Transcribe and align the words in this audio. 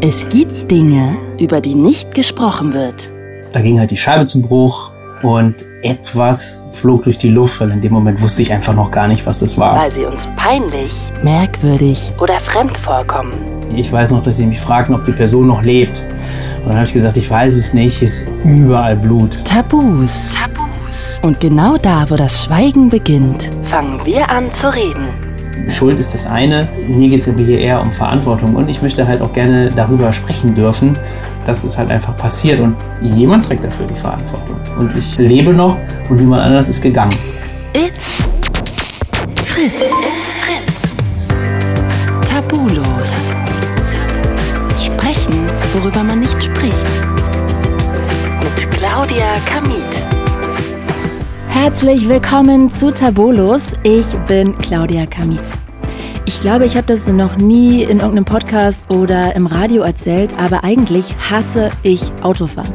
Es 0.00 0.28
gibt 0.28 0.70
Dinge, 0.70 1.16
über 1.40 1.60
die 1.60 1.74
nicht 1.74 2.14
gesprochen 2.14 2.72
wird. 2.72 3.12
Da 3.52 3.60
ging 3.60 3.80
halt 3.80 3.90
die 3.90 3.96
Scheibe 3.96 4.26
zum 4.26 4.42
Bruch 4.42 4.92
und 5.24 5.56
etwas 5.82 6.62
flog 6.70 7.02
durch 7.02 7.18
die 7.18 7.30
Luft, 7.30 7.60
weil 7.60 7.72
in 7.72 7.80
dem 7.80 7.92
Moment 7.92 8.22
wusste 8.22 8.42
ich 8.42 8.52
einfach 8.52 8.74
noch 8.74 8.92
gar 8.92 9.08
nicht, 9.08 9.26
was 9.26 9.40
das 9.40 9.58
war. 9.58 9.76
Weil 9.76 9.90
sie 9.90 10.04
uns 10.04 10.28
peinlich, 10.36 10.94
merkwürdig 11.24 12.12
oder 12.20 12.34
fremd 12.34 12.76
vorkommen. 12.76 13.32
Ich 13.74 13.90
weiß 13.90 14.12
noch, 14.12 14.22
dass 14.22 14.36
sie 14.36 14.46
mich 14.46 14.60
fragten, 14.60 14.94
ob 14.94 15.04
die 15.04 15.10
Person 15.10 15.46
noch 15.46 15.62
lebt. 15.62 16.00
Und 16.58 16.68
dann 16.68 16.76
habe 16.76 16.86
ich 16.86 16.92
gesagt, 16.92 17.16
ich 17.16 17.28
weiß 17.28 17.56
es 17.56 17.74
nicht, 17.74 18.00
ist 18.00 18.24
überall 18.44 18.94
Blut. 18.94 19.36
Tabus. 19.44 20.32
Tabus. 20.32 21.18
Und 21.22 21.40
genau 21.40 21.76
da, 21.76 22.08
wo 22.08 22.14
das 22.14 22.44
Schweigen 22.44 22.88
beginnt, 22.88 23.50
fangen 23.64 24.00
wir 24.04 24.30
an 24.30 24.52
zu 24.52 24.72
reden. 24.72 25.27
Schuld 25.68 26.00
ist 26.00 26.14
das 26.14 26.26
eine, 26.26 26.68
mir 26.88 27.08
geht 27.08 27.26
es 27.26 27.34
hier 27.36 27.58
eher 27.58 27.80
um 27.80 27.92
Verantwortung 27.92 28.54
und 28.56 28.68
ich 28.68 28.82
möchte 28.82 29.06
halt 29.06 29.20
auch 29.20 29.32
gerne 29.32 29.68
darüber 29.68 30.12
sprechen 30.12 30.54
dürfen, 30.54 30.96
dass 31.46 31.64
es 31.64 31.76
halt 31.76 31.90
einfach 31.90 32.16
passiert 32.16 32.60
und 32.60 32.76
jemand 33.00 33.44
trägt 33.44 33.64
dafür 33.64 33.86
die 33.86 33.98
Verantwortung. 33.98 34.56
Und 34.78 34.96
ich 34.96 35.18
lebe 35.18 35.52
noch 35.52 35.78
und 36.08 36.18
jemand 36.18 36.42
anders 36.42 36.68
ist 36.68 36.82
gegangen. 36.82 37.14
It's 37.74 38.17
Herzlich 51.80 52.08
willkommen 52.08 52.70
zu 52.70 52.92
Tabulos. 52.92 53.62
Ich 53.84 54.12
bin 54.26 54.58
Claudia 54.58 55.06
Kamit. 55.06 55.56
Ich 56.26 56.40
glaube, 56.40 56.64
ich 56.64 56.76
habe 56.76 56.88
das 56.88 57.06
noch 57.06 57.36
nie 57.36 57.84
in 57.84 58.00
irgendeinem 58.00 58.24
Podcast 58.24 58.90
oder 58.90 59.36
im 59.36 59.46
Radio 59.46 59.82
erzählt, 59.82 60.36
aber 60.40 60.64
eigentlich 60.64 61.14
hasse 61.30 61.70
ich 61.84 62.02
Autofahren. 62.22 62.74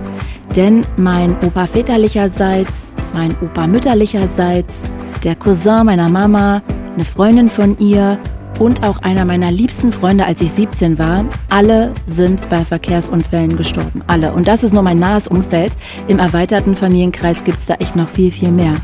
Denn 0.55 0.85
mein 0.95 1.35
Opa 1.43 1.67
väterlicherseits, 1.67 2.95
mein 3.13 3.35
Opa 3.41 3.67
mütterlicherseits, 3.67 4.83
der 5.25 5.35
Cousin 5.35 5.85
meiner 5.85 6.07
Mama, 6.07 6.61
eine 6.93 7.03
Freundin 7.03 7.49
von 7.49 7.77
ihr 7.79 8.17
und 8.63 8.81
auch 8.81 8.99
einer 8.99 9.25
meiner 9.25 9.51
liebsten 9.51 9.91
Freunde, 9.91 10.25
als 10.25 10.41
ich 10.41 10.49
17 10.51 10.97
war, 10.97 11.25
alle 11.49 11.91
sind 12.05 12.47
bei 12.47 12.63
Verkehrsunfällen 12.63 13.57
gestorben. 13.57 14.01
Alle. 14.07 14.31
Und 14.31 14.47
das 14.47 14.63
ist 14.63 14.71
nur 14.71 14.83
mein 14.83 14.99
nahes 14.99 15.27
Umfeld. 15.27 15.75
Im 16.07 16.17
erweiterten 16.17 16.77
Familienkreis 16.77 17.43
gibt's 17.43 17.65
da 17.65 17.73
echt 17.75 17.97
noch 17.97 18.07
viel, 18.07 18.31
viel 18.31 18.51
mehr. 18.51 18.75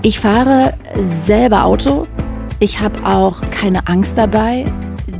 Ich 0.00 0.18
fahre 0.18 0.72
selber 1.26 1.64
Auto. 1.64 2.06
Ich 2.58 2.80
habe 2.80 3.04
auch 3.04 3.42
keine 3.50 3.86
Angst 3.86 4.16
dabei. 4.16 4.64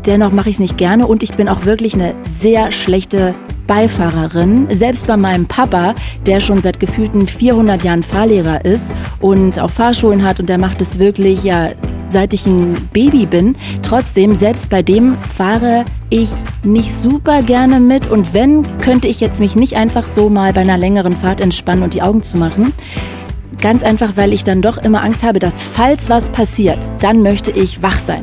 Dennoch 0.07 0.33
mache 0.33 0.49
ich 0.49 0.57
es 0.57 0.61
nicht 0.61 0.79
gerne 0.79 1.07
und 1.07 1.23
ich 1.23 1.35
bin 1.35 1.47
auch 1.47 1.67
wirklich 1.67 1.93
eine 1.93 2.15
sehr 2.41 2.73
schlechte 2.73 3.35
Beifahrerin. 3.69 4.67
Selbst 4.77 5.07
bei 5.07 5.17
meinem 5.17 5.47
Papa, 5.47 5.95
der 6.27 6.41
schon 6.41 6.61
seit 6.61 6.81
gefühlten 6.81 7.29
400 7.29 7.85
Jahren 7.85 8.03
Fahrlehrer 8.03 8.65
ist 8.65 8.91
und 9.21 9.61
auch 9.61 9.71
Fahrschulen 9.71 10.25
hat 10.25 10.41
und 10.41 10.49
der 10.49 10.59
macht 10.59 10.81
es 10.81 10.99
wirklich 10.99 11.45
ja 11.45 11.69
seit 12.09 12.33
ich 12.33 12.47
ein 12.47 12.89
Baby 12.93 13.27
bin. 13.27 13.55
Trotzdem, 13.83 14.35
selbst 14.35 14.71
bei 14.71 14.83
dem 14.83 15.19
fahre 15.19 15.85
ich 16.11 16.31
nicht 16.63 16.93
super 16.93 17.43
gerne 17.43 17.81
mit 17.81 18.09
und 18.09 18.35
wenn, 18.35 18.67
könnte 18.81 19.09
ich 19.09 19.21
jetzt 19.21 19.41
mich 19.41 19.57
nicht 19.57 19.77
einfach 19.77 20.07
so 20.07 20.29
mal 20.29 20.53
bei 20.53 20.63
einer 20.63 20.79
längeren 20.79 21.17
Fahrt 21.17 21.41
entspannen 21.41 21.83
und 21.83 21.95
die 21.95 22.03
Augen 22.03 22.23
zu 22.23 22.39
machen. 22.39 22.73
Ganz 23.61 23.83
einfach, 23.83 24.17
weil 24.17 24.33
ich 24.33 24.45
dann 24.45 24.63
doch 24.63 24.79
immer 24.79 25.03
Angst 25.03 25.23
habe, 25.23 25.39
dass 25.39 25.63
falls 25.63 26.09
was 26.09 26.31
passiert, 26.31 26.79
dann 27.01 27.23
möchte 27.23 27.51
ich 27.51 27.83
wach 27.83 27.99
sein. 27.99 28.23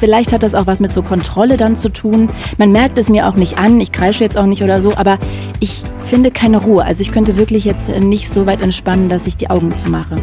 Vielleicht 0.00 0.32
hat 0.32 0.42
das 0.42 0.54
auch 0.54 0.66
was 0.66 0.80
mit 0.80 0.94
so 0.94 1.02
Kontrolle 1.02 1.56
dann 1.58 1.76
zu 1.76 1.90
tun. 1.90 2.30
Man 2.58 2.72
merkt 2.72 2.98
es 2.98 3.10
mir 3.10 3.28
auch 3.28 3.36
nicht 3.36 3.58
an. 3.58 3.80
Ich 3.80 3.92
kreische 3.92 4.24
jetzt 4.24 4.38
auch 4.38 4.46
nicht 4.46 4.62
oder 4.62 4.80
so, 4.80 4.96
aber 4.96 5.18
ich 5.60 5.82
finde 6.04 6.30
keine 6.30 6.56
Ruhe. 6.56 6.84
Also 6.84 7.02
ich 7.02 7.12
könnte 7.12 7.36
wirklich 7.36 7.66
jetzt 7.66 7.90
nicht 7.90 8.28
so 8.28 8.46
weit 8.46 8.62
entspannen, 8.62 9.10
dass 9.10 9.26
ich 9.26 9.36
die 9.36 9.50
Augen 9.50 9.76
zumache. 9.76 10.16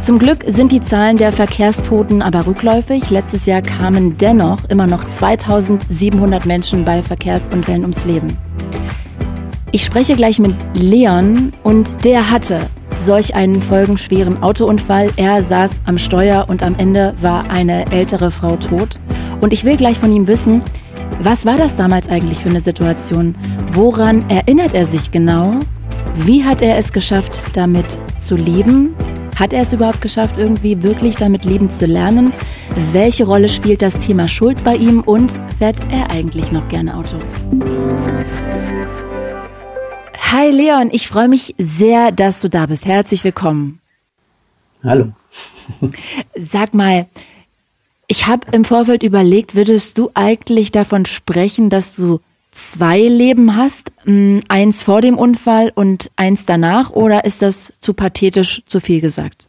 Zum 0.00 0.18
Glück 0.18 0.44
sind 0.48 0.72
die 0.72 0.82
Zahlen 0.82 1.16
der 1.16 1.32
Verkehrstoten 1.32 2.22
aber 2.22 2.46
rückläufig. 2.46 3.08
Letztes 3.10 3.46
Jahr 3.46 3.62
kamen 3.62 4.18
dennoch 4.18 4.64
immer 4.68 4.86
noch 4.86 5.08
2700 5.08 6.44
Menschen 6.44 6.84
bei 6.84 7.00
Verkehrsunfällen 7.00 7.82
ums 7.82 8.04
Leben. 8.04 8.36
Ich 9.70 9.84
spreche 9.84 10.14
gleich 10.14 10.38
mit 10.38 10.54
Leon 10.74 11.52
und 11.62 12.04
der 12.04 12.30
hatte 12.30 12.60
solch 12.98 13.34
einen 13.34 13.60
folgenschweren 13.60 14.42
Autounfall. 14.42 15.10
Er 15.16 15.42
saß 15.42 15.70
am 15.84 15.98
Steuer 15.98 16.46
und 16.48 16.62
am 16.62 16.74
Ende 16.76 17.14
war 17.20 17.50
eine 17.50 17.90
ältere 17.92 18.30
Frau 18.30 18.56
tot. 18.56 19.00
Und 19.40 19.52
ich 19.52 19.64
will 19.64 19.76
gleich 19.76 19.98
von 19.98 20.12
ihm 20.12 20.26
wissen, 20.26 20.62
was 21.20 21.46
war 21.46 21.56
das 21.56 21.76
damals 21.76 22.08
eigentlich 22.08 22.38
für 22.38 22.48
eine 22.48 22.60
Situation? 22.60 23.34
Woran 23.72 24.28
erinnert 24.28 24.74
er 24.74 24.86
sich 24.86 25.10
genau? 25.10 25.54
Wie 26.16 26.44
hat 26.44 26.62
er 26.62 26.78
es 26.78 26.92
geschafft, 26.92 27.44
damit 27.54 27.86
zu 28.18 28.36
leben? 28.36 28.94
Hat 29.36 29.52
er 29.52 29.62
es 29.62 29.72
überhaupt 29.72 30.00
geschafft, 30.00 30.36
irgendwie 30.38 30.82
wirklich 30.82 31.16
damit 31.16 31.44
leben 31.44 31.70
zu 31.70 31.86
lernen? 31.86 32.32
Welche 32.92 33.24
Rolle 33.24 33.48
spielt 33.48 33.82
das 33.82 33.98
Thema 33.98 34.28
Schuld 34.28 34.62
bei 34.62 34.76
ihm 34.76 35.00
und 35.00 35.38
fährt 35.58 35.76
er 35.90 36.10
eigentlich 36.10 36.52
noch 36.52 36.68
gerne 36.68 36.96
Auto? 36.96 37.16
Hi 40.32 40.50
Leon, 40.50 40.88
ich 40.90 41.06
freue 41.06 41.28
mich 41.28 41.54
sehr, 41.58 42.10
dass 42.10 42.40
du 42.40 42.48
da 42.48 42.66
bist. 42.66 42.86
Herzlich 42.86 43.22
willkommen. 43.24 43.80
Hallo. 44.82 45.12
Sag 46.34 46.72
mal, 46.72 47.06
ich 48.08 48.26
habe 48.26 48.46
im 48.52 48.64
Vorfeld 48.64 49.02
überlegt, 49.02 49.54
würdest 49.54 49.98
du 49.98 50.10
eigentlich 50.14 50.72
davon 50.72 51.04
sprechen, 51.04 51.68
dass 51.68 51.94
du 51.96 52.20
zwei 52.50 53.00
Leben 53.00 53.54
hast, 53.54 53.92
hm, 54.04 54.40
eins 54.48 54.82
vor 54.82 55.02
dem 55.02 55.18
Unfall 55.18 55.70
und 55.74 56.10
eins 56.16 56.46
danach, 56.46 56.90
oder 56.90 57.24
ist 57.24 57.42
das 57.42 57.72
zu 57.78 57.92
pathetisch 57.92 58.62
zu 58.66 58.80
viel 58.80 59.00
gesagt? 59.00 59.48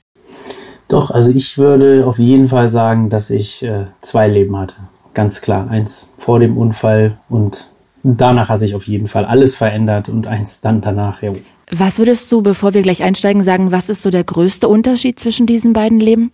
Doch, 0.90 1.10
also 1.10 1.32
ich 1.32 1.58
würde 1.58 2.06
auf 2.06 2.20
jeden 2.20 2.50
Fall 2.50 2.70
sagen, 2.70 3.10
dass 3.10 3.30
ich 3.30 3.64
äh, 3.64 3.86
zwei 4.02 4.28
Leben 4.28 4.58
hatte. 4.58 4.76
Ganz 5.14 5.42
klar. 5.42 5.70
Eins 5.70 6.10
vor 6.18 6.40
dem 6.40 6.58
Unfall 6.58 7.18
und 7.30 7.72
danach 8.06 8.50
hat 8.50 8.60
sich 8.60 8.76
auf 8.76 8.86
jeden 8.86 9.08
Fall 9.08 9.26
alles 9.26 9.56
verändert 9.56 10.10
und 10.10 10.28
eins 10.28 10.62
dann 10.62 10.82
danach, 10.82 11.22
ja. 11.22 11.32
Was 11.72 11.98
würdest 11.98 12.32
du, 12.32 12.44
bevor 12.44 12.76
wir 12.76 12.84
gleich 12.84 13.02
einsteigen, 13.02 13.44
sagen, 13.44 13.72
was 13.72 13.90
ist 13.90 14.04
so 14.04 14.12
der 14.12 14.24
größte 14.24 14.68
Unterschied 14.68 15.20
zwischen 15.20 15.48
diesen 15.48 15.74
beiden 15.74 16.00
Leben? 16.00 16.32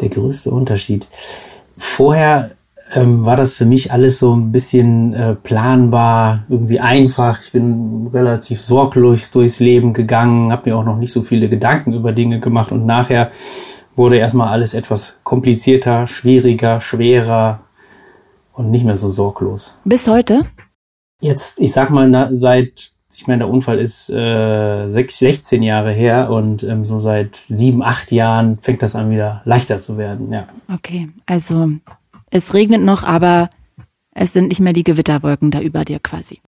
Der 0.00 0.10
größte 0.10 0.50
Unterschied. 0.50 1.06
Vorher 1.78 2.50
ähm, 2.94 3.24
war 3.24 3.36
das 3.36 3.54
für 3.54 3.64
mich 3.64 3.92
alles 3.92 4.18
so 4.18 4.34
ein 4.36 4.52
bisschen 4.52 5.14
äh, 5.14 5.34
planbar, 5.34 6.44
irgendwie 6.50 6.80
einfach. 6.80 7.42
Ich 7.42 7.52
bin 7.52 8.10
relativ 8.12 8.62
sorglos 8.62 9.30
durchs 9.30 9.60
Leben 9.60 9.94
gegangen, 9.94 10.52
habe 10.52 10.68
mir 10.68 10.76
auch 10.76 10.84
noch 10.84 10.98
nicht 10.98 11.12
so 11.12 11.22
viele 11.22 11.48
Gedanken 11.48 11.94
über 11.94 12.12
Dinge 12.12 12.40
gemacht 12.40 12.72
und 12.72 12.84
nachher 12.84 13.30
wurde 13.96 14.18
erstmal 14.18 14.48
alles 14.48 14.74
etwas 14.74 15.18
komplizierter, 15.24 16.06
schwieriger, 16.06 16.80
schwerer 16.80 17.60
und 18.52 18.70
nicht 18.70 18.84
mehr 18.84 18.96
so 18.96 19.10
sorglos. 19.10 19.78
Bis 19.84 20.06
heute? 20.06 20.44
Jetzt, 21.20 21.60
ich 21.60 21.72
sag 21.72 21.90
mal, 21.90 22.08
na, 22.08 22.28
seit, 22.32 22.90
ich 23.14 23.26
meine, 23.26 23.40
der 23.40 23.48
Unfall 23.48 23.78
ist 23.78 24.08
äh, 24.10 24.90
6, 24.90 25.18
16 25.18 25.62
Jahre 25.62 25.92
her 25.92 26.30
und 26.30 26.62
ähm, 26.62 26.84
so 26.84 27.00
seit 27.00 27.40
sieben, 27.48 27.82
acht 27.82 28.12
Jahren 28.12 28.58
fängt 28.62 28.82
das 28.82 28.94
an, 28.94 29.10
wieder 29.10 29.42
leichter 29.44 29.78
zu 29.78 29.98
werden, 29.98 30.32
ja. 30.32 30.46
Okay, 30.72 31.08
also 31.26 31.70
es 32.30 32.54
regnet 32.54 32.82
noch, 32.82 33.02
aber 33.02 33.50
es 34.12 34.32
sind 34.32 34.48
nicht 34.48 34.60
mehr 34.60 34.72
die 34.72 34.84
Gewitterwolken 34.84 35.50
da 35.50 35.60
über 35.60 35.84
dir 35.84 35.98
quasi. 35.98 36.40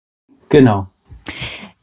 Genau. 0.49 0.87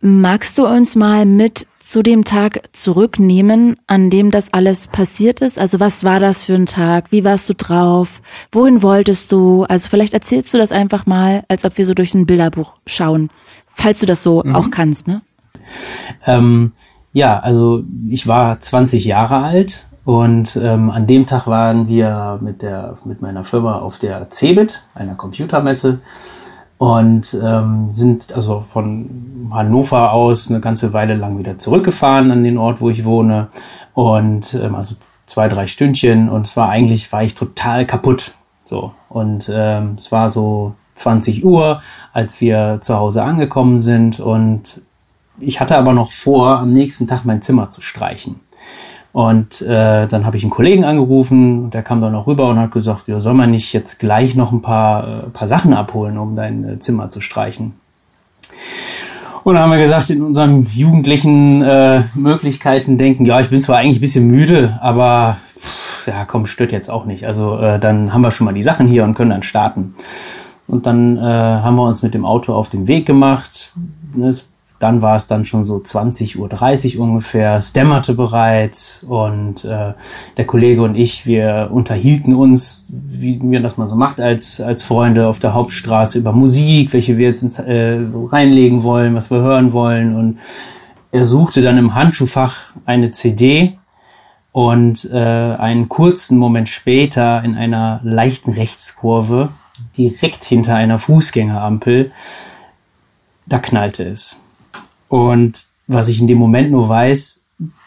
Magst 0.00 0.56
du 0.58 0.66
uns 0.66 0.94
mal 0.94 1.26
mit 1.26 1.66
zu 1.86 2.02
dem 2.02 2.24
Tag 2.24 2.62
zurücknehmen, 2.72 3.76
an 3.86 4.10
dem 4.10 4.32
das 4.32 4.52
alles 4.52 4.88
passiert 4.88 5.38
ist? 5.38 5.56
Also 5.56 5.78
was 5.78 6.02
war 6.02 6.18
das 6.18 6.44
für 6.44 6.54
ein 6.54 6.66
Tag? 6.66 7.12
Wie 7.12 7.22
warst 7.22 7.48
du 7.48 7.54
drauf? 7.54 8.22
Wohin 8.50 8.82
wolltest 8.82 9.30
du? 9.30 9.62
Also 9.68 9.88
vielleicht 9.88 10.12
erzählst 10.12 10.52
du 10.52 10.58
das 10.58 10.72
einfach 10.72 11.06
mal, 11.06 11.44
als 11.48 11.64
ob 11.64 11.78
wir 11.78 11.86
so 11.86 11.94
durch 11.94 12.12
ein 12.12 12.26
Bilderbuch 12.26 12.74
schauen, 12.86 13.30
falls 13.72 14.00
du 14.00 14.06
das 14.06 14.24
so 14.24 14.42
mhm. 14.44 14.56
auch 14.56 14.70
kannst, 14.72 15.06
ne? 15.06 15.22
Ähm, 16.26 16.72
ja, 17.12 17.38
also 17.38 17.84
ich 18.08 18.26
war 18.26 18.58
20 18.58 19.04
Jahre 19.04 19.36
alt 19.36 19.86
und 20.04 20.56
ähm, 20.56 20.90
an 20.90 21.06
dem 21.06 21.26
Tag 21.26 21.46
waren 21.46 21.86
wir 21.86 22.40
mit 22.42 22.62
der 22.62 22.98
mit 23.04 23.22
meiner 23.22 23.44
Firma 23.44 23.78
auf 23.78 24.00
der 24.00 24.28
CeBIT, 24.30 24.82
einer 24.94 25.14
Computermesse 25.14 26.00
und 26.78 27.38
ähm, 27.42 27.88
sind 27.92 28.32
also 28.34 28.64
von 28.68 29.48
Hannover 29.50 30.12
aus 30.12 30.50
eine 30.50 30.60
ganze 30.60 30.92
Weile 30.92 31.14
lang 31.14 31.38
wieder 31.38 31.58
zurückgefahren 31.58 32.30
an 32.30 32.44
den 32.44 32.58
Ort, 32.58 32.80
wo 32.80 32.90
ich 32.90 33.04
wohne. 33.04 33.48
Und 33.94 34.54
ähm, 34.54 34.74
also 34.74 34.96
zwei 35.26 35.48
drei 35.48 35.66
Stündchen. 35.66 36.28
Und 36.28 36.46
es 36.46 36.56
war 36.56 36.68
eigentlich 36.68 37.12
war 37.12 37.22
ich 37.22 37.34
total 37.34 37.86
kaputt. 37.86 38.32
So. 38.64 38.92
Und 39.08 39.50
ähm, 39.52 39.94
es 39.96 40.12
war 40.12 40.28
so 40.28 40.74
20 40.96 41.44
Uhr, 41.44 41.82
als 42.12 42.40
wir 42.40 42.78
zu 42.82 42.96
Hause 42.96 43.22
angekommen 43.22 43.80
sind. 43.80 44.20
Und 44.20 44.82
ich 45.38 45.60
hatte 45.60 45.76
aber 45.76 45.92
noch 45.92 46.12
vor, 46.12 46.58
am 46.58 46.72
nächsten 46.72 47.06
Tag 47.08 47.24
mein 47.24 47.42
Zimmer 47.42 47.70
zu 47.70 47.80
streichen. 47.80 48.40
Und 49.16 49.62
äh, 49.62 50.06
dann 50.08 50.26
habe 50.26 50.36
ich 50.36 50.42
einen 50.42 50.50
Kollegen 50.50 50.84
angerufen, 50.84 51.70
der 51.70 51.82
kam 51.82 52.02
dann 52.02 52.12
noch 52.12 52.26
rüber 52.26 52.50
und 52.50 52.58
hat 52.58 52.70
gesagt, 52.70 53.08
ja, 53.08 53.18
soll 53.18 53.32
man 53.32 53.50
nicht 53.50 53.72
jetzt 53.72 53.98
gleich 53.98 54.34
noch 54.34 54.52
ein 54.52 54.60
paar, 54.60 55.08
äh, 55.08 55.30
paar 55.30 55.48
Sachen 55.48 55.72
abholen, 55.72 56.18
um 56.18 56.36
dein 56.36 56.68
äh, 56.68 56.78
Zimmer 56.80 57.08
zu 57.08 57.22
streichen. 57.22 57.72
Und 59.42 59.54
dann 59.54 59.62
haben 59.62 59.70
wir 59.70 59.78
gesagt, 59.78 60.10
in 60.10 60.20
unseren 60.20 60.66
jugendlichen 60.70 61.62
äh, 61.62 62.02
Möglichkeiten 62.14 62.98
denken, 62.98 63.24
ja, 63.24 63.40
ich 63.40 63.48
bin 63.48 63.62
zwar 63.62 63.78
eigentlich 63.78 64.00
ein 64.00 64.02
bisschen 64.02 64.26
müde, 64.26 64.78
aber 64.82 65.38
pff, 65.58 66.08
ja, 66.08 66.26
komm, 66.26 66.44
stört 66.44 66.72
jetzt 66.72 66.90
auch 66.90 67.06
nicht. 67.06 67.24
Also 67.24 67.58
äh, 67.58 67.80
dann 67.80 68.12
haben 68.12 68.20
wir 68.20 68.30
schon 68.30 68.44
mal 68.44 68.52
die 68.52 68.62
Sachen 68.62 68.86
hier 68.86 69.04
und 69.04 69.14
können 69.14 69.30
dann 69.30 69.42
starten. 69.42 69.94
Und 70.66 70.86
dann 70.86 71.16
äh, 71.16 71.22
haben 71.22 71.76
wir 71.76 71.88
uns 71.88 72.02
mit 72.02 72.12
dem 72.12 72.26
Auto 72.26 72.52
auf 72.52 72.68
den 72.68 72.86
Weg 72.86 73.06
gemacht. 73.06 73.72
Es 74.20 74.46
dann 74.78 75.02
war 75.02 75.16
es 75.16 75.26
dann 75.26 75.44
schon 75.44 75.64
so 75.64 75.76
20.30 75.76 76.96
Uhr 76.96 77.04
ungefähr, 77.04 77.56
es 77.56 77.72
dämmerte 77.72 78.14
bereits 78.14 79.04
und 79.08 79.64
äh, 79.64 79.94
der 80.36 80.44
Kollege 80.46 80.82
und 80.82 80.94
ich, 80.94 81.26
wir 81.26 81.70
unterhielten 81.72 82.34
uns, 82.34 82.86
wie 82.90 83.40
wir 83.42 83.60
das 83.60 83.76
mal 83.76 83.88
so 83.88 83.96
macht 83.96 84.20
als, 84.20 84.60
als 84.60 84.82
Freunde 84.82 85.28
auf 85.28 85.38
der 85.38 85.54
Hauptstraße 85.54 86.18
über 86.18 86.32
Musik, 86.32 86.92
welche 86.92 87.16
wir 87.16 87.28
jetzt 87.28 87.42
ins, 87.42 87.58
äh, 87.58 87.98
reinlegen 88.30 88.82
wollen, 88.82 89.14
was 89.14 89.30
wir 89.30 89.38
hören 89.38 89.72
wollen 89.72 90.14
und 90.14 90.38
er 91.12 91.26
suchte 91.26 91.62
dann 91.62 91.78
im 91.78 91.94
Handschuhfach 91.94 92.74
eine 92.84 93.10
CD 93.10 93.78
und 94.52 95.08
äh, 95.10 95.16
einen 95.16 95.88
kurzen 95.88 96.38
Moment 96.38 96.68
später 96.68 97.42
in 97.42 97.56
einer 97.56 98.00
leichten 98.02 98.50
Rechtskurve 98.50 99.50
direkt 99.96 100.44
hinter 100.44 100.74
einer 100.74 100.98
Fußgängerampel, 100.98 102.12
da 103.46 103.58
knallte 103.58 104.04
es. 104.04 104.40
Und 105.08 105.66
was 105.86 106.08
ich 106.08 106.20
in 106.20 106.26
dem 106.26 106.38
Moment 106.38 106.70
nur 106.70 106.88
weiß, 106.88 107.42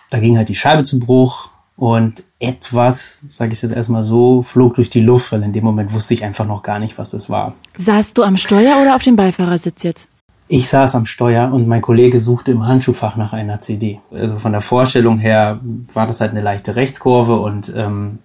da 0.10 0.20
ging 0.20 0.38
halt 0.38 0.50
die 0.50 0.56
Scheibe 0.56 0.84
zu 0.84 1.00
Bruch 1.00 1.50
und 1.76 2.24
etwas, 2.40 3.20
sage 3.30 3.54
ich 3.54 3.62
jetzt 3.62 3.74
erstmal 3.74 4.04
so, 4.04 4.42
flog 4.44 4.76
durch 4.76 4.90
die 4.90 5.02
Luft, 5.02 5.32
weil 5.32 5.44
in 5.44 5.54
dem 5.54 5.64
Moment 5.64 5.94
wusste 5.94 6.14
ich 6.14 6.24
einfach 6.24 6.46
noch 6.46 6.64
gar 6.64 6.80
nicht, 6.80 6.98
was 6.98 7.10
das 7.10 7.30
war. 7.30 7.54
Saßt 7.78 8.18
du 8.18 8.24
am 8.24 8.38
Steuer 8.38 8.82
oder 8.82 8.96
auf 8.96 9.04
dem 9.04 9.16
Beifahrersitz 9.16 9.84
jetzt? 9.84 10.10
Ich 10.48 10.68
saß 10.68 10.96
am 10.96 11.06
Steuer 11.06 11.54
und 11.54 11.68
mein 11.68 11.82
Kollege 11.82 12.20
suchte 12.20 12.52
im 12.52 12.66
Handschuhfach 12.66 13.16
nach 13.18 13.34
einer 13.34 13.60
CD. 13.60 14.00
Also 14.12 14.40
von 14.40 14.52
der 14.52 14.62
Vorstellung 14.62 15.20
her 15.20 15.60
war 15.94 16.08
das 16.08 16.22
halt 16.22 16.32
eine 16.32 16.42
leichte 16.42 16.76
Rechtskurve 16.76 17.40
und 17.40 17.72
ähm, 17.76 18.20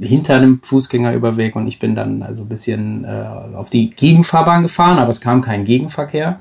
hinter 0.00 0.40
dem 0.40 0.60
Fußgängerüberweg 0.62 1.54
und 1.54 1.66
ich 1.66 1.78
bin 1.78 1.94
dann 1.94 2.22
also 2.22 2.44
ein 2.44 2.48
bisschen 2.48 3.04
äh, 3.04 3.26
auf 3.54 3.68
die 3.68 3.90
Gegenfahrbahn 3.90 4.62
gefahren, 4.62 4.98
aber 4.98 5.10
es 5.10 5.20
kam 5.20 5.42
kein 5.42 5.64
Gegenverkehr 5.64 6.40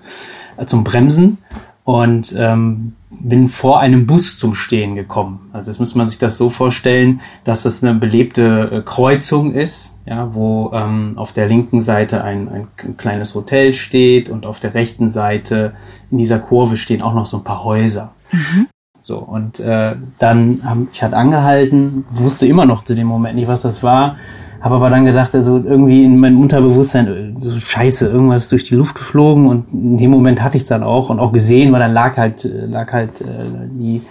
äh, 0.57 0.65
zum 0.65 0.83
Bremsen 0.83 1.37
und 1.85 2.35
ähm, 2.35 2.93
bin 3.11 3.47
vor 3.47 3.79
einem 3.79 4.07
Bus 4.07 4.37
zum 4.39 4.55
Stehen 4.55 4.95
gekommen. 4.95 5.49
Also 5.53 5.69
jetzt 5.69 5.79
muss 5.79 5.93
man 5.93 6.07
sich 6.07 6.17
das 6.17 6.35
so 6.35 6.49
vorstellen, 6.49 7.21
dass 7.43 7.63
das 7.63 7.83
eine 7.83 7.93
belebte 7.93 8.71
äh, 8.71 8.81
Kreuzung 8.81 9.53
ist, 9.53 9.99
ja, 10.05 10.33
wo 10.33 10.71
ähm, 10.73 11.13
auf 11.15 11.31
der 11.31 11.47
linken 11.47 11.83
Seite 11.83 12.23
ein, 12.23 12.49
ein 12.49 12.97
kleines 12.97 13.35
Hotel 13.35 13.75
steht 13.75 14.29
und 14.29 14.47
auf 14.47 14.59
der 14.59 14.73
rechten 14.73 15.11
Seite 15.11 15.73
in 16.09 16.17
dieser 16.17 16.39
Kurve 16.39 16.75
stehen 16.75 17.03
auch 17.03 17.13
noch 17.13 17.27
so 17.27 17.37
ein 17.37 17.43
paar 17.43 17.63
Häuser. 17.63 18.13
Mhm. 18.31 18.67
So, 18.99 19.19
und 19.19 19.59
äh, 19.59 19.95
dann 20.17 20.61
habe 20.65 20.87
ich 20.91 21.03
halt 21.03 21.13
angehalten, 21.13 22.05
wusste 22.09 22.47
immer 22.47 22.65
noch 22.65 22.83
zu 22.83 22.95
dem 22.95 23.05
Moment 23.05 23.35
nicht, 23.35 23.47
was 23.47 23.61
das 23.61 23.83
war, 23.83 24.17
habe 24.65 24.75
aber 24.75 24.89
dann 24.89 25.05
gedacht, 25.05 25.35
also 25.35 25.57
irgendwie 25.57 26.03
in 26.03 26.17
meinem 26.17 26.41
Unterbewusstsein, 26.41 27.07
äh, 27.07 27.39
so 27.39 27.59
scheiße, 27.59 28.07
irgendwas 28.07 28.49
durch 28.49 28.63
die 28.63 28.73
Luft 28.73 28.95
geflogen 28.95 29.45
und 29.45 29.71
in 29.71 29.95
dem 29.97 30.09
Moment 30.09 30.41
hatte 30.41 30.57
ich 30.57 30.63
es 30.63 30.67
dann 30.67 30.81
auch 30.81 31.11
und 31.11 31.19
auch 31.19 31.31
gesehen, 31.31 31.71
weil 31.71 31.81
dann 31.81 31.93
lag 31.93 32.17
halt, 32.17 32.45
äh, 32.45 32.65
lag 32.65 32.91
halt 32.91 33.21
äh, 33.21 33.25
die 33.69 34.01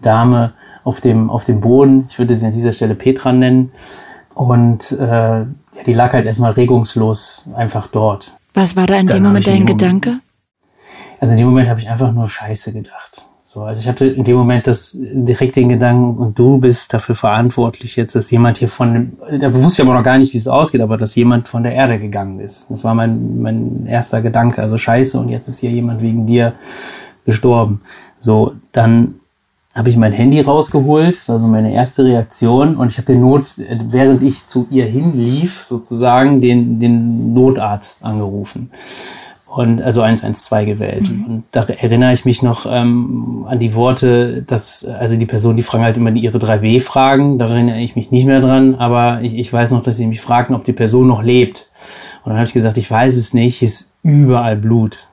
Dame 0.00 0.54
auf 0.82 1.02
dem, 1.02 1.28
auf 1.28 1.44
dem 1.44 1.60
Boden. 1.60 2.06
Ich 2.08 2.18
würde 2.18 2.34
sie 2.34 2.46
an 2.46 2.52
dieser 2.52 2.72
Stelle 2.72 2.94
Petra 2.94 3.32
nennen. 3.32 3.70
Und 4.32 4.92
äh, 4.92 5.40
ja, 5.40 5.46
die 5.84 5.92
lag 5.92 6.14
halt 6.14 6.24
erstmal 6.24 6.52
regungslos 6.52 7.46
einfach 7.54 7.88
dort. 7.88 8.32
Was 8.54 8.76
war 8.76 8.86
da 8.86 8.94
in 8.94 9.08
dann 9.08 9.16
dem 9.18 9.24
Moment 9.24 9.46
dein 9.46 9.66
Gedanke? 9.66 10.20
Also 11.20 11.32
in 11.32 11.38
dem 11.38 11.48
Moment 11.48 11.68
habe 11.68 11.80
ich 11.80 11.90
einfach 11.90 12.12
nur 12.12 12.30
Scheiße 12.30 12.72
gedacht. 12.72 13.27
So, 13.50 13.62
also 13.62 13.80
ich 13.80 13.88
hatte 13.88 14.04
in 14.04 14.24
dem 14.24 14.36
Moment 14.36 14.66
das 14.66 14.94
direkt 14.94 15.56
den 15.56 15.70
Gedanken, 15.70 16.18
und 16.18 16.38
du 16.38 16.58
bist 16.58 16.92
dafür 16.92 17.14
verantwortlich 17.14 17.96
jetzt, 17.96 18.14
dass 18.14 18.30
jemand 18.30 18.58
hier 18.58 18.68
von, 18.68 19.12
da 19.40 19.54
wusste 19.54 19.80
ich 19.80 19.88
aber 19.88 19.96
noch 19.96 20.04
gar 20.04 20.18
nicht, 20.18 20.34
wie 20.34 20.38
es 20.38 20.46
ausgeht, 20.46 20.82
aber 20.82 20.98
dass 20.98 21.14
jemand 21.14 21.48
von 21.48 21.62
der 21.62 21.72
Erde 21.72 21.98
gegangen 21.98 22.40
ist. 22.40 22.66
Das 22.68 22.84
war 22.84 22.92
mein, 22.92 23.40
mein 23.40 23.86
erster 23.86 24.20
Gedanke. 24.20 24.60
Also 24.60 24.76
scheiße, 24.76 25.18
und 25.18 25.30
jetzt 25.30 25.48
ist 25.48 25.60
hier 25.60 25.70
jemand 25.70 26.02
wegen 26.02 26.26
dir 26.26 26.52
gestorben. 27.24 27.80
So, 28.18 28.52
dann 28.72 29.14
habe 29.74 29.88
ich 29.88 29.96
mein 29.96 30.12
Handy 30.12 30.42
rausgeholt, 30.42 31.18
das 31.18 31.30
war 31.30 31.36
also 31.36 31.46
meine 31.46 31.72
erste 31.72 32.04
Reaktion, 32.04 32.76
und 32.76 32.88
ich 32.88 32.98
habe 32.98 33.14
den 33.14 33.22
Not, 33.22 33.46
während 33.56 34.22
ich 34.22 34.46
zu 34.46 34.66
ihr 34.68 34.84
hinlief, 34.84 35.64
sozusagen, 35.70 36.42
den, 36.42 36.80
den 36.80 37.32
Notarzt 37.32 38.04
angerufen 38.04 38.70
und 39.58 39.82
also 39.82 40.02
112 40.02 40.66
gewählt. 40.66 41.10
Mhm. 41.10 41.24
Und 41.24 41.44
da 41.50 41.64
erinnere 41.64 42.12
ich 42.12 42.24
mich 42.24 42.44
noch 42.44 42.64
ähm, 42.70 43.44
an 43.48 43.58
die 43.58 43.74
Worte, 43.74 44.44
dass 44.44 44.84
also 44.84 45.16
die 45.16 45.26
Person, 45.26 45.56
die 45.56 45.64
fragen 45.64 45.82
halt 45.82 45.96
immer 45.96 46.12
ihre 46.12 46.38
3W-Fragen, 46.38 47.40
da 47.40 47.48
erinnere 47.48 47.80
ich 47.80 47.96
mich 47.96 48.12
nicht 48.12 48.24
mehr 48.24 48.40
dran, 48.40 48.76
aber 48.76 49.20
ich, 49.20 49.36
ich 49.36 49.52
weiß 49.52 49.72
noch, 49.72 49.82
dass 49.82 49.96
sie 49.96 50.06
mich 50.06 50.20
fragten, 50.20 50.54
ob 50.54 50.62
die 50.62 50.72
Person 50.72 51.08
noch 51.08 51.24
lebt. 51.24 51.70
Und 52.22 52.30
dann 52.30 52.36
habe 52.36 52.46
ich 52.46 52.52
gesagt, 52.52 52.78
ich 52.78 52.88
weiß 52.88 53.16
es 53.16 53.34
nicht, 53.34 53.56
hier 53.56 53.66
ist 53.66 53.90
überall 54.04 54.54
Blut. 54.54 55.08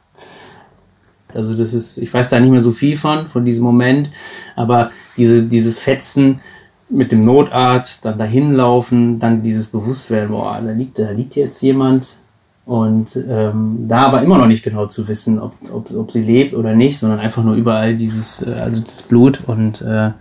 Also 1.34 1.56
das 1.56 1.74
ist, 1.74 1.98
ich 1.98 2.14
weiß 2.14 2.30
da 2.30 2.40
nicht 2.40 2.52
mehr 2.52 2.62
so 2.62 2.72
viel 2.72 2.98
von, 2.98 3.30
von 3.30 3.46
diesem 3.46 3.64
Moment, 3.64 4.12
aber 4.56 4.92
diese, 5.18 5.42
diese 5.42 5.72
Fetzen 5.72 6.40
mit 6.88 7.12
dem 7.12 7.22
Notarzt, 7.22 8.06
dann 8.06 8.20
dahin 8.20 8.54
laufen, 8.54 9.18
dann 9.18 9.42
dieses 9.42 9.66
Bewusstwerden, 9.66 10.30
boah, 10.30 10.62
da 10.64 10.72
liegt, 10.72 11.00
da 11.00 11.10
liegt 11.10 11.36
jetzt 11.36 11.64
jemand, 11.64 12.20
und 12.66 13.16
ähm, 13.30 13.86
da 13.88 14.08
aber 14.08 14.24
immer 14.24 14.38
noch 14.38 14.48
nicht 14.48 14.64
genau 14.64 14.88
zu 14.88 15.08
wissen, 15.08 15.40
ob, 15.40 15.54
ob, 15.72 15.92
ob 15.96 16.12
sie 16.12 16.22
lebt 16.22 16.54
oder 16.54 16.76
nicht, 16.76 16.98
sondern 16.98 17.20
einfach 17.20 17.44
nur 17.44 17.56
überall 17.56 17.96
dieses, 17.96 18.42
äh, 18.42 18.54
also 18.54 18.82
das 18.82 19.04
Blut 19.04 19.42
und 19.46 19.82
äh, 19.82 20.12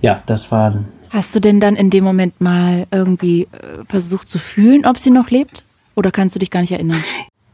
ja, 0.00 0.22
das 0.26 0.50
war. 0.50 0.84
Hast 1.10 1.34
du 1.34 1.40
denn 1.40 1.60
dann 1.60 1.76
in 1.76 1.90
dem 1.90 2.04
Moment 2.04 2.40
mal 2.40 2.86
irgendwie 2.92 3.42
äh, 3.42 3.84
versucht 3.88 4.28
zu 4.28 4.38
fühlen, 4.38 4.84
ob 4.84 4.98
sie 4.98 5.10
noch 5.10 5.30
lebt? 5.30 5.62
Oder 5.94 6.10
kannst 6.10 6.34
du 6.34 6.38
dich 6.38 6.50
gar 6.50 6.60
nicht 6.60 6.72
erinnern? 6.72 7.02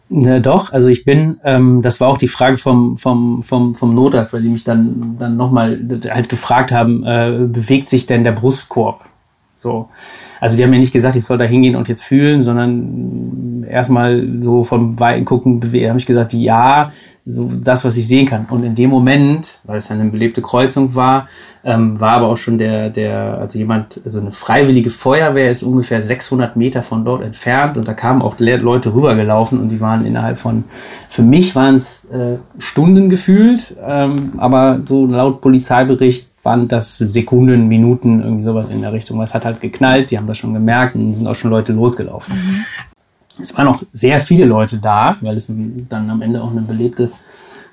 Ja, 0.08 0.38
doch, 0.38 0.72
also 0.72 0.86
ich 0.86 1.04
bin, 1.04 1.38
ähm, 1.42 1.82
das 1.82 2.00
war 2.00 2.08
auch 2.08 2.18
die 2.18 2.28
Frage 2.28 2.58
vom, 2.58 2.96
vom, 2.96 3.42
vom, 3.42 3.74
vom 3.74 3.94
Notarzt, 3.94 4.32
weil 4.32 4.42
die 4.42 4.48
mich 4.48 4.62
dann, 4.62 5.16
dann 5.18 5.36
nochmal 5.36 5.80
halt 6.08 6.28
gefragt 6.28 6.70
haben, 6.70 7.02
äh, 7.04 7.46
bewegt 7.48 7.88
sich 7.88 8.06
denn 8.06 8.22
der 8.22 8.32
Brustkorb? 8.32 9.04
So. 9.56 9.88
Also 10.40 10.56
die 10.56 10.62
haben 10.62 10.70
mir 10.70 10.78
nicht 10.78 10.92
gesagt, 10.92 11.16
ich 11.16 11.24
soll 11.24 11.38
da 11.38 11.44
hingehen 11.44 11.76
und 11.76 11.88
jetzt 11.88 12.02
fühlen, 12.02 12.42
sondern 12.42 13.64
erstmal 13.68 14.40
so 14.40 14.64
vom 14.64 15.00
Weiten 15.00 15.24
gucken, 15.24 15.62
habe 15.62 15.98
ich 15.98 16.06
gesagt, 16.06 16.34
ja, 16.34 16.92
so 17.28 17.50
das, 17.52 17.84
was 17.84 17.96
ich 17.96 18.06
sehen 18.06 18.26
kann. 18.26 18.46
Und 18.48 18.62
in 18.62 18.76
dem 18.76 18.88
Moment, 18.88 19.58
weil 19.64 19.78
es 19.78 19.90
eine 19.90 20.08
belebte 20.10 20.42
Kreuzung 20.42 20.94
war, 20.94 21.28
ähm, 21.64 21.98
war 21.98 22.12
aber 22.12 22.28
auch 22.28 22.36
schon 22.36 22.58
der, 22.58 22.90
der, 22.90 23.38
also 23.38 23.58
jemand, 23.58 24.00
also 24.04 24.20
eine 24.20 24.30
freiwillige 24.30 24.90
Feuerwehr 24.90 25.50
ist 25.50 25.64
ungefähr 25.64 26.02
600 26.02 26.54
Meter 26.54 26.84
von 26.84 27.04
dort 27.04 27.24
entfernt 27.24 27.76
und 27.76 27.88
da 27.88 27.94
kamen 27.94 28.22
auch 28.22 28.38
Leute 28.38 28.94
rübergelaufen 28.94 29.58
und 29.58 29.70
die 29.70 29.80
waren 29.80 30.06
innerhalb 30.06 30.38
von, 30.38 30.64
für 31.08 31.22
mich 31.22 31.56
waren 31.56 31.76
es 31.76 32.04
äh, 32.06 32.36
Stunden 32.58 33.08
gefühlt, 33.08 33.74
ähm, 33.84 34.34
aber 34.36 34.80
so 34.86 35.06
laut 35.06 35.40
Polizeibericht 35.40 36.28
waren 36.46 36.68
das 36.68 36.96
Sekunden, 36.96 37.68
Minuten, 37.68 38.22
irgendwie 38.22 38.44
sowas 38.44 38.70
in 38.70 38.80
der 38.80 38.92
Richtung. 38.92 39.20
Es 39.20 39.34
hat 39.34 39.44
halt 39.44 39.60
geknallt, 39.60 40.10
die 40.10 40.16
haben 40.16 40.28
das 40.28 40.38
schon 40.38 40.54
gemerkt 40.54 40.94
und 40.94 41.12
sind 41.12 41.26
auch 41.26 41.34
schon 41.34 41.50
Leute 41.50 41.72
losgelaufen. 41.72 42.34
Mhm. 42.34 42.64
Es 43.42 43.54
waren 43.54 43.68
auch 43.68 43.82
sehr 43.92 44.20
viele 44.20 44.46
Leute 44.46 44.78
da, 44.78 45.16
weil 45.20 45.36
es 45.36 45.52
dann 45.90 46.08
am 46.08 46.22
Ende 46.22 46.42
auch 46.42 46.50
eine 46.52 46.62
belebte 46.62 47.10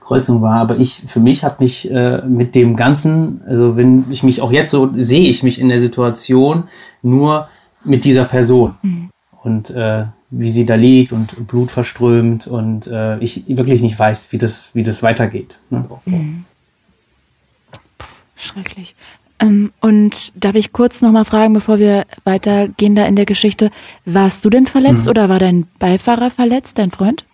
Kreuzung 0.01 0.42
war. 0.42 0.60
Aber 0.60 0.77
ich, 0.77 1.03
für 1.08 1.22
mich 1.22 1.46
habe 1.46 1.58
mich 1.60 1.89
äh, 1.89 2.22
mit 2.27 2.56
dem 2.56 2.75
Ganzen, 2.75 3.42
also 3.48 3.77
wenn 3.77 4.06
ich 4.10 4.24
mich 4.24 4.42
auch 4.42 4.51
jetzt 4.51 4.72
so 4.72 4.89
sehe, 4.96 5.30
ich 5.30 5.44
mich 5.44 5.62
in 5.62 5.70
der 5.70 5.80
Situation 5.80 6.63
nur 7.01 7.48
mit 7.86 8.03
dieser 8.03 8.25
Person. 8.25 8.75
Mhm. 8.82 9.10
Und 9.44 9.70
äh, 9.70 10.06
wie 10.32 10.50
sie 10.50 10.65
da 10.65 10.75
liegt 10.75 11.12
und 11.12 11.48
Blut 11.48 11.70
verströmt 11.70 12.48
und 12.48 12.88
äh, 12.88 13.20
ich 13.20 13.48
wirklich 13.48 13.84
nicht 13.84 14.00
weiß, 14.00 14.32
wie 14.32 14.39
das, 14.39 14.70
wie 14.74 14.84
das 14.84 15.03
weitergeht. 15.03 15.60
Ne? 15.70 15.86
Mhm. 16.06 16.46
Schrecklich. 18.43 18.95
Ähm, 19.39 19.71
und 19.81 20.31
darf 20.35 20.55
ich 20.55 20.71
kurz 20.71 21.01
nochmal 21.01 21.25
fragen, 21.25 21.53
bevor 21.53 21.79
wir 21.79 22.05
weitergehen 22.23 22.95
da 22.95 23.05
in 23.05 23.15
der 23.15 23.25
Geschichte, 23.25 23.71
warst 24.05 24.45
du 24.45 24.50
denn 24.50 24.67
verletzt 24.67 25.05
mhm. 25.05 25.12
oder 25.12 25.29
war 25.29 25.39
dein 25.39 25.67
Beifahrer 25.79 26.29
verletzt, 26.29 26.77
dein 26.77 26.91
Freund? 26.91 27.25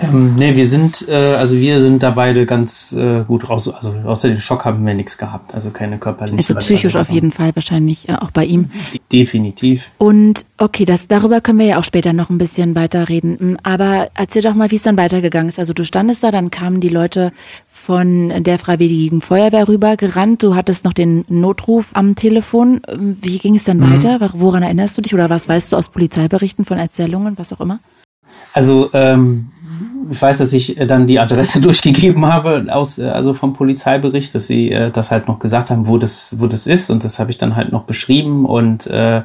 Ähm, 0.00 0.36
nee, 0.36 0.54
wir 0.54 0.66
sind, 0.66 1.06
äh, 1.08 1.14
also 1.14 1.56
wir 1.56 1.80
sind 1.80 2.02
da 2.02 2.10
beide 2.10 2.46
ganz 2.46 2.92
äh, 2.92 3.24
gut 3.24 3.48
raus. 3.48 3.68
Also 3.68 3.92
außer 4.04 4.28
den 4.28 4.40
Schock 4.40 4.64
haben 4.64 4.86
wir 4.86 4.94
nichts 4.94 5.18
gehabt, 5.18 5.54
also 5.54 5.70
keine 5.70 5.98
körperliche. 5.98 6.36
Also 6.36 6.54
psychisch 6.54 6.94
auf 6.94 7.10
jeden 7.10 7.32
Fall 7.32 7.50
wahrscheinlich, 7.54 8.08
äh, 8.08 8.14
auch 8.14 8.30
bei 8.30 8.44
ihm. 8.44 8.70
Definitiv. 9.12 9.90
Und 9.98 10.44
okay, 10.56 10.84
das 10.84 11.08
darüber 11.08 11.40
können 11.40 11.58
wir 11.58 11.66
ja 11.66 11.78
auch 11.78 11.84
später 11.84 12.12
noch 12.12 12.30
ein 12.30 12.38
bisschen 12.38 12.76
weiter 12.76 13.08
reden. 13.08 13.38
Hm, 13.38 13.56
aber 13.62 14.08
erzähl 14.14 14.42
doch 14.42 14.54
mal, 14.54 14.70
wie 14.70 14.76
es 14.76 14.82
dann 14.82 14.96
weitergegangen 14.96 15.48
ist. 15.48 15.58
Also 15.58 15.72
du 15.72 15.84
standest 15.84 16.22
da, 16.22 16.30
dann 16.30 16.50
kamen 16.50 16.80
die 16.80 16.88
Leute 16.88 17.32
von 17.68 18.42
der 18.44 18.58
Freiwilligen 18.58 19.20
Feuerwehr 19.20 19.68
rüber 19.68 19.96
gerannt. 19.96 20.42
Du 20.42 20.54
hattest 20.54 20.84
noch 20.84 20.92
den 20.92 21.24
Notruf 21.28 21.90
am 21.94 22.14
Telefon. 22.14 22.80
Wie 22.96 23.38
ging 23.38 23.56
es 23.56 23.64
dann 23.64 23.78
mhm. 23.78 23.92
weiter? 23.92 24.30
Woran 24.34 24.62
erinnerst 24.62 24.96
du 24.96 25.02
dich 25.02 25.14
oder 25.14 25.28
was 25.28 25.48
weißt 25.48 25.72
du 25.72 25.76
aus 25.76 25.88
Polizeiberichten, 25.88 26.64
von 26.64 26.78
Erzählungen, 26.78 27.36
was 27.36 27.52
auch 27.52 27.60
immer? 27.60 27.80
Also 28.52 28.90
ähm, 28.92 29.50
ich 30.10 30.20
weiß, 30.20 30.38
dass 30.38 30.52
ich 30.52 30.78
äh, 30.78 30.86
dann 30.86 31.06
die 31.06 31.18
Adresse 31.18 31.60
durchgegeben 31.62 32.26
habe 32.26 32.66
aus, 32.70 32.98
äh, 32.98 33.08
also 33.08 33.34
vom 33.34 33.54
Polizeibericht, 33.54 34.34
dass 34.34 34.46
sie 34.46 34.70
äh, 34.70 34.90
das 34.90 35.10
halt 35.10 35.28
noch 35.28 35.38
gesagt 35.38 35.70
haben, 35.70 35.86
wo 35.86 35.98
das, 35.98 36.36
wo 36.38 36.46
das 36.46 36.66
ist. 36.66 36.90
Und 36.90 37.04
das 37.04 37.18
habe 37.18 37.30
ich 37.30 37.38
dann 37.38 37.56
halt 37.56 37.72
noch 37.72 37.84
beschrieben 37.84 38.46
und 38.46 38.86
äh, 38.86 39.22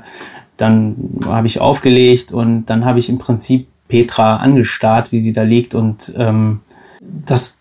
dann 0.57 0.95
habe 1.25 1.47
ich 1.47 1.59
aufgelegt 1.59 2.31
und 2.31 2.65
dann 2.65 2.85
habe 2.85 2.99
ich 2.99 3.09
im 3.09 3.17
Prinzip 3.17 3.67
Petra 3.87 4.37
angestarrt, 4.37 5.11
wie 5.11 5.19
sie 5.19 5.33
da 5.33 5.43
liegt. 5.43 5.75
Und 5.75 6.13
ähm, 6.15 6.61
das 6.99 7.57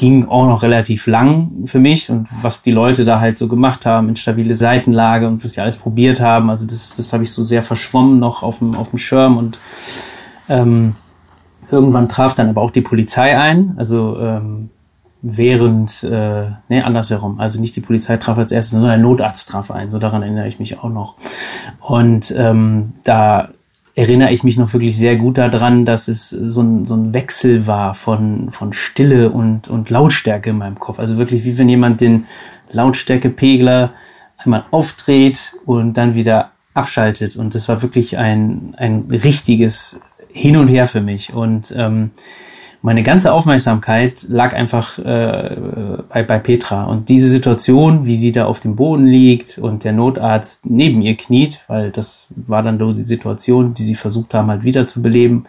ging 0.00 0.28
auch 0.28 0.46
noch 0.46 0.62
relativ 0.62 1.06
lang 1.06 1.50
für 1.66 1.78
mich 1.78 2.08
und 2.08 2.26
was 2.40 2.62
die 2.62 2.70
Leute 2.72 3.04
da 3.04 3.20
halt 3.20 3.36
so 3.36 3.48
gemacht 3.48 3.84
haben, 3.84 4.08
instabile 4.08 4.54
Seitenlage 4.54 5.28
und 5.28 5.44
was 5.44 5.52
sie 5.52 5.60
alles 5.60 5.76
probiert 5.76 6.20
haben, 6.20 6.48
also 6.48 6.64
das, 6.64 6.94
das 6.96 7.12
habe 7.12 7.24
ich 7.24 7.32
so 7.32 7.44
sehr 7.44 7.62
verschwommen 7.62 8.18
noch 8.18 8.42
auf 8.42 8.60
dem, 8.60 8.74
auf 8.74 8.88
dem 8.90 8.98
Schirm 8.98 9.36
und 9.36 9.58
ähm, 10.48 10.94
Irgendwann 11.70 12.08
traf 12.08 12.34
dann 12.34 12.48
aber 12.48 12.62
auch 12.62 12.70
die 12.70 12.80
Polizei 12.80 13.38
ein, 13.38 13.74
also 13.76 14.18
ähm, 14.20 14.70
während, 15.22 16.02
äh, 16.02 16.46
nee, 16.68 16.80
andersherum, 16.80 17.40
also 17.40 17.60
nicht 17.60 17.76
die 17.76 17.80
Polizei 17.80 18.16
traf 18.16 18.38
als 18.38 18.52
erstes, 18.52 18.80
sondern 18.80 18.98
ein 18.98 19.02
Notarzt 19.02 19.48
traf 19.48 19.70
ein, 19.70 19.90
so 19.90 19.98
daran 19.98 20.22
erinnere 20.22 20.48
ich 20.48 20.58
mich 20.58 20.78
auch 20.78 20.88
noch. 20.88 21.14
Und 21.80 22.34
ähm, 22.36 22.94
da 23.04 23.50
erinnere 23.94 24.32
ich 24.32 24.44
mich 24.44 24.56
noch 24.56 24.72
wirklich 24.72 24.96
sehr 24.96 25.16
gut 25.16 25.36
daran, 25.36 25.84
dass 25.84 26.08
es 26.08 26.30
so 26.30 26.62
ein, 26.62 26.86
so 26.86 26.94
ein 26.94 27.12
Wechsel 27.12 27.66
war 27.66 27.94
von, 27.94 28.50
von 28.50 28.72
Stille 28.72 29.30
und, 29.30 29.68
und 29.68 29.90
Lautstärke 29.90 30.50
in 30.50 30.58
meinem 30.58 30.78
Kopf. 30.78 30.98
Also 30.98 31.18
wirklich 31.18 31.44
wie 31.44 31.58
wenn 31.58 31.68
jemand 31.68 32.00
den 32.00 32.26
Lautstärkepegler 32.72 33.92
einmal 34.38 34.64
aufdreht 34.70 35.54
und 35.66 35.94
dann 35.94 36.14
wieder 36.14 36.52
abschaltet. 36.72 37.36
Und 37.36 37.54
das 37.54 37.68
war 37.68 37.82
wirklich 37.82 38.16
ein, 38.16 38.74
ein 38.78 39.06
richtiges 39.10 40.00
hin 40.32 40.56
und 40.56 40.68
her 40.68 40.86
für 40.86 41.00
mich. 41.00 41.32
Und 41.32 41.72
ähm, 41.76 42.10
meine 42.82 43.02
ganze 43.02 43.32
Aufmerksamkeit 43.32 44.24
lag 44.28 44.54
einfach 44.54 44.98
äh, 44.98 45.56
bei, 46.08 46.22
bei 46.22 46.38
Petra. 46.38 46.84
Und 46.84 47.08
diese 47.08 47.28
Situation, 47.28 48.06
wie 48.06 48.16
sie 48.16 48.32
da 48.32 48.46
auf 48.46 48.60
dem 48.60 48.76
Boden 48.76 49.06
liegt 49.06 49.58
und 49.58 49.84
der 49.84 49.92
Notarzt 49.92 50.64
neben 50.64 51.02
ihr 51.02 51.16
kniet, 51.16 51.60
weil 51.68 51.90
das 51.90 52.26
war 52.30 52.62
dann 52.62 52.78
so 52.78 52.92
die 52.92 53.04
Situation, 53.04 53.74
die 53.74 53.82
sie 53.82 53.94
versucht 53.94 54.32
haben, 54.32 54.48
halt 54.48 54.64
wiederzubeleben. 54.64 55.46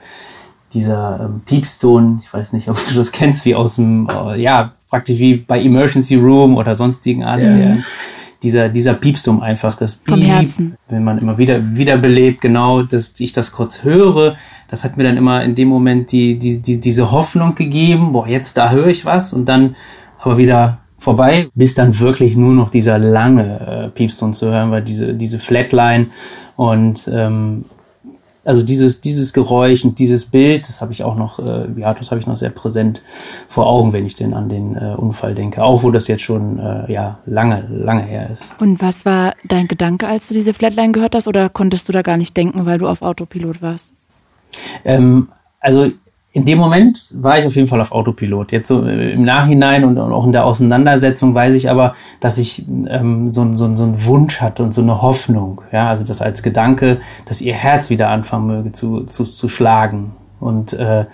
Dieser 0.74 1.22
ähm, 1.24 1.42
Piepston, 1.46 2.22
ich 2.24 2.34
weiß 2.34 2.54
nicht, 2.54 2.70
ob 2.70 2.78
du 2.88 2.96
das 2.96 3.12
kennst, 3.12 3.46
wie 3.46 3.56
aus 3.56 3.76
dem, 3.76 4.08
äh, 4.10 4.42
ja, 4.42 4.74
praktisch 4.90 5.20
wie 5.20 5.36
bei 5.36 5.62
Emergency 5.62 6.16
Room 6.16 6.58
oder 6.58 6.76
sonstigen 6.76 7.24
Arzt. 7.24 7.50
Ja 7.50 7.78
dieser, 8.44 8.70
dieser 8.70 8.94
Piepsum 8.96 9.42
einfach, 9.42 9.76
das 9.76 9.96
Piep, 9.96 10.16
Vom 10.16 10.22
Herzen. 10.22 10.78
wenn 10.90 11.04
man 11.04 11.20
immer 11.20 11.38
wieder, 11.38 11.76
wiederbelebt, 11.76 12.42
genau, 12.42 12.82
dass 12.82 13.20
ich 13.20 13.34
das 13.34 13.52
kurz 13.52 13.84
höre, 13.84 14.36
das 14.70 14.84
hat 14.84 14.98
mir 14.98 15.04
dann 15.04 15.18
immer 15.18 15.44
in 15.44 15.56
dem 15.56 15.68
Moment 15.68 16.12
die, 16.12 16.40
die, 16.40 16.62
die, 16.62 16.80
diese 16.80 17.12
Hoffnung 17.12 17.56
gegeben, 17.56 18.14
boah, 18.14 18.28
jetzt 18.28 18.58
da 18.58 18.72
höre 18.72 18.88
ich 18.88 19.06
was 19.06 19.34
und 19.34 19.48
dann 19.48 19.76
aber 20.20 20.38
wieder 20.38 20.80
vorbei, 20.98 21.50
bis 21.56 21.74
dann 21.74 22.00
wirklich 22.00 22.36
nur 22.36 22.54
noch 22.54 22.70
dieser 22.70 23.00
lange 23.00 23.60
äh, 23.60 23.90
Piepston 23.90 24.34
zu 24.34 24.52
hören 24.52 24.72
war, 24.72 24.82
diese, 24.82 25.14
diese 25.14 25.40
Flatline 25.40 26.08
und 26.56 27.10
ähm, 27.12 27.66
also 28.44 28.64
dieses, 28.64 29.02
dieses 29.02 29.34
Geräusch 29.34 29.86
und 29.86 30.00
dieses 30.00 30.26
Bild, 30.26 30.68
das 30.68 30.82
habe 30.82 30.94
ich 30.94 31.04
auch 31.04 31.16
noch, 31.16 31.40
äh, 31.40 31.68
ja, 31.78 31.94
das 31.94 32.10
habe 32.10 32.20
ich 32.20 32.28
noch 32.28 32.38
sehr 32.38 32.50
präsent 32.50 33.02
vor 33.48 33.68
Augen, 33.68 33.94
wenn 33.94 34.06
ich 34.06 34.16
denn 34.16 34.34
an 34.34 34.50
den 34.50 34.76
äh, 34.76 34.96
Unfall 34.98 35.36
denke. 35.36 35.64
Auch 35.64 35.84
wo 35.84 35.92
das 35.92 36.08
jetzt 36.08 36.24
schon, 36.24 36.58
äh, 36.58 36.92
ja, 36.92 37.20
lange, 37.26 37.68
lange 37.70 38.04
her 38.04 38.30
ist. 38.32 38.44
Und 38.60 38.82
was 38.82 39.06
war 39.06 39.34
dein 39.44 39.68
Gedanke, 39.68 40.08
als 40.08 40.28
du 40.28 40.34
diese 40.34 40.54
Flatline 40.54 40.92
gehört 40.92 41.14
hast, 41.14 41.28
oder 41.28 41.50
konntest 41.50 41.88
du 41.88 41.94
da 41.94 42.02
gar 42.02 42.18
nicht 42.18 42.36
denken, 42.36 42.66
weil 42.66 42.80
du 42.80 42.88
auf 42.88 43.02
Autopilot 43.04 43.62
warst? 43.62 43.92
Ähm, 44.84 45.30
also 45.60 45.92
in 46.34 46.46
dem 46.46 46.60
Moment 46.60 47.08
war 47.12 47.38
ich 47.40 47.46
auf 47.46 47.56
jeden 47.56 47.68
Fall 47.68 47.82
auf 47.82 47.92
Autopilot. 47.92 48.54
Jetzt 48.54 48.68
so 48.68 48.86
äh, 48.86 49.12
im 49.12 49.24
Nachhinein 49.24 49.84
und 49.84 49.98
auch 49.98 50.26
in 50.26 50.32
der 50.32 50.46
Auseinandersetzung 50.46 51.36
weiß 51.36 51.56
ich 51.56 51.70
aber, 51.70 51.96
dass 52.22 52.38
ich 52.38 52.66
ähm, 52.88 53.30
so, 53.30 53.54
so, 53.54 53.76
so 53.76 53.84
einen 53.84 54.06
Wunsch 54.06 54.40
hatte 54.40 54.64
und 54.64 54.74
so 54.74 54.82
eine 54.82 55.02
Hoffnung. 55.02 55.62
Ja, 55.74 55.90
also 55.90 56.04
das 56.06 56.22
als 56.22 56.42
Gedanke, 56.42 57.02
dass 57.26 57.42
ihr 57.42 57.54
Herz 57.54 57.90
wieder 57.90 58.10
anfangen 58.10 58.48
möge 58.48 58.72
zu, 58.72 59.02
zu, 59.02 59.26
zu 59.26 59.50
schlagen. 59.50 60.14
Und 60.40 60.74
äh, 60.74 61.06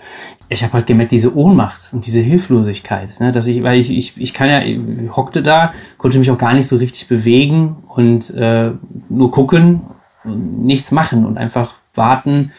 ich 0.48 0.62
habe 0.62 0.72
halt 0.72 0.86
gemerkt, 0.86 1.12
diese 1.12 1.36
Ohnmacht 1.36 1.90
und 1.92 2.06
diese 2.06 2.20
Hilflosigkeit, 2.20 3.20
ne, 3.20 3.32
dass 3.32 3.46
ich, 3.46 3.62
weil 3.62 3.78
ich, 3.78 3.90
ich, 3.90 4.18
ich 4.18 4.32
kann 4.32 4.48
ja, 4.48 4.62
ich 4.62 4.78
hockte 5.14 5.42
da, 5.42 5.74
konnte 5.98 6.18
mich 6.18 6.30
auch 6.30 6.38
gar 6.38 6.54
nicht 6.54 6.66
so 6.66 6.76
richtig 6.76 7.08
bewegen 7.08 7.76
und 7.88 8.30
äh, 8.30 8.70
nur 9.10 9.30
gucken 9.30 9.82
und 10.24 10.64
nichts 10.64 10.92
machen 10.92 11.26
und 11.26 11.36
einfach 11.36 11.74
warten 11.94 12.52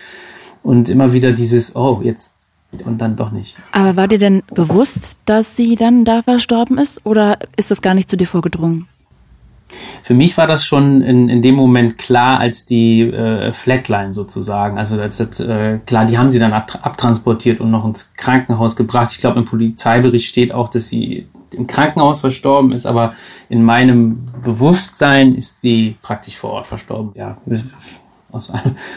und 0.61 0.89
immer 0.89 1.13
wieder 1.13 1.31
dieses, 1.31 1.75
oh, 1.75 2.01
jetzt 2.03 2.33
und 2.85 2.99
dann 2.99 3.15
doch 3.15 3.31
nicht. 3.31 3.57
Aber 3.71 3.95
war 3.95 4.07
dir 4.07 4.19
denn 4.19 4.43
bewusst, 4.53 5.17
dass 5.25 5.55
sie 5.55 5.75
dann 5.75 6.05
da 6.05 6.21
verstorben 6.21 6.77
ist 6.77 7.05
oder 7.05 7.37
ist 7.57 7.71
das 7.71 7.81
gar 7.81 7.93
nicht 7.93 8.09
zu 8.09 8.17
dir 8.17 8.27
vorgedrungen? 8.27 8.87
Für 10.01 10.13
mich 10.15 10.37
war 10.37 10.47
das 10.47 10.65
schon 10.65 11.01
in, 11.01 11.29
in 11.29 11.41
dem 11.41 11.55
Moment 11.55 11.97
klar, 11.97 12.39
als 12.39 12.65
die 12.65 13.01
äh, 13.01 13.53
Flatline 13.53 14.13
sozusagen, 14.13 14.77
also 14.77 14.99
als 14.99 15.17
das, 15.17 15.39
äh, 15.39 15.79
klar, 15.85 16.05
die 16.05 16.17
haben 16.17 16.31
sie 16.31 16.39
dann 16.39 16.53
ab, 16.53 16.79
abtransportiert 16.81 17.59
und 17.59 17.69
noch 17.69 17.85
ins 17.85 18.13
Krankenhaus 18.15 18.75
gebracht. 18.75 19.11
Ich 19.11 19.19
glaube, 19.19 19.39
im 19.39 19.45
Polizeibericht 19.45 20.27
steht 20.27 20.51
auch, 20.51 20.69
dass 20.69 20.87
sie 20.87 21.27
im 21.51 21.67
Krankenhaus 21.67 22.19
verstorben 22.19 22.71
ist, 22.71 22.85
aber 22.85 23.13
in 23.49 23.63
meinem 23.63 24.27
Bewusstsein 24.43 25.35
ist 25.35 25.61
sie 25.61 25.97
praktisch 26.01 26.37
vor 26.37 26.51
Ort 26.51 26.67
verstorben. 26.67 27.11
Ja, 27.15 27.37
aus 28.31 28.51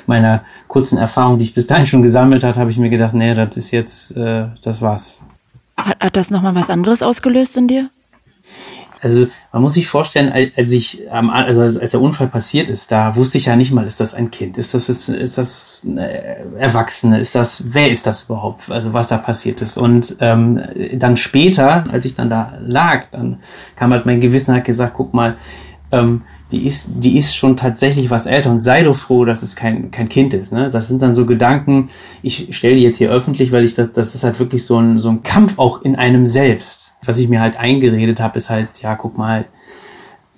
meiner 0.07 0.43
kurzen 0.69 0.99
Erfahrung, 0.99 1.39
die 1.39 1.45
ich 1.45 1.55
bis 1.55 1.67
dahin 1.67 1.87
schon 1.87 2.03
gesammelt 2.03 2.45
habe, 2.45 2.59
habe 2.59 2.71
ich 2.71 2.79
mir 2.79 2.91
gedacht, 2.91 3.15
nee, 3.15 3.35
das 3.35 3.57
ist 3.57 3.71
jetzt, 3.71 4.17
äh, 4.17 4.47
das 4.62 4.83
war's. 4.83 5.19
Hat, 5.77 5.99
hat 6.01 6.17
das 6.17 6.31
nochmal 6.31 6.55
was 6.55 6.71
anderes 6.71 7.03
ausgelöst 7.03 7.57
in 7.57 7.69
dir? 7.69 7.91
Also 9.03 9.27
man 9.53 9.62
muss 9.62 9.75
sich 9.75 9.89
vorstellen, 9.89 10.33
als 10.57 10.71
ich, 10.71 11.11
also 11.11 11.62
als 11.62 11.91
der 11.91 12.01
Unfall 12.01 12.29
passiert 12.29 12.69
ist, 12.69 12.93
da 12.93 13.17
wusste 13.17 13.37
ich 13.37 13.47
ja 13.47 13.57
nicht 13.57 13.73
mal, 13.73 13.85
ist 13.85 13.99
das 13.99 14.15
ein 14.15 14.31
Kind, 14.31 14.59
ist 14.59 14.75
das 14.75 14.89
ist, 14.89 15.09
ist 15.09 15.39
das 15.39 15.83
Erwachsene, 16.57 17.19
ist 17.19 17.35
das, 17.35 17.75
wer 17.75 17.91
ist 17.91 18.07
das 18.07 18.25
überhaupt, 18.25 18.71
also 18.71 18.93
was 18.93 19.09
da 19.09 19.19
passiert 19.19 19.61
ist. 19.61 19.77
Und 19.77 20.17
ähm, 20.21 20.62
dann 20.95 21.17
später, 21.17 21.83
als 21.91 22.05
ich 22.05 22.15
dann 22.15 22.31
da 22.31 22.55
lag, 22.61 23.07
dann 23.11 23.41
kam 23.75 23.91
halt 23.91 24.07
mein 24.07 24.21
Gewissen 24.21 24.55
hat 24.55 24.65
gesagt, 24.65 24.95
guck 24.97 25.12
mal, 25.12 25.37
ähm, 25.91 26.23
die 26.53 26.67
ist, 26.67 26.93
die 26.97 27.17
ist 27.17 27.35
schon 27.35 27.57
tatsächlich 27.57 28.11
was 28.11 28.27
älter 28.27 28.51
und 28.51 28.59
sei 28.59 28.83
doch 28.83 28.95
froh, 28.97 29.25
dass 29.25 29.43
es 29.43 29.57
kein, 29.57 29.91
kein 29.91 30.09
Kind 30.09 30.35
ist. 30.35 30.53
Ne? 30.53 30.71
Das 30.71 30.89
sind 30.89 31.03
dann 31.03 31.15
so 31.15 31.27
Gedanken, 31.27 31.89
ich 32.23 32.55
stelle 32.57 32.77
die 32.77 32.83
jetzt 32.83 32.99
hier 32.99 33.11
öffentlich, 33.11 33.51
weil 33.51 33.65
ich 33.65 33.75
das, 33.75 33.93
das 33.93 34.15
ist 34.15 34.23
halt 34.23 34.39
wirklich 34.39 34.67
so 34.67 34.79
ein, 34.79 35.01
so 35.01 35.09
ein 35.09 35.23
Kampf 35.23 35.59
auch 35.59 35.83
in 35.83 35.97
einem 35.97 36.27
selbst. 36.27 36.95
Was 37.05 37.19
ich 37.19 37.29
mir 37.29 37.41
halt 37.41 37.59
eingeredet 37.59 38.21
habe, 38.21 38.39
ist 38.39 38.51
halt, 38.51 38.69
ja, 38.81 38.95
guck 38.95 39.19
mal, 39.19 39.47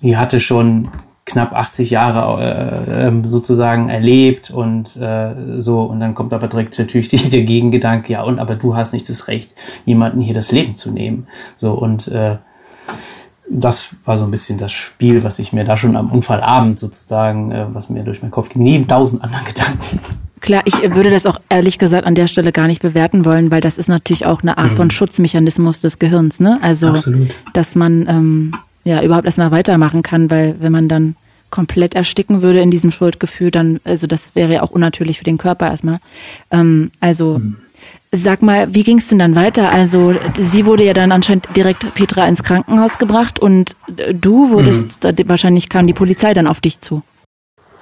die 0.01 0.17
hatte 0.17 0.39
schon 0.39 0.89
knapp 1.25 1.53
80 1.53 1.89
Jahre 1.89 2.85
äh, 2.87 3.07
ähm, 3.07 3.27
sozusagen 3.27 3.89
erlebt 3.89 4.51
und 4.51 4.95
äh, 4.95 5.59
so 5.59 5.81
und 5.81 5.99
dann 5.99 6.13
kommt 6.13 6.33
aber 6.33 6.47
direkt 6.47 6.77
natürlich 6.77 7.09
der 7.31 7.41
Gegengedanke, 7.41 8.13
ja 8.13 8.23
und 8.23 8.39
aber 8.39 8.55
du 8.55 8.75
hast 8.75 8.93
nicht 8.93 9.09
das 9.09 9.27
Recht, 9.27 9.51
jemanden 9.85 10.21
hier 10.21 10.35
das 10.35 10.51
Leben 10.51 10.75
zu 10.75 10.91
nehmen. 10.91 11.27
So 11.57 11.73
und 11.73 12.07
äh, 12.07 12.37
das 13.49 13.89
war 14.05 14.17
so 14.17 14.23
ein 14.23 14.31
bisschen 14.31 14.57
das 14.57 14.71
Spiel, 14.71 15.23
was 15.23 15.39
ich 15.39 15.53
mir 15.53 15.63
da 15.63 15.77
schon 15.77 15.95
am 15.95 16.11
Unfallabend 16.11 16.79
sozusagen, 16.79 17.51
äh, 17.51 17.65
was 17.73 17.89
mir 17.89 18.03
durch 18.03 18.21
meinen 18.21 18.31
Kopf 18.31 18.49
ging, 18.49 18.63
neben 18.63 18.87
tausend 18.87 19.23
anderen 19.23 19.45
Gedanken. 19.45 19.99
Klar, 20.41 20.61
ich 20.65 20.81
würde 20.93 21.09
das 21.09 21.25
auch 21.25 21.39
ehrlich 21.49 21.79
gesagt 21.79 22.05
an 22.05 22.13
der 22.13 22.27
Stelle 22.27 22.51
gar 22.51 22.67
nicht 22.67 22.81
bewerten 22.81 23.25
wollen, 23.25 23.49
weil 23.51 23.61
das 23.61 23.77
ist 23.77 23.87
natürlich 23.87 24.25
auch 24.25 24.41
eine 24.41 24.57
Art 24.57 24.73
mhm. 24.73 24.77
von 24.77 24.91
Schutzmechanismus 24.91 25.81
des 25.81 25.97
Gehirns, 25.97 26.39
ne? 26.39 26.59
Also, 26.61 26.89
Absolut. 26.89 27.29
dass 27.53 27.75
man 27.75 28.05
ähm, 28.07 28.55
ja 28.83 29.01
überhaupt 29.01 29.25
erstmal 29.25 29.51
weitermachen 29.51 30.03
kann, 30.03 30.29
weil 30.29 30.55
wenn 30.59 30.71
man 30.71 30.87
dann 30.87 31.15
komplett 31.49 31.95
ersticken 31.95 32.41
würde 32.41 32.59
in 32.59 32.69
diesem 32.69 32.91
Schuldgefühl, 32.91 33.49
dann, 33.49 33.79
also 33.85 34.07
das 34.07 34.35
wäre 34.35 34.53
ja 34.53 34.61
auch 34.61 34.71
unnatürlich 34.71 35.17
für 35.17 35.23
den 35.23 35.37
Körper 35.37 35.67
erstmal. 35.67 35.99
Ähm, 36.51 36.91
also 36.99 37.39
mhm. 37.39 37.57
Sag 38.11 38.41
mal, 38.41 38.73
wie 38.73 38.83
ging 38.83 38.99
es 38.99 39.07
denn 39.09 39.19
dann 39.19 39.35
weiter? 39.35 39.69
Also 39.71 40.13
sie 40.37 40.65
wurde 40.65 40.85
ja 40.85 40.93
dann 40.93 41.11
anscheinend 41.11 41.47
direkt 41.55 41.93
Petra 41.95 42.25
ins 42.27 42.43
Krankenhaus 42.43 42.97
gebracht 42.97 43.39
und 43.39 43.75
äh, 43.97 44.13
du 44.13 44.51
wurdest, 44.51 45.03
mhm. 45.03 45.27
wahrscheinlich 45.27 45.69
kam 45.69 45.87
die 45.87 45.93
Polizei 45.93 46.33
dann 46.33 46.47
auf 46.47 46.61
dich 46.61 46.79
zu. 46.79 47.01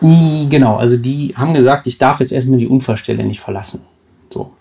Genau, 0.01 0.75
also 0.75 0.97
die 0.97 1.33
haben 1.37 1.53
gesagt, 1.53 1.87
ich 1.87 1.97
darf 1.97 2.19
jetzt 2.19 2.33
erstmal 2.33 2.59
die 2.59 2.67
Unfallstelle 2.67 3.23
nicht 3.23 3.39
verlassen. 3.39 3.85
So. 4.33 4.51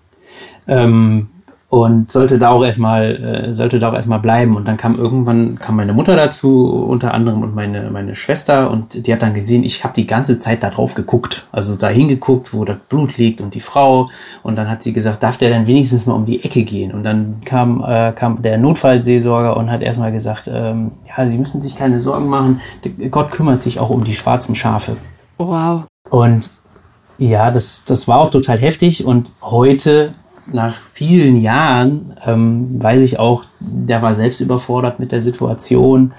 Ähm, 0.69 1.29
und 1.73 2.13
sollte 2.13 2.39
da 2.39 2.51
auch 2.51 2.63
erstmal 2.63 3.49
äh, 3.49 3.55
sollte 3.55 3.79
da 3.79 3.89
auch 3.89 3.95
erstmal 3.95 4.19
bleiben. 4.19 4.57
Und 4.57 4.69
dann 4.69 4.77
kam 4.77 4.99
irgendwann 4.99 5.59
kam 5.59 5.77
meine 5.77 5.95
Mutter 5.95 6.17
dazu 6.17 6.67
unter 6.67 7.15
anderem 7.15 7.43
und 7.43 7.55
meine 7.55 7.91
meine 7.91 8.15
Schwester. 8.15 8.71
Und 8.71 9.07
die 9.07 9.11
hat 9.11 9.23
dann 9.23 9.33
gesehen 9.33 9.65
ich 9.65 9.83
habe 9.83 9.95
die 9.95 10.07
ganze 10.07 10.39
Zeit 10.39 10.63
da 10.63 10.69
drauf 10.69 10.95
geguckt. 10.95 11.47
Also 11.51 11.75
da 11.75 11.89
hingeguckt 11.89 12.53
wo 12.53 12.67
das 12.67 12.77
Blut 12.91 13.17
liegt 13.17 13.41
und 13.41 13.55
die 13.55 13.61
Frau. 13.61 14.11
Und 14.43 14.57
dann 14.57 14.69
hat 14.69 14.83
sie 14.83 14.93
gesagt 14.93 15.23
darf 15.23 15.39
der 15.39 15.49
dann 15.49 15.67
wenigstens 15.67 16.05
mal 16.05 16.13
um 16.13 16.27
die 16.27 16.45
Ecke 16.45 16.63
gehen? 16.65 16.93
Und 16.93 17.05
dann 17.05 17.41
kam 17.47 17.83
äh, 17.83 18.13
kam 18.13 18.43
der 18.43 18.59
Notfallseelsorger 18.59 19.57
und 19.57 19.71
hat 19.71 19.81
erstmal 19.81 20.13
gesagt 20.13 20.51
ähm, 20.53 20.91
ja 21.09 21.27
sie 21.27 21.39
müssen 21.39 21.63
sich 21.63 21.75
keine 21.75 22.03
Sorgen 22.03 22.29
machen. 22.29 22.61
Gott 23.11 23.31
kümmert 23.31 23.63
sich 23.63 23.81
auch 23.81 23.89
um 23.89 24.05
die 24.05 24.15
schwarzen 24.15 24.55
Schafe. 24.55 24.99
Wow. 25.39 25.85
Und 26.11 26.51
ja 27.17 27.51
das 27.51 27.85
das 27.87 28.07
war 28.07 28.19
auch 28.19 28.31
total 28.31 28.59
heftig. 28.59 29.07
Und 29.07 29.33
heute 29.41 30.13
nach 30.47 30.77
vielen 30.93 31.41
Jahren 31.41 32.15
ähm, 32.27 32.83
weiß 32.83 33.03
ich 33.03 33.19
auch, 33.19 33.45
der 33.61 34.03
war 34.03 34.15
selbst 34.15 34.41
überfordert 34.41 34.99
mit 34.99 35.13
der 35.13 35.21
Situation. 35.21 36.13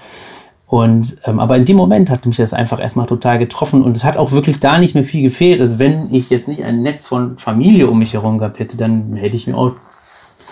Und 0.66 1.18
ähm, 1.24 1.40
aber 1.40 1.56
in 1.56 1.64
dem 1.64 1.76
Moment 1.76 2.10
hat 2.10 2.26
mich 2.26 2.36
das 2.36 2.52
einfach 2.52 2.80
erstmal 2.80 3.06
total 3.06 3.38
getroffen 3.38 3.82
und 3.82 3.96
es 3.96 4.04
hat 4.04 4.16
auch 4.16 4.32
wirklich 4.32 4.60
da 4.60 4.78
nicht 4.78 4.94
mehr 4.94 5.04
viel 5.04 5.22
gefehlt. 5.22 5.60
Also 5.60 5.78
wenn 5.78 6.12
ich 6.12 6.30
jetzt 6.30 6.48
nicht 6.48 6.64
ein 6.64 6.82
Netz 6.82 7.06
von 7.06 7.38
Familie 7.38 7.88
um 7.88 7.98
mich 7.98 8.14
herum 8.14 8.38
gehabt 8.38 8.58
hätte, 8.58 8.76
dann 8.76 9.14
hätte 9.14 9.36
ich 9.36 9.46
mir 9.46 9.56
auch, 9.56 9.72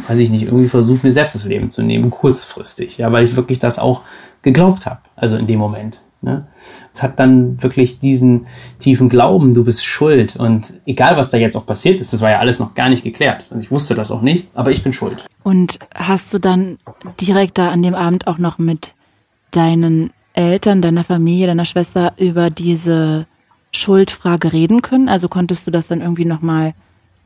weiß 0.07 0.19
ich 0.19 0.31
nicht, 0.31 0.45
irgendwie 0.45 0.69
versucht, 0.69 1.03
mir 1.03 1.13
selbst 1.13 1.35
das 1.35 1.47
Leben 1.47 1.73
zu 1.73 1.83
nehmen, 1.83 2.11
kurzfristig. 2.11 2.99
Ja, 2.99 3.11
weil 3.11 3.25
ich 3.25 3.37
wirklich 3.37 3.59
das 3.59 3.79
auch 3.79 4.03
geglaubt 4.43 4.87
habe. 4.87 5.01
Also 5.17 5.37
in 5.37 5.47
dem 5.47 5.59
Moment. 5.59 6.03
Ne? 6.23 6.47
Es 6.93 7.03
hat 7.03 7.19
dann 7.19 7.61
wirklich 7.63 7.99
diesen 7.99 8.47
tiefen 8.79 9.09
Glauben, 9.09 9.55
du 9.55 9.65
bist 9.65 9.85
schuld. 9.85 10.37
Und 10.37 10.73
egal, 10.87 11.17
was 11.17 11.31
da 11.31 11.37
jetzt 11.37 11.57
auch 11.57 11.67
passiert 11.67 12.01
ist, 12.01 12.13
das 12.13 12.21
war 12.21 12.31
ja 12.31 12.39
alles 12.39 12.61
noch 12.61 12.75
gar 12.75 12.89
nicht 12.89 13.03
geklärt. 13.03 13.49
Und 13.51 13.61
ich 13.61 13.73
wusste 13.73 13.97
das 13.97 14.13
auch 14.13 14.23
nicht, 14.23 14.47
aber 14.55 14.71
ich 14.71 14.85
bin 14.85 14.93
schuld. 14.93 15.17
Und 15.43 15.81
hast 15.95 16.33
du 16.33 16.39
dann 16.39 16.79
direkt 17.21 17.59
da 17.59 17.71
an 17.71 17.83
dem 17.83 17.97
Abend 17.97 18.29
auch 18.29 18.39
noch 18.39 18.59
mit 18.59 18.95
deinen 19.51 20.11
Eltern, 20.35 20.81
deiner 20.81 21.03
Familie, 21.03 21.49
deiner 21.49 21.65
Schwester 21.65 22.13
über 22.17 22.51
diese 22.51 23.27
Schuldfrage 23.73 24.53
reden 24.53 24.81
können? 24.81 25.09
Also 25.09 25.29
konntest 25.29 25.67
du 25.67 25.73
das 25.73 25.89
dann 25.89 26.01
irgendwie 26.01 26.25
nochmal 26.25 26.73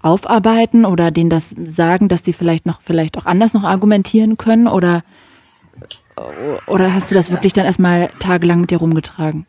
aufarbeiten 0.01 0.87
oder 0.87 1.11
denen 1.11 1.31
das 1.31 1.55
sagen, 1.65 2.09
dass 2.09 2.23
die 2.23 2.33
vielleicht 2.33 2.65
noch, 2.65 2.81
vielleicht 2.81 3.19
auch 3.19 3.27
anders 3.27 3.53
noch 3.53 3.65
argumentieren 3.65 4.39
können? 4.39 4.69
Oder 4.69 5.03
oder 6.67 6.95
hast 6.95 7.11
du 7.11 7.15
das 7.15 7.31
wirklich 7.31 7.53
dann 7.53 7.67
erstmal 7.67 8.09
tagelang 8.19 8.61
mit 8.61 8.71
dir 8.71 8.79
rumgetragen? 8.79 9.47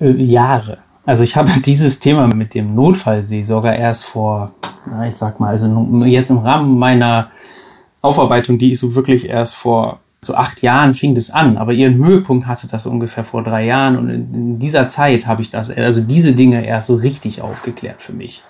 Äh, 0.00 0.10
Jahre. 0.10 0.78
Also 1.04 1.24
ich 1.24 1.36
habe 1.36 1.50
dieses 1.64 1.98
Thema 1.98 2.28
mit 2.28 2.54
dem 2.54 2.74
Notfallseelsorger 2.74 3.76
erst 3.76 4.04
vor, 4.04 4.52
na, 4.86 5.08
ich 5.08 5.16
sag 5.16 5.40
mal, 5.40 5.48
also 5.48 5.66
jetzt 6.04 6.30
im 6.30 6.38
Rahmen 6.38 6.78
meiner 6.78 7.30
Aufarbeitung, 8.00 8.58
die 8.58 8.72
ist 8.72 8.80
so 8.80 8.94
wirklich 8.94 9.28
erst 9.28 9.54
vor 9.54 10.00
so 10.24 10.36
acht 10.36 10.62
Jahren 10.62 10.94
fing 10.94 11.16
das 11.16 11.30
an, 11.30 11.56
aber 11.56 11.72
ihren 11.72 11.94
Höhepunkt 11.94 12.46
hatte 12.46 12.68
das 12.68 12.86
ungefähr 12.86 13.24
vor 13.24 13.42
drei 13.42 13.64
Jahren 13.64 13.98
und 13.98 14.08
in 14.08 14.58
dieser 14.60 14.86
Zeit 14.86 15.26
habe 15.26 15.42
ich 15.42 15.50
das, 15.50 15.68
also 15.68 16.00
diese 16.00 16.34
Dinge 16.34 16.64
erst 16.64 16.86
so 16.86 16.94
richtig 16.94 17.42
aufgeklärt 17.42 18.00
für 18.00 18.12
mich. 18.12 18.42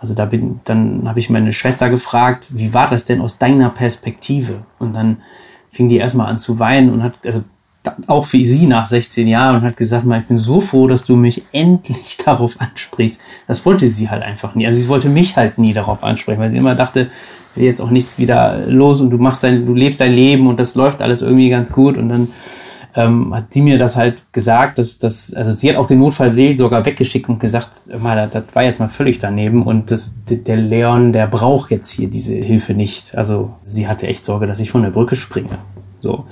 Also 0.00 0.14
da 0.14 0.26
bin, 0.26 0.60
dann 0.62 1.08
habe 1.08 1.18
ich 1.18 1.28
meine 1.28 1.52
Schwester 1.52 1.90
gefragt, 1.90 2.48
wie 2.52 2.72
war 2.72 2.88
das 2.88 3.04
denn 3.04 3.20
aus 3.20 3.38
deiner 3.38 3.70
Perspektive? 3.70 4.62
Und 4.78 4.94
dann 4.94 5.16
fing 5.76 5.88
die 5.88 5.98
erstmal 5.98 6.28
an 6.28 6.38
zu 6.38 6.58
weinen 6.58 6.90
und 6.90 7.02
hat, 7.02 7.14
also 7.24 7.44
auch 8.06 8.32
wie 8.32 8.44
sie 8.44 8.66
nach 8.66 8.86
16 8.86 9.28
Jahren 9.28 9.56
und 9.56 9.62
hat 9.62 9.76
gesagt, 9.76 10.04
ich 10.06 10.26
bin 10.26 10.38
so 10.38 10.60
froh, 10.60 10.88
dass 10.88 11.04
du 11.04 11.16
mich 11.16 11.42
endlich 11.52 12.16
darauf 12.24 12.60
ansprichst. 12.60 13.20
Das 13.46 13.64
wollte 13.64 13.88
sie 13.88 14.10
halt 14.10 14.22
einfach 14.22 14.54
nie. 14.54 14.66
Also 14.66 14.80
sie 14.80 14.88
wollte 14.88 15.08
mich 15.08 15.36
halt 15.36 15.58
nie 15.58 15.72
darauf 15.72 16.02
ansprechen, 16.02 16.40
weil 16.40 16.50
sie 16.50 16.58
immer 16.58 16.74
dachte, 16.74 17.10
jetzt 17.54 17.80
auch 17.80 17.90
nichts 17.90 18.18
wieder 18.18 18.66
los 18.66 19.00
und 19.00 19.10
du 19.10 19.18
machst 19.18 19.42
dein, 19.42 19.66
du 19.66 19.74
lebst 19.74 20.00
dein 20.00 20.12
Leben 20.12 20.46
und 20.46 20.58
das 20.58 20.74
läuft 20.74 21.00
alles 21.00 21.22
irgendwie 21.22 21.48
ganz 21.48 21.72
gut 21.72 21.96
und 21.96 22.08
dann 22.08 22.28
ähm, 22.96 23.34
hat 23.34 23.52
sie 23.52 23.60
mir 23.60 23.78
das 23.78 23.94
halt 23.94 24.32
gesagt, 24.32 24.78
dass 24.78 24.98
das, 24.98 25.32
also 25.34 25.52
sie 25.52 25.68
hat 25.68 25.76
auch 25.76 25.86
den 25.86 25.98
Notfallsee 25.98 26.56
sogar 26.56 26.86
weggeschickt 26.86 27.28
und 27.28 27.38
gesagt, 27.38 27.70
mal, 28.00 28.28
das, 28.28 28.44
war 28.54 28.62
jetzt 28.62 28.80
mal 28.80 28.88
völlig 28.88 29.18
daneben 29.18 29.62
und 29.64 29.90
das, 29.90 30.14
der 30.26 30.56
Leon, 30.56 31.12
der 31.12 31.26
braucht 31.26 31.70
jetzt 31.70 31.90
hier 31.90 32.08
diese 32.08 32.34
Hilfe 32.34 32.72
nicht. 32.72 33.14
Also 33.14 33.50
sie 33.62 33.86
hatte 33.86 34.06
echt 34.06 34.24
Sorge, 34.24 34.46
dass 34.46 34.60
ich 34.60 34.70
von 34.70 34.82
der 34.82 34.90
Brücke 34.90 35.14
springe. 35.14 35.58
So. 36.00 36.24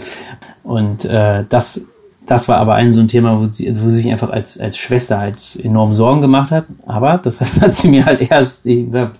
Und 0.63 1.05
äh, 1.05 1.45
das, 1.47 1.83
das 2.27 2.49
war 2.49 2.57
aber 2.57 2.77
ein 2.77 2.95
so 2.95 3.01
ein 3.01 3.09
Thema, 3.09 3.39
wo 3.39 3.47
sie, 3.47 3.71
wo 3.83 3.91
sie 3.91 3.99
sich 4.01 4.11
einfach 4.11 4.31
als, 4.31 4.59
als 4.59 4.79
Schwester 4.79 5.19
halt 5.19 5.59
enorm 5.63 5.93
Sorgen 5.93 6.23
gemacht 6.23 6.51
hat. 6.51 6.65
Aber 6.87 7.19
das 7.19 7.41
hat 7.61 7.75
sie 7.75 7.89
mir 7.89 8.07
halt 8.07 8.31
erst, 8.31 8.67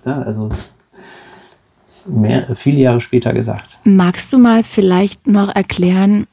also 0.03 0.49
mehr, 2.07 2.47
viele 2.55 2.79
Jahre 2.79 3.01
später 3.01 3.33
gesagt. 3.33 3.77
Magst 3.83 4.33
du 4.33 4.39
mal 4.39 4.63
vielleicht 4.63 5.27
noch 5.27 5.53
erklären, 5.55 6.25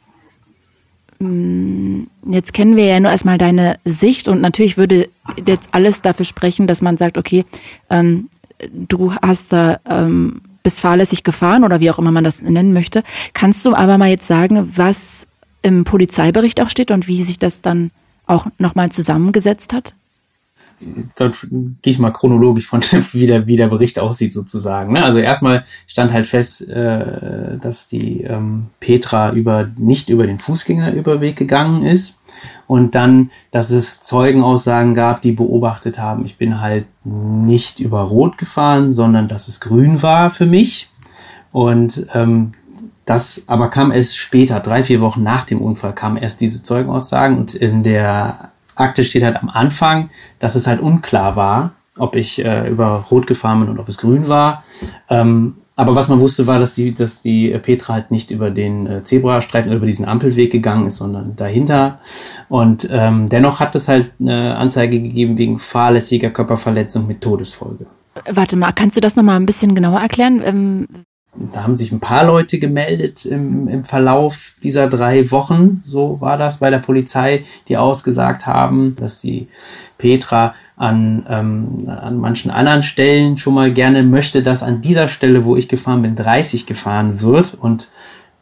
Jetzt 2.27 2.53
kennen 2.53 2.77
wir 2.77 2.87
ja 2.87 2.99
nur 2.99 3.11
erstmal 3.11 3.39
deine 3.39 3.79
Sicht 3.85 4.29
und 4.29 4.41
natürlich 4.41 4.77
würde 4.77 5.09
jetzt 5.47 5.69
alles 5.73 6.03
dafür 6.03 6.25
sprechen, 6.25 6.67
dass 6.67 6.83
man 6.83 6.97
sagt, 6.97 7.17
okay, 7.17 7.45
ähm, 7.91 8.29
du 8.73 9.15
hast 9.15 9.53
da 9.53 9.79
ähm, 9.89 10.41
bist 10.63 10.81
fahrlässig 10.81 11.25
gefahren 11.25 11.65
oder 11.65 11.81
wie 11.81 11.91
auch 11.91 11.99
immer 11.99 12.13
man 12.13 12.25
das 12.25 12.43
nennen 12.43 12.73
möchte. 12.73 13.03
Kannst 13.35 13.65
du 13.65 13.75
aber 13.75 13.99
mal 13.99 14.11
jetzt 14.11 14.27
sagen, 14.27 14.73
was 14.77 15.27
im 15.63 15.85
Polizeibericht 15.85 16.61
auch 16.61 16.71
steht 16.71 16.91
und 16.91 17.09
wie 17.09 17.23
sich 17.23 17.39
das 17.39 17.63
dann 17.63 17.91
auch 18.27 18.47
nochmal 18.59 18.91
zusammengesetzt 18.91 19.73
hat? 19.73 19.95
Dann 21.14 21.33
gehe 21.83 21.90
ich 21.92 21.99
mal 21.99 22.11
chronologisch 22.11 22.66
von 22.66 22.81
wie 23.12 23.27
der, 23.27 23.47
wie 23.47 23.57
der 23.57 23.68
Bericht 23.68 23.99
aussieht 23.99 24.33
sozusagen. 24.33 24.92
Ne? 24.92 25.05
Also 25.05 25.18
erstmal 25.18 25.64
stand 25.87 26.12
halt 26.12 26.27
fest, 26.27 26.68
äh, 26.68 27.59
dass 27.59 27.88
die 27.88 28.23
ähm, 28.23 28.66
Petra 28.81 29.33
über 29.33 29.68
nicht 29.77 30.09
über 30.09 30.27
den 30.27 30.38
Fußgängerüberweg 30.38 31.37
gegangen 31.37 31.85
ist 31.85 32.16
und 32.66 32.95
dann, 32.95 33.31
dass 33.51 33.71
es 33.71 34.01
Zeugenaussagen 34.03 34.95
gab, 34.95 35.23
die 35.23 35.33
beobachtet 35.33 35.99
haben, 35.99 36.25
ich 36.25 36.38
bin 36.38 36.61
halt 36.61 36.87
nicht 37.05 37.81
über 37.81 38.03
Rot 38.03 38.38
gefahren, 38.38 38.95
sondern 38.95 39.29
dass 39.29 39.49
es 39.49 39.61
grün 39.61 40.03
war 40.03 40.31
für 40.31 40.47
mich 40.47 40.90
und 41.53 42.07
ähm, 42.14 42.53
das 43.05 43.45
aber 43.49 43.68
kam 43.68 43.90
erst 43.90 44.16
später, 44.16 44.61
drei, 44.61 44.85
vier 44.85 45.01
Wochen 45.01 45.23
nach 45.23 45.45
dem 45.45 45.61
Unfall, 45.61 45.92
kamen 45.92 46.16
erst 46.16 46.40
diese 46.40 46.62
Zeugenaussagen 46.62 47.37
und 47.37 47.55
in 47.55 47.83
der 47.83 48.52
Akte 48.75 49.05
steht 49.05 49.23
halt 49.23 49.37
am 49.37 49.49
Anfang, 49.49 50.11
dass 50.39 50.55
es 50.55 50.67
halt 50.67 50.81
unklar 50.81 51.37
war, 51.37 51.73
ob 51.99 52.17
ich 52.17 52.45
äh, 52.45 52.69
über 52.69 53.07
Rot 53.11 53.27
gefahren 53.27 53.61
bin 53.61 53.69
und 53.69 53.79
ob 53.79 53.89
es 53.89 53.99
grün 53.99 54.29
war. 54.29 54.65
Ähm, 55.09 55.57
aber 55.75 55.95
was 55.95 56.09
man 56.09 56.21
wusste, 56.21 56.47
war, 56.47 56.59
dass 56.59 56.75
die, 56.75 56.95
dass 56.95 57.23
die 57.23 57.49
Petra 57.59 57.95
halt 57.95 58.11
nicht 58.11 58.31
über 58.31 58.51
den 58.51 58.87
äh, 58.87 59.05
Zebrastreifen, 59.05 59.73
über 59.73 59.87
diesen 59.87 60.07
Ampelweg 60.07 60.53
gegangen 60.53 60.87
ist, 60.87 60.99
sondern 60.99 61.35
dahinter. 61.35 62.01
Und 62.49 62.89
ähm, 62.91 63.29
dennoch 63.31 63.59
hat 63.61 63.75
es 63.75 63.89
halt 63.89 64.13
eine 64.21 64.57
Anzeige 64.57 65.01
gegeben 65.01 65.39
wegen 65.39 65.59
fahrlässiger 65.59 66.31
Körperverletzung 66.31 67.07
mit 67.07 67.23
Todesfolge. 67.23 67.87
Warte 68.31 68.57
mal, 68.57 68.73
kannst 68.73 68.97
du 68.97 69.01
das 69.01 69.17
nochmal 69.17 69.37
ein 69.37 69.47
bisschen 69.47 69.75
genauer 69.75 70.01
erklären? 70.01 70.43
Ähm 70.45 70.87
da 71.35 71.62
haben 71.62 71.77
sich 71.77 71.92
ein 71.92 72.01
paar 72.01 72.25
Leute 72.25 72.59
gemeldet 72.59 73.25
im, 73.25 73.66
im 73.66 73.85
Verlauf 73.85 74.55
dieser 74.62 74.88
drei 74.88 75.31
Wochen, 75.31 75.83
so 75.87 76.21
war 76.21 76.37
das 76.37 76.59
bei 76.59 76.68
der 76.68 76.79
Polizei, 76.79 77.45
die 77.68 77.79
ausgesagt 77.79 78.47
haben, 78.47 78.97
dass 78.97 79.23
die 79.23 79.49
Petra 79.97 80.55
an, 80.77 81.25
ähm, 81.29 81.88
an 81.88 82.18
manchen 82.18 82.51
anderen 82.51 82.83
Stellen 82.83 83.38
schon 83.38 83.55
mal 83.55 83.73
gerne 83.73 84.03
möchte, 84.03 84.42
dass 84.42 84.62
an 84.62 84.83
dieser 84.83 85.09
Stelle, 85.09 85.45
wo 85.45 85.57
ich 85.57 85.68
gefahren 85.68 86.03
bin, 86.03 86.16
30 86.16 86.66
gefahren 86.66 87.23
wird. 87.23 87.55
Und 87.55 87.88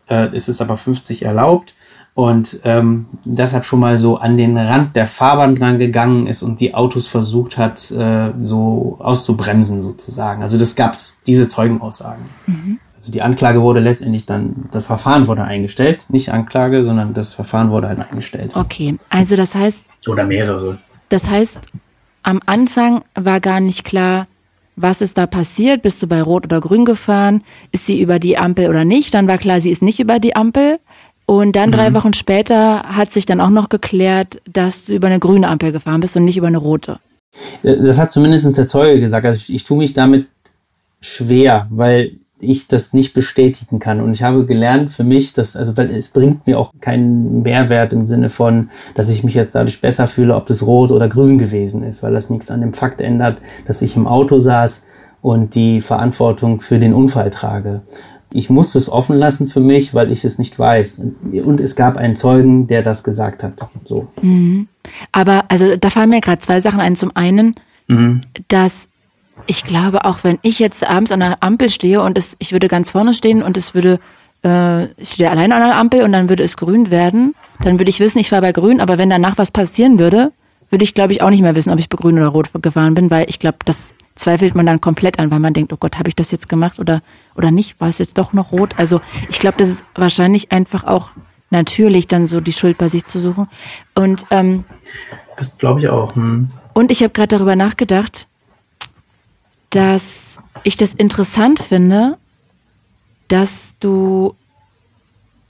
äh, 0.08 0.28
es 0.34 0.48
ist 0.48 0.60
aber 0.60 0.76
50 0.76 1.22
erlaubt 1.22 1.74
und 2.20 2.60
ähm, 2.64 3.06
deshalb 3.24 3.64
schon 3.64 3.80
mal 3.80 3.98
so 3.98 4.16
an 4.16 4.36
den 4.36 4.56
Rand 4.56 4.94
der 4.94 5.06
Fahrbahn 5.06 5.56
dran 5.56 5.78
gegangen 5.78 6.26
ist 6.26 6.42
und 6.42 6.60
die 6.60 6.74
Autos 6.74 7.06
versucht 7.06 7.56
hat, 7.56 7.90
äh, 7.90 8.32
so 8.42 8.96
auszubremsen 9.00 9.82
sozusagen. 9.82 10.42
Also 10.42 10.58
das 10.58 10.76
gab 10.76 10.96
diese 11.26 11.48
Zeugenaussagen. 11.48 12.24
Mhm. 12.46 12.78
Also 12.96 13.10
die 13.10 13.22
Anklage 13.22 13.62
wurde 13.62 13.80
letztendlich 13.80 14.26
dann, 14.26 14.68
das 14.72 14.86
Verfahren 14.86 15.26
wurde 15.26 15.44
eingestellt, 15.44 16.00
nicht 16.10 16.30
Anklage, 16.30 16.84
sondern 16.84 17.14
das 17.14 17.32
Verfahren 17.32 17.70
wurde 17.70 17.88
halt 17.88 18.00
eingestellt. 18.00 18.50
Okay, 18.54 18.96
also 19.08 19.36
das 19.36 19.54
heißt. 19.54 19.86
Oder 20.06 20.24
mehrere. 20.24 20.78
Das 21.08 21.30
heißt, 21.30 21.62
am 22.22 22.40
Anfang 22.44 23.02
war 23.14 23.40
gar 23.40 23.60
nicht 23.60 23.84
klar, 23.84 24.26
was 24.76 25.00
ist 25.00 25.18
da 25.18 25.26
passiert? 25.26 25.82
Bist 25.82 26.02
du 26.02 26.06
bei 26.06 26.22
Rot 26.22 26.44
oder 26.44 26.60
Grün 26.60 26.84
gefahren? 26.84 27.42
Ist 27.72 27.86
sie 27.86 28.00
über 28.00 28.18
die 28.18 28.38
Ampel 28.38 28.68
oder 28.68 28.84
nicht? 28.84 29.14
Dann 29.14 29.28
war 29.28 29.38
klar, 29.38 29.60
sie 29.60 29.70
ist 29.70 29.82
nicht 29.82 30.00
über 30.00 30.18
die 30.18 30.36
Ampel. 30.36 30.78
Und 31.26 31.54
dann 31.56 31.70
mhm. 31.70 31.74
drei 31.74 31.94
Wochen 31.94 32.12
später 32.12 32.82
hat 32.82 33.12
sich 33.12 33.26
dann 33.26 33.40
auch 33.40 33.50
noch 33.50 33.68
geklärt, 33.68 34.40
dass 34.52 34.86
du 34.86 34.94
über 34.94 35.06
eine 35.06 35.20
grüne 35.20 35.48
Ampel 35.48 35.72
gefahren 35.72 36.00
bist 36.00 36.16
und 36.16 36.24
nicht 36.24 36.36
über 36.36 36.48
eine 36.48 36.58
rote. 36.58 36.98
Das 37.62 37.98
hat 37.98 38.10
zumindest 38.10 38.56
der 38.56 38.66
Zeuge 38.66 39.00
gesagt. 39.00 39.24
Also 39.24 39.38
ich, 39.38 39.54
ich 39.54 39.64
tue 39.64 39.78
mich 39.78 39.94
damit 39.94 40.26
schwer, 41.00 41.66
weil 41.70 42.12
ich 42.40 42.68
das 42.68 42.92
nicht 42.92 43.12
bestätigen 43.12 43.78
kann. 43.78 44.00
Und 44.00 44.12
ich 44.12 44.22
habe 44.22 44.46
gelernt 44.46 44.90
für 44.92 45.04
mich, 45.04 45.34
dass, 45.34 45.56
also 45.56 45.76
weil 45.76 45.90
es 45.90 46.08
bringt 46.08 46.46
mir 46.46 46.58
auch 46.58 46.72
keinen 46.80 47.42
Mehrwert 47.42 47.92
im 47.92 48.04
Sinne 48.04 48.30
von, 48.30 48.70
dass 48.94 49.10
ich 49.10 49.22
mich 49.22 49.34
jetzt 49.34 49.54
dadurch 49.54 49.80
besser 49.80 50.08
fühle, 50.08 50.34
ob 50.34 50.46
das 50.46 50.62
rot 50.62 50.90
oder 50.90 51.08
grün 51.08 51.38
gewesen 51.38 51.82
ist, 51.82 52.02
weil 52.02 52.12
das 52.12 52.30
nichts 52.30 52.50
an 52.50 52.62
dem 52.62 52.72
Fakt 52.72 53.00
ändert, 53.00 53.38
dass 53.66 53.82
ich 53.82 53.94
im 53.94 54.06
Auto 54.06 54.38
saß 54.38 54.84
und 55.22 55.54
die 55.54 55.82
Verantwortung 55.82 56.60
für 56.60 56.78
den 56.78 56.94
Unfall 56.94 57.30
trage. 57.30 57.82
Ich 58.32 58.48
musste 58.48 58.78
es 58.78 58.88
offen 58.88 59.16
lassen 59.16 59.48
für 59.48 59.60
mich, 59.60 59.94
weil 59.94 60.12
ich 60.12 60.24
es 60.24 60.38
nicht 60.38 60.58
weiß. 60.58 61.00
Und 61.44 61.60
es 61.60 61.74
gab 61.74 61.96
einen 61.96 62.16
Zeugen, 62.16 62.66
der 62.66 62.82
das 62.82 63.02
gesagt 63.02 63.42
hat. 63.42 63.54
So. 63.84 64.08
Mhm. 64.22 64.68
Aber 65.12 65.44
also 65.48 65.76
da 65.76 65.90
fallen 65.90 66.10
mir 66.10 66.20
gerade 66.20 66.40
zwei 66.40 66.60
Sachen 66.60 66.80
ein. 66.80 66.96
Zum 66.96 67.14
einen, 67.14 67.54
mhm. 67.88 68.20
dass 68.48 68.88
ich 69.46 69.64
glaube, 69.64 70.04
auch 70.04 70.22
wenn 70.22 70.38
ich 70.42 70.58
jetzt 70.58 70.88
abends 70.88 71.12
an 71.12 71.20
der 71.20 71.42
Ampel 71.42 71.70
stehe 71.70 72.02
und 72.02 72.16
es, 72.16 72.36
ich 72.38 72.52
würde 72.52 72.68
ganz 72.68 72.90
vorne 72.90 73.14
stehen 73.14 73.42
und 73.42 73.56
es 73.56 73.74
würde, 73.74 73.98
äh, 74.44 74.84
ich 75.00 75.10
stehe 75.10 75.30
alleine 75.30 75.54
an 75.54 75.62
der 75.62 75.76
Ampel 75.76 76.02
und 76.02 76.12
dann 76.12 76.28
würde 76.28 76.44
es 76.44 76.56
grün 76.56 76.90
werden, 76.90 77.34
dann 77.62 77.78
würde 77.78 77.90
ich 77.90 78.00
wissen, 78.00 78.18
ich 78.18 78.28
fahre 78.28 78.42
bei 78.42 78.52
grün, 78.52 78.80
aber 78.80 78.98
wenn 78.98 79.10
danach 79.10 79.38
was 79.38 79.50
passieren 79.50 79.98
würde, 79.98 80.32
würde 80.70 80.84
ich, 80.84 80.94
glaube 80.94 81.12
ich, 81.12 81.22
auch 81.22 81.30
nicht 81.30 81.42
mehr 81.42 81.56
wissen, 81.56 81.72
ob 81.72 81.78
ich 81.78 81.88
bei 81.88 81.96
grün 81.96 82.16
oder 82.16 82.28
rot 82.28 82.50
gefahren 82.62 82.94
bin, 82.94 83.10
weil 83.10 83.26
ich 83.28 83.38
glaube, 83.38 83.58
das 83.64 83.92
zweifelt 84.20 84.54
man 84.54 84.66
dann 84.66 84.80
komplett 84.80 85.18
an, 85.18 85.30
weil 85.30 85.40
man 85.40 85.52
denkt, 85.52 85.72
oh 85.72 85.76
Gott, 85.78 85.98
habe 85.98 86.08
ich 86.08 86.14
das 86.14 86.30
jetzt 86.30 86.48
gemacht 86.48 86.78
oder, 86.78 87.02
oder 87.34 87.50
nicht? 87.50 87.80
War 87.80 87.88
es 87.88 87.98
jetzt 87.98 88.18
doch 88.18 88.32
noch 88.32 88.52
rot? 88.52 88.74
Also 88.76 89.00
ich 89.28 89.38
glaube, 89.38 89.58
das 89.58 89.68
ist 89.68 89.84
wahrscheinlich 89.94 90.52
einfach 90.52 90.84
auch 90.84 91.10
natürlich, 91.50 92.06
dann 92.06 92.26
so 92.26 92.40
die 92.40 92.52
Schuld 92.52 92.78
bei 92.78 92.88
sich 92.88 93.06
zu 93.06 93.18
suchen. 93.18 93.48
Und 93.94 94.26
ähm, 94.30 94.64
das 95.36 95.58
glaube 95.58 95.80
ich 95.80 95.88
auch. 95.88 96.14
Hm. 96.14 96.48
Und 96.72 96.90
ich 96.90 97.02
habe 97.02 97.12
gerade 97.12 97.36
darüber 97.36 97.56
nachgedacht, 97.56 98.26
dass 99.70 100.38
ich 100.62 100.76
das 100.76 100.94
interessant 100.94 101.60
finde, 101.60 102.18
dass 103.28 103.74
du, 103.80 104.34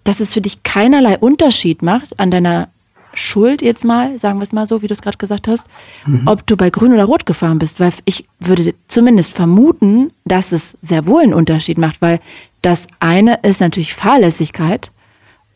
dass 0.05 0.21
es 0.21 0.35
für 0.35 0.41
dich 0.41 0.63
keinerlei 0.63 1.19
Unterschied 1.19 1.83
macht 1.83 2.21
an 2.21 2.31
deiner 2.31 2.69
Schuld 3.15 3.63
jetzt 3.63 3.85
mal, 3.85 4.19
sagen 4.19 4.39
wir 4.39 4.45
es 4.45 4.53
mal 4.53 4.67
so, 4.67 4.83
wie 4.83 4.87
du 4.87 4.93
es 4.93 5.03
gerade 5.03 5.19
gesagt 5.19 5.49
hast, 5.49 5.67
mhm. 6.07 6.23
ob 6.27 6.47
du 6.47 6.57
bei 6.57 6.71
grün 6.71 6.93
oder 6.93 7.05
rot 7.05 7.27
gefahren 7.27 7.59
bist, 7.59 7.81
weil 7.81 7.93
ich 8.05 8.27
würde 8.39 8.75
zumindest 8.89 9.35
vermuten, 9.35 10.13
dass 10.25 10.53
es 10.53 10.79
sehr 10.83 11.07
wohl 11.07 11.23
einen 11.23 11.35
Unterschied 11.35 11.79
macht, 11.79 12.01
weil 12.01 12.21
das 12.63 12.87
eine 13.01 13.41
ist 13.43 13.61
natürlich 13.61 13.95
Fahrlässigkeit, 13.95 14.93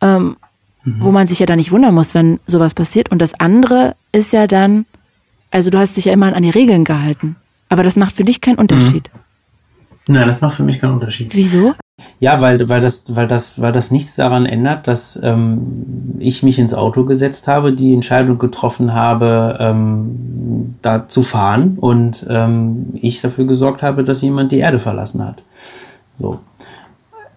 ähm, 0.00 0.36
mhm. 0.84 0.96
wo 1.00 1.10
man 1.10 1.28
sich 1.28 1.38
ja 1.38 1.46
da 1.46 1.56
nicht 1.56 1.72
wundern 1.72 1.94
muss, 1.94 2.14
wenn 2.14 2.40
sowas 2.46 2.74
passiert, 2.74 3.10
und 3.10 3.20
das 3.22 3.34
andere 3.34 3.94
ist 4.12 4.32
ja 4.32 4.46
dann, 4.46 4.86
also 5.50 5.70
du 5.70 5.78
hast 5.78 5.96
dich 5.96 6.06
ja 6.06 6.12
immer 6.12 6.34
an 6.34 6.42
die 6.42 6.50
Regeln 6.50 6.84
gehalten, 6.84 7.36
aber 7.68 7.82
das 7.82 7.96
macht 7.96 8.16
für 8.16 8.24
dich 8.24 8.40
keinen 8.40 8.56
Unterschied. 8.56 9.10
Mhm. 9.12 9.20
Nein, 10.14 10.26
das 10.28 10.40
macht 10.40 10.56
für 10.56 10.64
mich 10.64 10.80
keinen 10.80 10.94
Unterschied. 10.94 11.34
Wieso? 11.34 11.74
Ja, 12.18 12.40
weil, 12.40 12.68
weil, 12.68 12.80
das, 12.80 13.14
weil, 13.14 13.28
das, 13.28 13.60
weil 13.60 13.72
das 13.72 13.90
nichts 13.90 14.16
daran 14.16 14.46
ändert, 14.46 14.88
dass 14.88 15.18
ähm, 15.22 16.16
ich 16.18 16.42
mich 16.42 16.58
ins 16.58 16.74
Auto 16.74 17.04
gesetzt 17.04 17.46
habe, 17.46 17.72
die 17.72 17.94
Entscheidung 17.94 18.38
getroffen 18.38 18.94
habe, 18.94 19.56
ähm, 19.60 20.74
da 20.82 21.08
zu 21.08 21.22
fahren 21.22 21.76
und 21.78 22.26
ähm, 22.28 22.86
ich 22.94 23.20
dafür 23.20 23.46
gesorgt 23.46 23.82
habe, 23.82 24.04
dass 24.04 24.22
jemand 24.22 24.50
die 24.50 24.58
Erde 24.58 24.80
verlassen 24.80 25.24
hat. 25.24 25.42
So. 26.18 26.40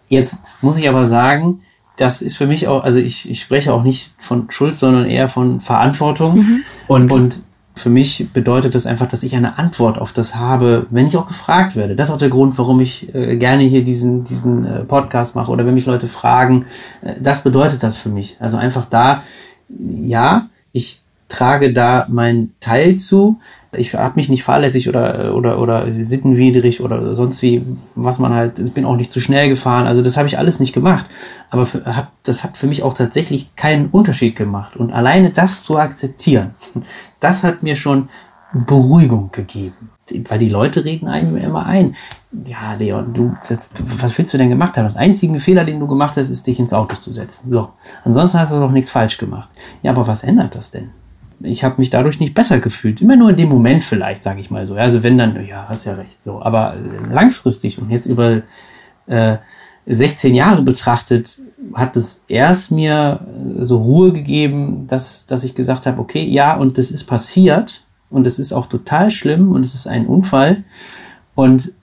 Jetzt 0.09 0.43
muss 0.61 0.77
ich 0.77 0.89
aber 0.89 1.05
sagen, 1.05 1.61
das 1.97 2.21
ist 2.21 2.37
für 2.37 2.47
mich 2.47 2.67
auch, 2.67 2.83
also 2.83 2.99
ich, 2.99 3.29
ich 3.29 3.41
spreche 3.41 3.73
auch 3.73 3.83
nicht 3.83 4.11
von 4.17 4.49
Schuld, 4.49 4.75
sondern 4.75 5.05
eher 5.05 5.29
von 5.29 5.61
Verantwortung. 5.61 6.37
Mhm. 6.37 6.63
Und, 6.87 7.11
und 7.11 7.39
für 7.77 7.89
mich 7.89 8.27
bedeutet 8.33 8.75
das 8.75 8.85
einfach, 8.85 9.07
dass 9.07 9.23
ich 9.23 9.35
eine 9.35 9.57
Antwort 9.57 9.97
auf 9.97 10.11
das 10.11 10.35
habe, 10.35 10.87
wenn 10.89 11.07
ich 11.07 11.17
auch 11.17 11.27
gefragt 11.27 11.75
werde. 11.75 11.95
Das 11.95 12.09
ist 12.09 12.13
auch 12.13 12.19
der 12.19 12.29
Grund, 12.29 12.57
warum 12.57 12.81
ich 12.81 13.13
äh, 13.13 13.37
gerne 13.37 13.63
hier 13.63 13.83
diesen, 13.83 14.23
diesen 14.23 14.65
äh, 14.65 14.83
Podcast 14.83 15.35
mache 15.35 15.51
oder 15.51 15.65
wenn 15.65 15.73
mich 15.73 15.85
Leute 15.85 16.07
fragen. 16.07 16.65
Äh, 17.01 17.15
das 17.19 17.43
bedeutet 17.43 17.83
das 17.83 17.95
für 17.95 18.09
mich. 18.09 18.37
Also 18.39 18.57
einfach 18.57 18.85
da, 18.85 19.23
ja, 19.69 20.49
ich 20.71 21.01
trage 21.29 21.73
da 21.73 22.05
meinen 22.09 22.53
Teil 22.59 22.97
zu. 22.97 23.39
Ich 23.73 23.93
habe 23.93 24.15
mich 24.15 24.29
nicht 24.29 24.43
fahrlässig 24.43 24.87
oder, 24.87 25.35
oder, 25.35 25.59
oder 25.59 25.85
sittenwidrig 25.99 26.81
oder 26.81 27.13
sonst 27.15 27.41
wie, 27.41 27.63
was 27.95 28.19
man 28.19 28.33
halt, 28.33 28.59
ich 28.59 28.73
bin 28.73 28.85
auch 28.85 28.95
nicht 28.95 29.11
zu 29.11 29.19
schnell 29.19 29.49
gefahren. 29.49 29.87
Also 29.87 30.01
das 30.01 30.17
habe 30.17 30.27
ich 30.27 30.37
alles 30.37 30.59
nicht 30.59 30.73
gemacht. 30.73 31.05
Aber 31.49 31.65
für, 31.65 31.85
hab, 31.85 32.11
das 32.23 32.43
hat 32.43 32.57
für 32.57 32.67
mich 32.67 32.83
auch 32.83 32.93
tatsächlich 32.93 33.55
keinen 33.55 33.87
Unterschied 33.87 34.35
gemacht. 34.35 34.77
Und 34.77 34.91
alleine 34.91 35.31
das 35.31 35.63
zu 35.63 35.77
akzeptieren, 35.77 36.51
das 37.19 37.43
hat 37.43 37.61
mir 37.61 37.75
schon 37.75 38.09
Beruhigung 38.53 39.29
gegeben. 39.31 39.89
Weil 40.29 40.39
die 40.39 40.49
Leute 40.49 40.85
reden 40.85 41.09
einem 41.09 41.35
immer 41.35 41.65
ein. 41.65 41.95
Ja, 42.45 42.75
Leon, 42.79 43.13
du, 43.13 43.35
das, 43.49 43.71
was 43.77 44.17
willst 44.17 44.33
du 44.33 44.37
denn 44.37 44.49
gemacht 44.49 44.77
haben? 44.77 44.85
Das 44.85 44.95
einzige 44.95 45.37
Fehler, 45.41 45.65
den 45.65 45.81
du 45.81 45.87
gemacht 45.87 46.15
hast, 46.15 46.29
ist, 46.29 46.47
dich 46.47 46.59
ins 46.59 46.71
Auto 46.71 46.95
zu 46.95 47.11
setzen. 47.11 47.51
So. 47.51 47.69
Ansonsten 48.05 48.39
hast 48.39 48.53
du 48.53 48.59
doch 48.59 48.71
nichts 48.71 48.89
falsch 48.89 49.17
gemacht. 49.17 49.49
Ja, 49.83 49.91
aber 49.91 50.07
was 50.07 50.23
ändert 50.23 50.55
das 50.55 50.71
denn? 50.71 50.91
Ich 51.41 51.63
habe 51.63 51.75
mich 51.77 51.89
dadurch 51.89 52.19
nicht 52.19 52.33
besser 52.33 52.59
gefühlt. 52.59 53.01
Immer 53.01 53.15
nur 53.15 53.29
in 53.29 53.35
dem 53.35 53.49
Moment 53.49 53.83
vielleicht, 53.83 54.23
sage 54.23 54.41
ich 54.41 54.49
mal 54.49 54.65
so. 54.65 54.75
Also 54.75 55.03
wenn 55.03 55.17
dann, 55.17 55.45
ja, 55.45 55.65
hast 55.69 55.85
ja 55.85 55.93
recht, 55.93 56.21
so. 56.21 56.41
Aber 56.41 56.75
langfristig 57.11 57.79
und 57.79 57.89
jetzt 57.89 58.05
über 58.07 58.41
äh, 59.07 59.37
16 59.85 60.35
Jahre 60.35 60.63
betrachtet, 60.63 61.39
hat 61.73 61.95
es 61.95 62.23
erst 62.27 62.71
mir 62.71 63.19
so 63.59 63.77
Ruhe 63.77 64.13
gegeben, 64.13 64.85
dass, 64.87 65.25
dass 65.25 65.43
ich 65.43 65.55
gesagt 65.55 65.85
habe, 65.85 65.99
okay, 65.99 66.23
ja, 66.23 66.55
und 66.55 66.77
das 66.77 66.91
ist 66.91 67.05
passiert 67.05 67.83
und 68.09 68.27
es 68.27 68.39
ist 68.39 68.53
auch 68.53 68.67
total 68.67 69.11
schlimm 69.11 69.51
und 69.51 69.63
es 69.63 69.73
ist 69.73 69.87
ein 69.87 70.05
Unfall 70.05 70.63
und 71.35 71.73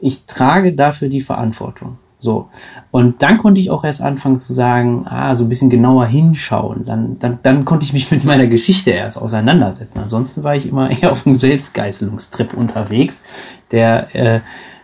ich 0.00 0.26
trage 0.26 0.74
dafür 0.74 1.08
die 1.08 1.20
Verantwortung. 1.20 1.98
So. 2.22 2.48
Und 2.92 3.20
dann 3.22 3.38
konnte 3.38 3.60
ich 3.60 3.70
auch 3.70 3.82
erst 3.82 4.00
anfangen 4.00 4.38
zu 4.38 4.52
sagen, 4.52 5.06
ah, 5.08 5.34
so 5.34 5.44
ein 5.44 5.48
bisschen 5.48 5.70
genauer 5.70 6.06
hinschauen. 6.06 6.84
Dann, 6.84 7.18
dann, 7.18 7.40
dann 7.42 7.64
konnte 7.64 7.84
ich 7.84 7.92
mich 7.92 8.12
mit 8.12 8.24
meiner 8.24 8.46
Geschichte 8.46 8.92
erst 8.92 9.18
auseinandersetzen. 9.20 9.98
Ansonsten 9.98 10.44
war 10.44 10.54
ich 10.54 10.68
immer 10.68 10.90
eher 11.02 11.10
auf 11.10 11.26
einem 11.26 11.36
Selbstgeißelungstrip 11.36 12.54
unterwegs, 12.54 13.24
der, 13.72 14.14
äh, 14.14 14.40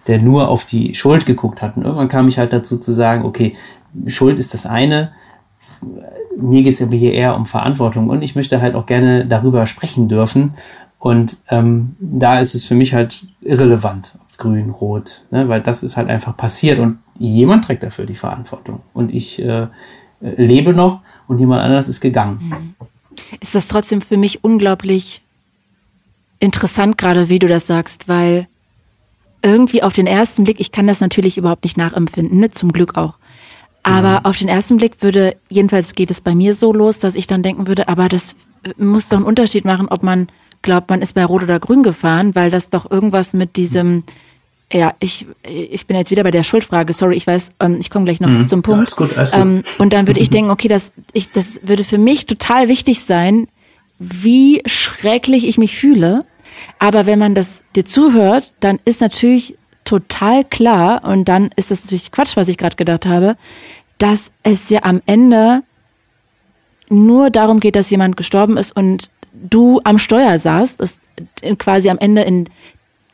der 0.08 0.18
nur 0.18 0.48
auf 0.48 0.64
die 0.64 0.96
Schuld 0.96 1.26
geguckt 1.26 1.62
hat. 1.62 1.76
Und 1.76 1.84
irgendwann 1.84 2.08
kam 2.08 2.26
ich 2.26 2.38
halt 2.38 2.52
dazu 2.52 2.76
zu 2.76 2.92
sagen, 2.92 3.24
okay, 3.24 3.54
Schuld 4.08 4.40
ist 4.40 4.52
das 4.52 4.66
eine, 4.66 5.12
mir 6.36 6.64
geht's 6.64 6.82
aber 6.82 6.96
hier 6.96 7.14
eher 7.14 7.36
um 7.36 7.46
Verantwortung 7.46 8.10
und 8.10 8.22
ich 8.22 8.34
möchte 8.34 8.60
halt 8.60 8.74
auch 8.74 8.86
gerne 8.86 9.26
darüber 9.26 9.66
sprechen 9.66 10.08
dürfen. 10.08 10.54
Und 10.98 11.36
ähm, 11.48 11.94
da 12.00 12.40
ist 12.40 12.56
es 12.56 12.64
für 12.64 12.74
mich 12.74 12.94
halt 12.94 13.26
irrelevant, 13.40 14.18
grün, 14.38 14.70
rot, 14.70 15.24
ne? 15.30 15.48
weil 15.48 15.60
das 15.60 15.82
ist 15.82 15.96
halt 15.96 16.08
einfach 16.08 16.36
passiert 16.36 16.78
und 16.78 16.98
jemand 17.18 17.64
trägt 17.64 17.82
dafür 17.82 18.06
die 18.06 18.14
Verantwortung. 18.14 18.80
Und 18.94 19.14
ich 19.14 19.40
äh, 19.40 19.68
lebe 20.20 20.72
noch 20.72 21.00
und 21.26 21.38
jemand 21.38 21.62
anders 21.62 21.88
ist 21.88 22.00
gegangen. 22.00 22.38
Mhm. 22.40 22.86
Ist 23.40 23.54
das 23.54 23.68
trotzdem 23.68 24.00
für 24.00 24.16
mich 24.16 24.44
unglaublich 24.44 25.22
interessant, 26.40 26.98
gerade 26.98 27.28
wie 27.28 27.38
du 27.38 27.48
das 27.48 27.66
sagst, 27.66 28.08
weil 28.08 28.46
irgendwie 29.42 29.82
auf 29.82 29.92
den 29.92 30.06
ersten 30.06 30.44
Blick, 30.44 30.60
ich 30.60 30.72
kann 30.72 30.86
das 30.86 31.00
natürlich 31.00 31.36
überhaupt 31.36 31.64
nicht 31.64 31.76
nachempfinden, 31.76 32.38
ne? 32.40 32.50
zum 32.50 32.72
Glück 32.72 32.96
auch. 32.96 33.14
Aber 33.82 34.20
mhm. 34.20 34.24
auf 34.24 34.36
den 34.36 34.48
ersten 34.48 34.76
Blick 34.76 35.02
würde, 35.02 35.36
jedenfalls 35.48 35.94
geht 35.94 36.10
es 36.10 36.20
bei 36.20 36.34
mir 36.34 36.54
so 36.54 36.72
los, 36.72 37.00
dass 37.00 37.14
ich 37.14 37.26
dann 37.26 37.42
denken 37.42 37.66
würde, 37.66 37.88
aber 37.88 38.08
das 38.08 38.34
muss 38.76 39.08
doch 39.08 39.16
einen 39.16 39.26
Unterschied 39.26 39.64
machen, 39.64 39.88
ob 39.88 40.02
man 40.02 40.28
glaubt, 40.62 40.90
man 40.90 41.02
ist 41.02 41.14
bei 41.14 41.24
Rot 41.24 41.42
oder 41.42 41.60
Grün 41.60 41.82
gefahren, 41.82 42.34
weil 42.34 42.50
das 42.50 42.70
doch 42.70 42.90
irgendwas 42.90 43.32
mit 43.32 43.56
diesem 43.56 44.02
ja, 44.72 44.94
ich, 45.00 45.26
ich 45.44 45.86
bin 45.86 45.96
jetzt 45.96 46.10
wieder 46.10 46.22
bei 46.22 46.30
der 46.30 46.44
Schuldfrage. 46.44 46.92
Sorry, 46.92 47.16
ich 47.16 47.26
weiß, 47.26 47.52
ähm, 47.60 47.78
ich 47.80 47.90
komme 47.90 48.04
gleich 48.04 48.20
noch 48.20 48.28
mhm. 48.28 48.46
zum 48.46 48.62
Punkt. 48.62 48.90
Ja, 48.90 48.96
alles 48.96 48.96
gut, 48.96 49.16
alles 49.16 49.30
gut. 49.32 49.40
Ähm, 49.40 49.62
und 49.78 49.92
dann 49.92 50.06
würde 50.06 50.20
ich 50.20 50.30
denken, 50.30 50.50
okay, 50.50 50.68
das, 50.68 50.92
ich, 51.12 51.30
das 51.30 51.60
würde 51.62 51.84
für 51.84 51.98
mich 51.98 52.26
total 52.26 52.68
wichtig 52.68 53.00
sein, 53.00 53.48
wie 53.98 54.62
schrecklich 54.66 55.46
ich 55.46 55.58
mich 55.58 55.76
fühle. 55.76 56.24
Aber 56.78 57.06
wenn 57.06 57.18
man 57.18 57.34
das 57.34 57.64
dir 57.76 57.84
zuhört, 57.84 58.52
dann 58.60 58.78
ist 58.84 59.00
natürlich 59.00 59.56
total 59.84 60.44
klar, 60.44 61.02
und 61.04 61.28
dann 61.28 61.50
ist 61.56 61.70
das 61.70 61.84
natürlich 61.84 62.12
Quatsch, 62.12 62.36
was 62.36 62.48
ich 62.48 62.58
gerade 62.58 62.76
gedacht 62.76 63.06
habe, 63.06 63.36
dass 63.96 64.32
es 64.42 64.68
ja 64.68 64.82
am 64.82 65.00
Ende 65.06 65.62
nur 66.90 67.30
darum 67.30 67.58
geht, 67.60 67.74
dass 67.74 67.90
jemand 67.90 68.16
gestorben 68.16 68.56
ist 68.58 68.76
und 68.76 69.08
du 69.32 69.80
am 69.84 69.98
Steuer 69.98 70.38
saßt, 70.38 70.80
ist 70.80 70.98
quasi 71.58 71.90
am 71.90 71.98
Ende 71.98 72.22
in 72.22 72.48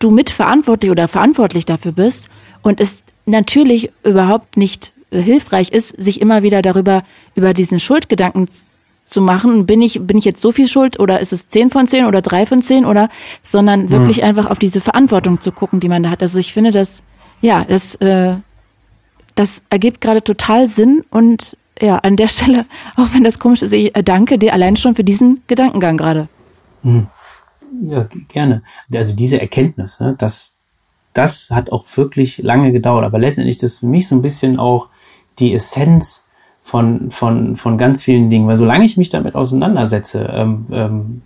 du 0.05 0.11
mitverantwortlich 0.11 0.91
oder 0.91 1.09
verantwortlich 1.09 1.65
dafür 1.65 1.93
bist 1.93 2.29
und 2.63 2.81
es 2.81 3.03
natürlich 3.27 3.91
überhaupt 4.05 4.57
nicht 4.57 4.93
hilfreich 5.11 5.71
ist, 5.71 5.89
sich 5.89 6.21
immer 6.21 6.43
wieder 6.43 6.61
darüber, 6.61 7.03
über 7.35 7.55
diesen 7.55 7.81
Schuldgedanken 7.81 8.49
zu 9.07 9.21
machen, 9.21 9.67
bin 9.67 9.83
ich, 9.83 10.01
bin 10.01 10.17
ich 10.19 10.25
jetzt 10.25 10.41
so 10.41 10.51
viel 10.51 10.67
schuld 10.67 10.99
oder 10.99 11.21
ist 11.21 11.33
es 11.33 11.49
10 11.49 11.71
von 11.71 11.87
10 11.87 12.07
oder 12.07 12.23
3 12.23 12.47
von 12.47 12.63
10 12.63 12.85
oder, 12.85 13.09
sondern 13.43 13.91
wirklich 13.91 14.19
mhm. 14.19 14.25
einfach 14.25 14.51
auf 14.51 14.59
diese 14.59 14.81
Verantwortung 14.81 15.41
zu 15.41 15.53
gucken, 15.53 15.81
die 15.81 15.89
man 15.89 16.03
da 16.03 16.11
hat. 16.11 16.23
Also 16.23 16.39
ich 16.39 16.53
finde 16.53 16.71
das, 16.71 17.03
ja, 17.41 17.65
das, 17.65 17.95
äh, 17.97 18.35
das 19.35 19.63
ergibt 19.71 20.01
gerade 20.01 20.25
total 20.25 20.69
Sinn 20.69 21.05
und 21.11 21.57
ja, 21.81 21.99
an 21.99 22.17
der 22.17 22.29
Stelle, 22.29 22.67
auch 22.97 23.09
wenn 23.13 23.25
das 23.25 23.39
komisch 23.39 23.63
ist, 23.63 23.73
ich 23.73 23.93
danke 23.93 24.39
dir 24.39 24.53
allein 24.53 24.77
schon 24.77 24.95
für 24.95 25.05
diesen 25.05 25.43
Gedankengang 25.47 25.97
gerade. 25.97 26.29
Mhm. 26.83 27.09
Ja, 27.83 28.09
gerne. 28.29 28.63
Also 28.93 29.15
diese 29.15 29.41
Erkenntnis, 29.41 30.01
ne, 30.01 30.15
das, 30.19 30.57
das 31.13 31.51
hat 31.51 31.73
auch 31.73 31.85
wirklich 31.97 32.39
lange 32.39 32.73
gedauert. 32.73 33.05
Aber 33.05 33.19
letztendlich 33.19 33.57
ist 33.57 33.63
das 33.63 33.79
für 33.79 33.87
mich 33.87 34.09
so 34.09 34.15
ein 34.15 34.23
bisschen 34.23 34.59
auch 34.59 34.89
die 35.39 35.55
Essenz 35.55 36.25
von, 36.63 37.11
von, 37.11 37.57
von 37.57 37.79
ganz 37.79 38.03
vielen 38.03 38.31
Dingen. 38.31 38.49
Weil 38.49 38.57
solange 38.57 38.85
ich 38.85 38.97
mich 38.97 39.11
damit 39.11 39.35
auseinandersetze, 39.35 40.29
ähm, 40.33 40.67
ähm, 40.73 41.23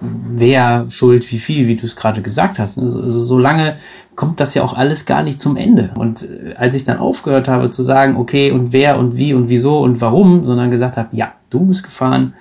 wer 0.00 0.86
schuld, 0.90 1.30
wie 1.32 1.38
viel, 1.38 1.66
wie 1.66 1.74
du 1.74 1.86
es 1.86 1.96
gerade 1.96 2.22
gesagt 2.22 2.58
hast, 2.58 2.78
ne, 2.78 2.90
so, 2.90 3.18
solange 3.20 3.76
kommt 4.16 4.40
das 4.40 4.54
ja 4.54 4.62
auch 4.62 4.74
alles 4.74 5.06
gar 5.06 5.22
nicht 5.22 5.40
zum 5.40 5.56
Ende. 5.56 5.90
Und 5.96 6.22
äh, 6.22 6.54
als 6.56 6.74
ich 6.74 6.84
dann 6.84 6.98
aufgehört 6.98 7.48
habe 7.48 7.70
zu 7.70 7.82
sagen, 7.82 8.16
okay, 8.16 8.50
und 8.50 8.72
wer 8.72 8.98
und 8.98 9.16
wie 9.16 9.34
und 9.34 9.48
wieso 9.48 9.80
und 9.80 10.00
warum, 10.00 10.44
sondern 10.44 10.70
gesagt 10.70 10.96
habe, 10.96 11.08
ja, 11.12 11.32
du 11.50 11.66
bist 11.66 11.84
gefahren, 11.84 12.34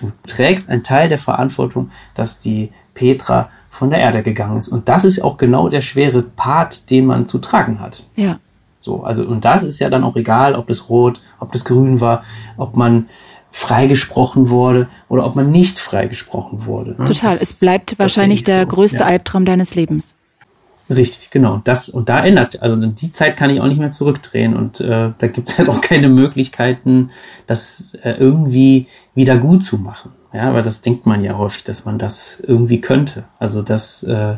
du 0.00 0.12
trägst 0.26 0.68
einen 0.68 0.82
Teil 0.82 1.08
der 1.08 1.18
Verantwortung, 1.18 1.90
dass 2.14 2.38
die 2.38 2.72
Petra 2.94 3.50
von 3.70 3.90
der 3.90 4.00
Erde 4.00 4.22
gegangen 4.22 4.56
ist. 4.56 4.68
Und 4.68 4.88
das 4.88 5.04
ist 5.04 5.22
auch 5.22 5.36
genau 5.36 5.68
der 5.68 5.80
schwere 5.80 6.22
Part, 6.22 6.90
den 6.90 7.06
man 7.06 7.28
zu 7.28 7.38
tragen 7.38 7.80
hat. 7.80 8.04
Ja. 8.16 8.38
So, 8.80 9.02
also, 9.02 9.24
und 9.24 9.44
das 9.44 9.62
ist 9.62 9.78
ja 9.78 9.90
dann 9.90 10.04
auch 10.04 10.16
egal, 10.16 10.54
ob 10.54 10.66
das 10.66 10.88
rot, 10.88 11.20
ob 11.40 11.52
das 11.52 11.64
grün 11.64 12.00
war, 12.00 12.24
ob 12.56 12.76
man 12.76 13.08
freigesprochen 13.50 14.50
wurde 14.50 14.88
oder 15.08 15.26
ob 15.26 15.36
man 15.36 15.50
nicht 15.50 15.78
freigesprochen 15.78 16.66
wurde. 16.66 16.96
Total. 16.96 17.32
Das, 17.32 17.42
es 17.42 17.52
bleibt 17.52 17.98
wahrscheinlich 17.98 18.44
der 18.44 18.62
so. 18.62 18.68
größte 18.68 19.00
ja. 19.00 19.06
Albtraum 19.06 19.44
deines 19.44 19.74
Lebens. 19.74 20.14
Richtig, 20.90 21.30
genau. 21.30 21.60
Das 21.64 21.88
und 21.88 22.08
da 22.08 22.24
ändert, 22.24 22.62
also 22.62 22.76
die 22.86 23.12
Zeit 23.12 23.36
kann 23.36 23.50
ich 23.50 23.60
auch 23.60 23.66
nicht 23.66 23.78
mehr 23.78 23.90
zurückdrehen 23.90 24.56
und 24.56 24.80
äh, 24.80 25.12
da 25.18 25.26
gibt 25.26 25.50
es 25.50 25.58
halt 25.58 25.68
auch 25.68 25.80
keine 25.80 26.08
Möglichkeiten, 26.08 27.10
das 27.46 27.94
äh, 28.02 28.12
irgendwie 28.12 28.86
wieder 29.14 29.36
gut 29.36 29.62
zu 29.62 29.78
machen. 29.78 30.12
Ja, 30.32 30.52
weil 30.52 30.62
das 30.62 30.82
denkt 30.82 31.06
man 31.06 31.24
ja 31.24 31.36
häufig, 31.36 31.64
dass 31.64 31.84
man 31.84 31.98
das 31.98 32.40
irgendwie 32.40 32.80
könnte. 32.80 33.24
Also 33.38 33.62
das 33.62 34.02
äh, 34.02 34.36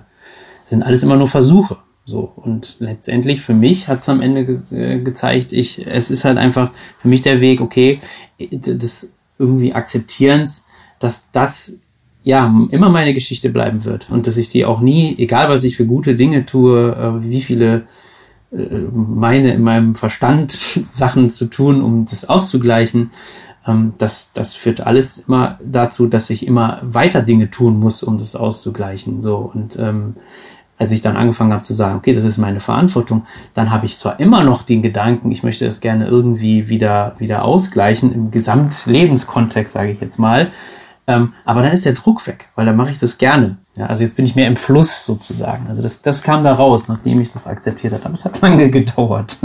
sind 0.67 0.83
alles 0.83 1.03
immer 1.03 1.17
nur 1.17 1.29
Versuche. 1.29 1.79
So, 2.07 2.33
und 2.37 2.77
letztendlich 2.81 3.41
für 3.41 3.55
mich 3.55 3.87
hat 3.87 4.03
es 4.03 4.09
am 4.09 4.21
Ende 4.21 4.47
ge 4.47 4.57
äh, 4.73 5.01
gezeigt, 5.01 5.53
ich, 5.53 5.87
es 5.87 6.11
ist 6.11 6.25
halt 6.25 6.39
einfach 6.39 6.71
für 6.99 7.09
mich 7.09 7.23
der 7.23 7.41
Weg, 7.41 7.61
okay, 7.61 8.01
des 8.39 9.13
irgendwie 9.39 9.73
Akzeptierens, 9.75 10.67
dass 10.99 11.31
das 11.31 11.79
ja 12.23 12.55
immer 12.71 12.89
meine 12.91 13.15
Geschichte 13.15 13.51
bleiben 13.51 13.85
wird 13.85 14.09
und 14.11 14.27
dass 14.27 14.37
ich 14.37 14.49
die 14.49 14.65
auch 14.65 14.81
nie, 14.81 15.15
egal 15.19 15.49
was 15.49 15.65
ich 15.65 15.77
für 15.77 15.87
gute 15.87 16.17
Dinge 16.17 16.47
tue, 16.47 16.93
äh, 16.95 17.31
wie 17.31 17.43
viele 17.43 17.85
äh, 18.53 18.59
meine 18.93 19.55
in 19.55 19.63
meinem 19.63 19.95
Verstand 19.95 20.53
Sachen 20.93 21.31
zu 21.31 21.47
tun, 21.47 21.83
um 21.83 22.07
das 22.07 22.29
auszugleichen, 22.29 23.11
ähm, 23.67 23.95
das, 23.99 24.33
das 24.33 24.55
führt 24.55 24.81
alles 24.83 25.25
immer 25.27 25.59
dazu, 25.65 26.07
dass 26.07 26.31
ich 26.31 26.47
immer 26.47 26.81
weiter 26.83 27.23
Dinge 27.23 27.51
tun 27.51 27.79
muss, 27.79 28.03
um 28.03 28.19
das 28.19 28.37
auszugleichen. 28.37 29.23
So 29.23 29.51
und 29.55 29.79
ähm, 29.79 30.17
als 30.81 30.93
ich 30.93 31.03
dann 31.03 31.17
angefangen 31.17 31.53
habe 31.53 31.63
zu 31.63 31.75
sagen, 31.75 31.99
okay, 31.99 32.15
das 32.15 32.25
ist 32.25 32.39
meine 32.39 32.61
Verantwortung, 32.61 33.27
dann 33.53 33.71
habe 33.71 33.85
ich 33.85 33.99
zwar 33.99 34.19
immer 34.19 34.45
noch 34.45 34.63
den 34.63 34.81
Gedanken, 34.81 35.31
ich 35.31 35.43
möchte 35.43 35.67
das 35.67 35.83
gerne 35.83 36.07
irgendwie 36.07 36.71
wieder, 36.71 37.17
wieder 37.19 37.45
ausgleichen 37.45 38.15
im 38.15 38.31
Gesamtlebenskontext, 38.31 39.75
sage 39.75 39.93
ich 39.93 40.01
jetzt 40.01 40.19
mal, 40.19 40.51
ähm, 41.11 41.35
aber 41.45 41.63
dann 41.63 41.73
ist 41.73 41.85
der 41.85 41.95
Druck 41.95 42.27
weg, 42.27 42.49
weil 42.55 42.67
dann 42.67 42.77
mache 42.77 42.91
ich 42.91 42.99
das 42.99 43.19
gerne. 43.19 43.59
Ja, 43.75 43.87
also 43.87 44.03
jetzt 44.03 44.17
bin 44.17 44.25
ich 44.25 44.37
mehr 44.37 44.47
im 44.47 44.57
Fluss 44.57 45.05
sozusagen. 45.05 45.67
Also 45.69 45.83
das, 45.83 46.03
das 46.03 46.23
kam 46.23 46.45
da 46.45 46.53
raus, 46.53 46.89
nachdem 46.89 47.21
ich 47.21 47.33
das 47.33 47.47
akzeptiert 47.47 47.93
habe. 47.95 48.05
Aber 48.07 48.15
es 48.15 48.25
hat 48.25 48.41
lange 48.43 48.71
gedauert. 48.71 49.37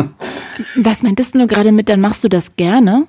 Was 0.76 1.04
meintest 1.04 1.36
du 1.36 1.48
gerade 1.48 1.72
mit, 1.72 1.90
dann 1.90 2.02
machst 2.02 2.24
du 2.24 2.30
das 2.30 2.56
gerne? 2.56 3.08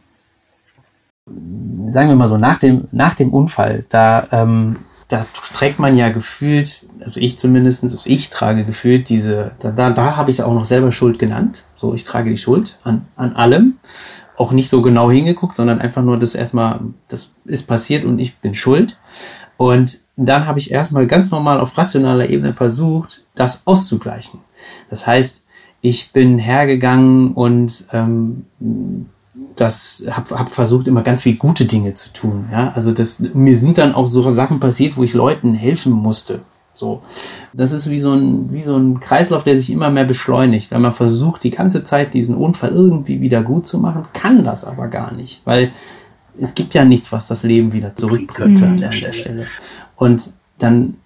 Sagen 1.91 2.09
wir 2.09 2.17
mal 2.17 2.29
so, 2.29 2.39
nach 2.39 2.59
dem, 2.59 2.89
nach 2.93 3.15
dem 3.15 3.33
Unfall, 3.33 3.85
da 3.89 4.27
ähm, 4.31 4.77
da 5.09 5.25
trägt 5.55 5.79
man 5.79 5.97
ja 5.97 6.09
gefühlt, 6.09 6.85
also 7.01 7.21
ich 7.21 7.39
zumindest, 7.39 7.85
also 7.85 7.99
ich 8.05 8.31
trage 8.31 8.65
gefühlt 8.65 9.09
diese, 9.09 9.53
da, 9.61 9.71
da, 9.71 9.91
da 9.91 10.17
habe 10.17 10.31
ich 10.31 10.39
es 10.39 10.45
auch 10.45 10.53
noch 10.53 10.65
selber 10.65 10.91
Schuld 10.91 11.19
genannt. 11.19 11.63
So, 11.77 11.95
ich 11.95 12.05
trage 12.05 12.31
die 12.31 12.39
Schuld 12.39 12.79
an, 12.83 13.07
an 13.17 13.37
allem. 13.37 13.75
Auch 14.37 14.53
nicht 14.53 14.69
so 14.69 14.83
genau 14.83 15.11
hingeguckt, 15.11 15.57
sondern 15.57 15.81
einfach 15.81 16.03
nur 16.03 16.19
das 16.19 16.35
erstmal, 16.35 16.81
das 17.09 17.31
ist 17.45 17.67
passiert 17.67 18.05
und 18.05 18.19
ich 18.19 18.37
bin 18.37 18.55
schuld. 18.55 18.99
Und 19.57 19.99
dann 20.17 20.47
habe 20.47 20.59
ich 20.59 20.71
erstmal 20.71 21.07
ganz 21.07 21.31
normal 21.31 21.61
auf 21.61 21.77
rationaler 21.77 22.29
Ebene 22.29 22.55
versucht, 22.55 23.25
das 23.35 23.67
auszugleichen. 23.67 24.41
Das 24.91 25.07
heißt, 25.07 25.45
ich 25.81 26.13
bin 26.13 26.39
hergegangen 26.39 27.33
und 27.33 27.85
ähm, 27.93 28.47
das 29.55 30.05
habe 30.11 30.39
hab 30.39 30.55
versucht 30.55 30.87
immer 30.87 31.03
ganz 31.03 31.23
viel 31.23 31.37
gute 31.37 31.65
Dinge 31.65 31.95
zu 31.95 32.13
tun. 32.13 32.49
Ja, 32.51 32.73
also 32.75 32.93
das 32.93 33.21
mir 33.21 33.57
sind 33.57 33.79
dann 33.79 33.95
auch 33.95 34.09
so 34.09 34.31
Sachen 34.31 34.61
passiert, 34.61 34.97
wo 34.97 35.05
ich 35.05 35.15
Leuten 35.15 35.55
helfen 35.55 35.93
musste. 35.93 36.41
So, 36.77 37.03
das 37.53 37.73
ist 37.73 37.89
wie 37.89 37.99
so 37.99 38.13
ein 38.13 38.53
wie 38.53 38.63
so 38.63 38.77
ein 38.77 39.01
Kreislauf, 39.01 39.45
der 39.45 39.59
sich 39.59 39.71
immer 39.71 39.91
mehr 39.91 40.05
beschleunigt, 40.05 40.71
weil 40.71 40.81
man 40.81 40.93
versucht 40.93 41.43
die 41.45 41.51
ganze 41.51 41.85
Zeit 41.85 42.15
diesen 42.15 42.37
Unfall 42.37 42.71
irgendwie 42.71 43.21
wieder 43.21 43.43
gut 43.43 43.67
zu 43.67 43.79
machen, 43.79 44.05
kann 44.13 44.45
das 44.45 44.65
aber 44.65 44.89
gar 44.89 45.13
nicht, 45.13 45.41
weil 45.45 45.73
es 46.39 46.55
gibt 46.55 46.75
ja 46.75 46.85
nichts, 46.85 47.13
was 47.13 47.27
das 47.27 47.43
Leben 47.43 47.73
wieder 47.73 47.97
zurückbringt 47.97 48.63
an 48.63 48.77
der 48.77 48.93
Stelle. 48.93 49.47
Und 49.97 50.31
dann 50.59 50.97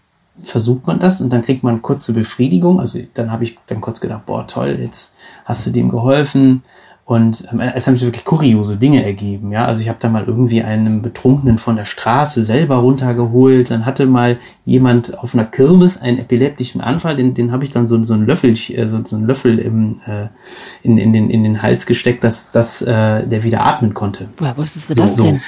versucht 0.42 0.86
man 0.86 0.98
das 0.98 1.20
und 1.20 1.32
dann 1.32 1.42
kriegt 1.42 1.62
man 1.62 1.82
kurze 1.82 2.12
Befriedigung. 2.12 2.80
Also 2.80 2.98
dann 3.14 3.30
habe 3.30 3.44
ich 3.44 3.58
dann 3.66 3.80
kurz 3.80 4.00
gedacht, 4.00 4.26
boah 4.26 4.46
toll, 4.46 4.78
jetzt 4.80 5.14
hast 5.44 5.66
du 5.66 5.70
dem 5.70 5.90
geholfen 5.90 6.62
und 7.10 7.48
ähm, 7.50 7.58
es 7.58 7.88
haben 7.88 7.96
sich 7.96 8.06
wirklich 8.06 8.24
kuriose 8.24 8.76
Dinge 8.76 9.04
ergeben. 9.04 9.50
Ja, 9.50 9.64
also 9.64 9.82
ich 9.82 9.88
habe 9.88 9.98
da 10.00 10.08
mal 10.08 10.26
irgendwie 10.26 10.62
einen 10.62 11.02
Betrunkenen 11.02 11.58
von 11.58 11.74
der 11.74 11.84
Straße 11.84 12.44
selber 12.44 12.76
runtergeholt. 12.76 13.72
Dann 13.72 13.84
hatte 13.84 14.06
mal 14.06 14.38
jemand 14.64 15.18
auf 15.18 15.34
einer 15.34 15.44
Kirmes 15.44 16.00
einen 16.00 16.20
epileptischen 16.20 16.80
Anfall. 16.80 17.16
Den, 17.16 17.34
den 17.34 17.50
habe 17.50 17.64
ich 17.64 17.72
dann 17.72 17.88
so, 17.88 18.00
so 18.04 18.14
einen 18.14 18.26
Löffel, 18.26 18.52
äh, 18.52 18.86
so, 18.86 19.04
so 19.04 19.16
einen 19.16 19.26
Löffel 19.26 19.58
im, 19.58 20.00
äh, 20.06 20.28
in, 20.84 20.98
in, 20.98 21.12
den, 21.12 21.30
in 21.30 21.42
den 21.42 21.62
Hals 21.62 21.84
gesteckt, 21.84 22.22
dass, 22.22 22.52
dass 22.52 22.80
äh, 22.80 23.26
der 23.26 23.42
wieder 23.42 23.66
atmen 23.66 23.92
konnte. 23.92 24.28
Woher 24.36 24.56
wusstest 24.56 24.90
du 24.90 24.94
so, 24.94 25.02
das 25.02 25.14
denn? 25.14 25.38
So. 25.38 25.40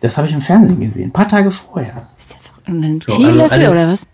Das 0.00 0.16
habe 0.16 0.26
ich 0.26 0.34
im 0.34 0.42
Fernsehen 0.42 0.80
gesehen, 0.80 1.10
ein 1.10 1.12
paar 1.12 1.28
Tage 1.28 1.52
vorher. 1.52 2.08
Ist 2.18 2.32
ja 2.32 2.38
ein 2.66 3.00
so, 3.06 3.14
also 3.22 3.56
oder 3.56 3.86
was? 3.86 4.08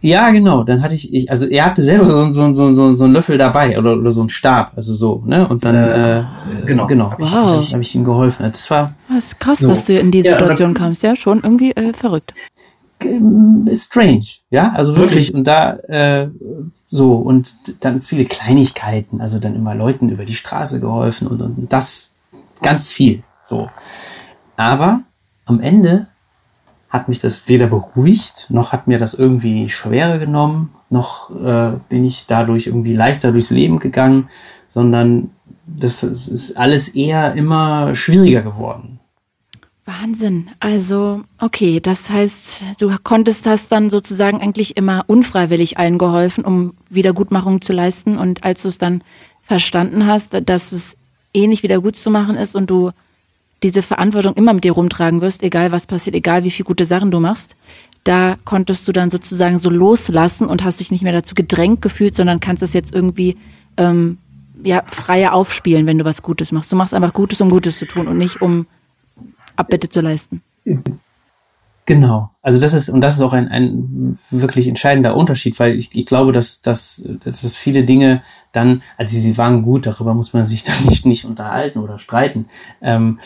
Ja, 0.00 0.30
genau. 0.30 0.62
Dann 0.62 0.82
hatte 0.82 0.94
ich, 0.94 1.12
ich 1.12 1.30
also 1.30 1.46
er 1.46 1.66
hatte 1.66 1.82
selber 1.82 2.10
so, 2.10 2.30
so, 2.30 2.52
so, 2.52 2.74
so, 2.74 2.94
so 2.94 3.04
einen 3.04 3.12
Löffel 3.12 3.36
dabei 3.36 3.78
oder, 3.78 3.96
oder 3.96 4.12
so 4.12 4.20
einen 4.20 4.30
Stab, 4.30 4.72
also 4.76 4.94
so, 4.94 5.22
ne? 5.26 5.48
Und 5.48 5.64
dann, 5.64 5.74
äh, 5.74 6.20
äh 6.20 6.24
genau, 6.66 6.86
genau. 6.86 7.12
Wow. 7.18 7.30
Habe 7.30 7.62
ich, 7.62 7.74
hab 7.74 7.80
ich 7.80 7.94
ihm 7.94 8.04
geholfen. 8.04 8.48
Das 8.50 8.70
war. 8.70 8.94
Das 9.08 9.26
ist 9.26 9.40
krass, 9.40 9.58
so. 9.58 9.68
dass 9.68 9.86
du 9.86 9.98
in 9.98 10.10
die 10.10 10.22
Situation 10.22 10.70
ja, 10.70 10.74
kamst, 10.74 11.02
ja, 11.02 11.16
schon 11.16 11.40
irgendwie 11.42 11.72
äh, 11.72 11.92
verrückt. 11.92 12.32
Strange, 13.00 14.24
ja, 14.50 14.72
also 14.72 14.96
wirklich. 14.96 15.32
Und 15.32 15.44
da 15.44 15.74
äh, 15.74 16.28
so 16.90 17.14
und 17.14 17.54
dann 17.80 18.02
viele 18.02 18.24
Kleinigkeiten, 18.24 19.20
also 19.20 19.38
dann 19.38 19.54
immer 19.54 19.74
Leuten 19.74 20.08
über 20.08 20.24
die 20.24 20.34
Straße 20.34 20.80
geholfen 20.80 21.28
und, 21.28 21.40
und 21.40 21.72
das 21.72 22.14
ganz 22.62 22.90
viel. 22.90 23.22
So, 23.46 23.68
aber 24.56 25.00
am 25.44 25.60
Ende 25.60 26.08
hat 26.88 27.08
mich 27.08 27.20
das 27.20 27.48
weder 27.48 27.66
beruhigt, 27.66 28.46
noch 28.48 28.72
hat 28.72 28.86
mir 28.86 28.98
das 28.98 29.14
irgendwie 29.14 29.68
schwerer 29.68 30.18
genommen, 30.18 30.70
noch 30.90 31.30
äh, 31.30 31.72
bin 31.88 32.04
ich 32.04 32.26
dadurch 32.26 32.66
irgendwie 32.66 32.94
leichter 32.94 33.32
durchs 33.32 33.50
Leben 33.50 33.78
gegangen, 33.78 34.28
sondern 34.68 35.30
das, 35.66 36.00
das 36.00 36.28
ist 36.28 36.56
alles 36.56 36.88
eher 36.88 37.34
immer 37.34 37.94
schwieriger 37.94 38.42
geworden. 38.42 39.00
Wahnsinn. 39.84 40.50
Also, 40.60 41.22
okay, 41.40 41.80
das 41.80 42.10
heißt, 42.10 42.62
du 42.78 42.94
konntest 43.02 43.46
das 43.46 43.68
dann 43.68 43.88
sozusagen 43.88 44.40
eigentlich 44.40 44.76
immer 44.76 45.04
unfreiwillig 45.06 45.78
allen 45.78 45.96
geholfen, 45.96 46.44
um 46.44 46.74
Wiedergutmachung 46.90 47.62
zu 47.62 47.72
leisten. 47.72 48.18
Und 48.18 48.44
als 48.44 48.62
du 48.62 48.68
es 48.68 48.76
dann 48.76 49.02
verstanden 49.42 50.06
hast, 50.06 50.38
dass 50.44 50.72
es 50.72 50.96
eh 51.32 51.46
nicht 51.46 51.62
wieder 51.62 51.80
gut 51.80 51.96
zu 51.96 52.10
machen 52.10 52.36
ist 52.36 52.54
und 52.54 52.68
du 52.68 52.90
diese 53.62 53.82
Verantwortung 53.82 54.34
immer 54.34 54.52
mit 54.52 54.64
dir 54.64 54.72
rumtragen 54.72 55.20
wirst, 55.20 55.42
egal 55.42 55.72
was 55.72 55.86
passiert, 55.86 56.14
egal 56.14 56.44
wie 56.44 56.50
viele 56.50 56.66
gute 56.66 56.84
Sachen 56.84 57.10
du 57.10 57.20
machst, 57.20 57.56
da 58.04 58.36
konntest 58.44 58.86
du 58.88 58.92
dann 58.92 59.10
sozusagen 59.10 59.58
so 59.58 59.70
loslassen 59.70 60.46
und 60.48 60.64
hast 60.64 60.80
dich 60.80 60.90
nicht 60.90 61.02
mehr 61.02 61.12
dazu 61.12 61.34
gedrängt 61.34 61.82
gefühlt, 61.82 62.16
sondern 62.16 62.40
kannst 62.40 62.62
es 62.62 62.72
jetzt 62.72 62.94
irgendwie 62.94 63.36
ähm, 63.76 64.18
ja, 64.62 64.82
freier 64.86 65.34
aufspielen, 65.34 65.86
wenn 65.86 65.98
du 65.98 66.04
was 66.04 66.22
Gutes 66.22 66.52
machst. 66.52 66.72
Du 66.72 66.76
machst 66.76 66.94
einfach 66.94 67.12
Gutes, 67.12 67.40
um 67.40 67.50
Gutes 67.50 67.78
zu 67.78 67.86
tun 67.86 68.08
und 68.08 68.18
nicht 68.18 68.40
um 68.40 68.66
Abbitte 69.56 69.88
zu 69.88 70.00
leisten. 70.00 70.42
Genau. 71.88 72.28
Also 72.42 72.60
das 72.60 72.74
ist, 72.74 72.90
und 72.90 73.00
das 73.00 73.14
ist 73.14 73.22
auch 73.22 73.32
ein, 73.32 73.48
ein 73.48 74.18
wirklich 74.30 74.68
entscheidender 74.68 75.16
Unterschied, 75.16 75.58
weil 75.58 75.74
ich, 75.74 75.88
ich 75.96 76.04
glaube, 76.04 76.32
dass, 76.32 76.60
dass, 76.60 77.02
dass 77.24 77.56
viele 77.56 77.82
Dinge 77.84 78.20
dann, 78.52 78.82
also 78.98 79.18
sie 79.18 79.38
waren 79.38 79.62
gut, 79.62 79.86
darüber 79.86 80.12
muss 80.12 80.34
man 80.34 80.44
sich 80.44 80.62
dann 80.64 80.84
nicht, 80.84 81.06
nicht 81.06 81.24
unterhalten 81.24 81.78
oder 81.78 81.98
streiten. 81.98 82.44
Ähm, 82.82 83.20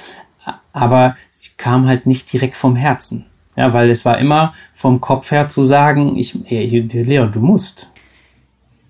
aber 0.73 1.17
sie 1.29 1.51
kam 1.57 1.89
halt 1.89 2.07
nicht 2.07 2.33
direkt 2.33 2.57
vom 2.57 2.77
Herzen. 2.77 3.27
Ja, 3.57 3.73
weil 3.73 3.91
es 3.91 4.05
war 4.05 4.19
immer 4.19 4.55
vom 4.73 5.01
Kopf 5.01 5.33
her 5.33 5.49
zu 5.49 5.65
sagen, 5.65 6.17
ich, 6.17 6.39
ey, 6.45 6.87
Leon, 6.93 7.33
du 7.33 7.41
musst. 7.41 7.91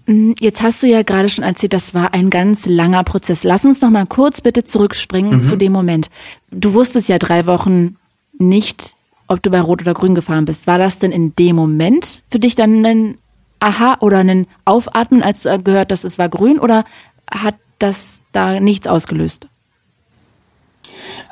Mm, 0.04 0.32
jetzt 0.38 0.60
hast 0.60 0.82
du 0.82 0.86
ja 0.86 1.00
gerade 1.00 1.30
schon 1.30 1.44
erzählt, 1.44 1.72
das 1.72 1.94
war 1.94 2.12
ein 2.12 2.28
ganz 2.28 2.66
langer 2.66 3.04
Prozess. 3.04 3.42
Lass 3.42 3.64
uns 3.64 3.80
noch 3.80 3.88
mal 3.88 4.04
kurz 4.04 4.42
bitte 4.42 4.64
zurückspringen 4.64 5.36
mhm. 5.36 5.40
zu 5.40 5.56
dem 5.56 5.72
Moment. 5.72 6.10
Du 6.50 6.74
wusstest 6.74 7.08
ja 7.08 7.16
drei 7.16 7.46
Wochen 7.46 7.96
nicht, 8.38 8.96
ob 9.32 9.42
du 9.42 9.50
bei 9.50 9.60
Rot 9.60 9.82
oder 9.82 9.94
Grün 9.94 10.14
gefahren 10.14 10.44
bist. 10.44 10.66
War 10.66 10.78
das 10.78 10.98
denn 10.98 11.12
in 11.12 11.34
dem 11.36 11.56
Moment 11.56 12.22
für 12.30 12.38
dich 12.38 12.54
dann 12.54 12.84
ein 12.84 13.18
Aha 13.60 13.96
oder 14.00 14.18
ein 14.18 14.46
Aufatmen, 14.64 15.22
als 15.22 15.42
du 15.42 15.58
gehört, 15.62 15.90
dass 15.90 16.04
es 16.04 16.18
war 16.18 16.28
grün? 16.28 16.58
Oder 16.58 16.84
hat 17.30 17.54
das 17.78 18.20
da 18.32 18.60
nichts 18.60 18.86
ausgelöst? 18.86 19.46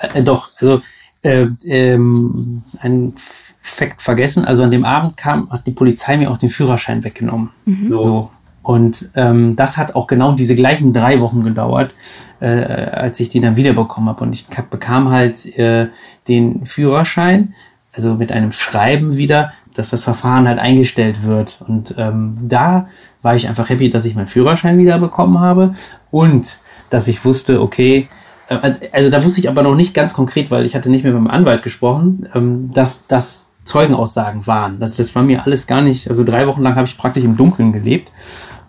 Äh, 0.01 0.23
doch, 0.23 0.49
also 0.61 0.81
äh, 1.23 1.47
ähm, 1.65 2.63
ein 2.81 3.15
Fakt 3.61 4.01
vergessen. 4.03 4.45
Also 4.45 4.63
an 4.63 4.71
dem 4.71 4.85
Abend 4.85 5.17
kam, 5.17 5.51
hat 5.51 5.67
die 5.67 5.73
Polizei 5.73 6.17
mir 6.17 6.31
auch 6.31 6.39
den 6.39 6.51
Führerschein 6.51 7.05
weggenommen. 7.05 7.51
Mhm. 7.67 7.89
So. 7.89 8.31
Und 8.63 9.11
ähm, 9.15 9.57
das 9.57 9.77
hat 9.77 9.95
auch 9.95 10.07
genau 10.07 10.33
diese 10.33 10.55
gleichen 10.55 10.93
drei 10.93 11.21
Wochen 11.21 11.43
gedauert, 11.45 11.95
äh, 12.41 12.47
als 12.47 13.19
ich 13.21 13.31
den 13.31 13.43
dann 13.43 13.57
wiederbekommen 13.57 14.09
habe. 14.09 14.23
Und 14.23 14.33
ich 14.33 14.47
bekam 14.47 15.11
halt 15.11 15.47
äh, 15.59 15.89
den 16.29 16.67
Führerschein, 16.67 17.55
also 17.93 18.15
mit 18.15 18.33
einem 18.33 18.53
Schreiben 18.53 19.17
wieder, 19.17 19.53
dass 19.75 19.91
das 19.91 20.03
Verfahren 20.03 20.47
halt 20.49 20.59
eingestellt 20.59 21.23
wird. 21.23 21.63
Und 21.67 21.95
ähm, 21.99 22.37
da 22.43 22.89
war 23.23 23.37
ich 23.37 23.49
einfach 23.49 23.69
happy, 23.69 23.91
dass 23.91 24.05
ich 24.05 24.15
meinen 24.15 24.27
Führerschein 24.27 24.79
wiederbekommen 24.79 25.41
habe 25.41 25.75
und 26.11 26.59
dass 26.89 27.09
ich 27.09 27.25
wusste, 27.25 27.61
okay, 27.61 28.09
äh, 28.49 28.73
also 28.93 29.11
da 29.11 29.25
wusste 29.25 29.41
ich 29.41 29.49
aber 29.49 29.63
noch 29.63 29.75
nicht 29.75 29.95
ganz 29.95 30.13
konkret, 30.13 30.51
weil 30.51 30.67
ich 30.67 30.75
hatte 30.75 30.91
nicht 30.91 31.05
mehr 31.05 31.13
mit 31.13 31.23
meinem 31.23 31.35
Anwalt 31.35 31.63
gesprochen, 31.63 32.29
ähm, 32.35 32.71
dass 32.73 33.07
das 33.07 33.53
Zeugenaussagen 33.65 34.47
waren. 34.47 34.81
Das, 34.81 34.97
das 34.97 35.15
war 35.15 35.23
mir 35.23 35.45
alles 35.45 35.67
gar 35.67 35.83
nicht, 35.83 36.09
also 36.09 36.25
drei 36.25 36.47
Wochen 36.47 36.63
lang 36.63 36.77
habe 36.77 36.89
ich 36.89 36.99
praktisch 36.99 37.25
im 37.25 37.37
Dunkeln 37.37 37.73
gelebt 37.73 38.13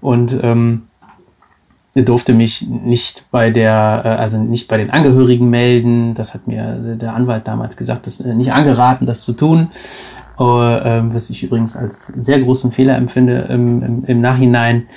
und 0.01 0.37
ähm, 0.43 0.83
durfte 1.93 2.33
mich 2.33 2.61
nicht 2.61 3.25
bei 3.31 3.49
der, 3.49 4.01
äh, 4.05 4.07
also 4.09 4.41
nicht 4.41 4.67
bei 4.67 4.77
den 4.77 4.89
Angehörigen 4.89 5.49
melden. 5.49 6.13
Das 6.15 6.33
hat 6.33 6.47
mir 6.47 6.97
der 6.99 7.13
Anwalt 7.13 7.47
damals 7.47 7.75
gesagt, 7.77 8.07
das 8.07 8.21
äh, 8.21 8.33
nicht 8.33 8.53
angeraten, 8.53 9.05
das 9.05 9.21
zu 9.23 9.33
tun. 9.33 9.69
Uh, 10.39 11.13
was 11.13 11.29
ich 11.29 11.43
übrigens 11.43 11.75
als 11.75 12.07
sehr 12.07 12.41
großen 12.41 12.71
Fehler 12.71 12.95
empfinde 12.95 13.45
im, 13.49 13.83
im, 13.83 14.05
im 14.05 14.21
Nachhinein 14.21 14.87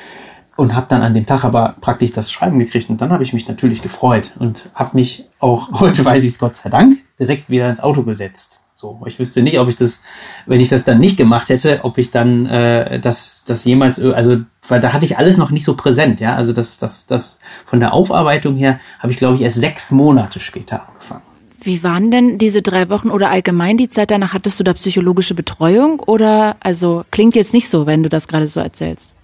und 0.56 0.74
habe 0.74 0.86
dann 0.88 1.02
an 1.02 1.12
dem 1.12 1.26
Tag 1.26 1.44
aber 1.44 1.74
praktisch 1.80 2.12
das 2.12 2.32
Schreiben 2.32 2.58
gekriegt 2.58 2.88
und 2.88 3.00
dann 3.02 3.10
habe 3.10 3.24
ich 3.24 3.34
mich 3.34 3.46
natürlich 3.46 3.82
gefreut 3.82 4.32
und 4.38 4.70
habe 4.74 4.96
mich 4.96 5.28
auch 5.40 5.70
heute 5.80 6.02
weiß 6.02 6.22
ich 6.22 6.30
es 6.30 6.38
Gott 6.38 6.56
sei 6.56 6.70
Dank 6.70 6.98
direkt 7.18 7.50
wieder 7.50 7.68
ins 7.68 7.80
Auto 7.80 8.04
gesetzt. 8.04 8.60
So, 8.74 9.00
ich 9.06 9.18
wüsste 9.18 9.42
nicht, 9.42 9.58
ob 9.58 9.68
ich 9.68 9.76
das, 9.76 10.02
wenn 10.46 10.60
ich 10.60 10.68
das 10.68 10.84
dann 10.84 10.98
nicht 10.98 11.16
gemacht 11.16 11.48
hätte, 11.48 11.80
ob 11.84 11.96
ich 11.96 12.10
dann 12.10 12.46
äh, 12.46 13.00
das, 13.00 13.44
das 13.46 13.64
jemals, 13.64 14.00
also 14.00 14.38
weil 14.68 14.80
da 14.80 14.92
hatte 14.92 15.04
ich 15.04 15.18
alles 15.18 15.36
noch 15.36 15.50
nicht 15.50 15.64
so 15.64 15.74
präsent, 15.74 16.20
ja. 16.20 16.36
Also 16.36 16.52
das, 16.52 16.78
das, 16.78 17.06
das 17.06 17.38
von 17.66 17.80
der 17.80 17.92
Aufarbeitung 17.92 18.56
her 18.56 18.80
habe 18.98 19.12
ich 19.12 19.18
glaube 19.18 19.36
ich 19.36 19.42
erst 19.42 19.60
sechs 19.60 19.90
Monate 19.90 20.40
später 20.40 20.88
angefangen. 20.88 21.22
Wie 21.60 21.82
waren 21.82 22.10
denn 22.10 22.36
diese 22.36 22.60
drei 22.60 22.90
Wochen 22.90 23.10
oder 23.10 23.30
allgemein 23.30 23.78
die 23.78 23.88
Zeit 23.88 24.10
danach? 24.10 24.34
Hattest 24.34 24.60
du 24.60 24.64
da 24.64 24.74
psychologische 24.74 25.34
Betreuung 25.34 25.98
oder 26.00 26.56
also 26.60 27.04
klingt 27.10 27.34
jetzt 27.34 27.54
nicht 27.54 27.68
so, 27.68 27.86
wenn 27.86 28.02
du 28.02 28.08
das 28.08 28.28
gerade 28.28 28.46
so 28.46 28.60
erzählst? 28.60 29.14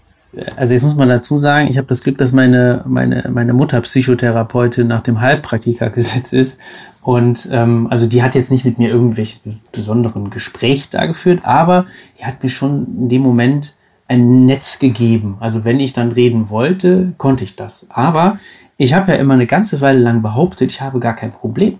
also 0.56 0.74
jetzt 0.74 0.82
muss 0.82 0.94
man 0.94 1.08
dazu 1.08 1.36
sagen, 1.36 1.68
ich 1.68 1.76
habe 1.76 1.88
das 1.88 2.02
Glück, 2.02 2.18
dass 2.18 2.32
meine, 2.32 2.84
meine, 2.86 3.28
meine 3.32 3.52
Mutter 3.52 3.80
Psychotherapeutin 3.80 4.86
nach 4.86 5.02
dem 5.02 5.20
Heilpraktikergesetz 5.20 6.32
ist. 6.32 6.58
Und 7.02 7.48
ähm, 7.50 7.88
also 7.90 8.06
die 8.06 8.22
hat 8.22 8.34
jetzt 8.34 8.50
nicht 8.50 8.64
mit 8.64 8.78
mir 8.78 8.90
irgendwelche 8.90 9.38
besonderen 9.72 10.30
Gespräche 10.30 10.86
da 10.90 11.06
geführt, 11.06 11.40
aber 11.42 11.86
die 12.18 12.26
hat 12.26 12.42
mir 12.42 12.50
schon 12.50 12.86
in 12.98 13.08
dem 13.08 13.22
Moment 13.22 13.74
ein 14.10 14.44
Netz 14.44 14.80
gegeben. 14.80 15.36
Also 15.38 15.64
wenn 15.64 15.78
ich 15.78 15.92
dann 15.92 16.10
reden 16.12 16.50
wollte, 16.50 17.12
konnte 17.16 17.44
ich 17.44 17.54
das. 17.54 17.86
Aber 17.90 18.38
ich 18.76 18.92
habe 18.92 19.12
ja 19.12 19.18
immer 19.18 19.34
eine 19.34 19.46
ganze 19.46 19.80
Weile 19.80 20.00
lang 20.00 20.20
behauptet, 20.20 20.70
ich 20.70 20.80
habe 20.80 20.98
gar 20.98 21.14
kein 21.14 21.30
Problem. 21.32 21.76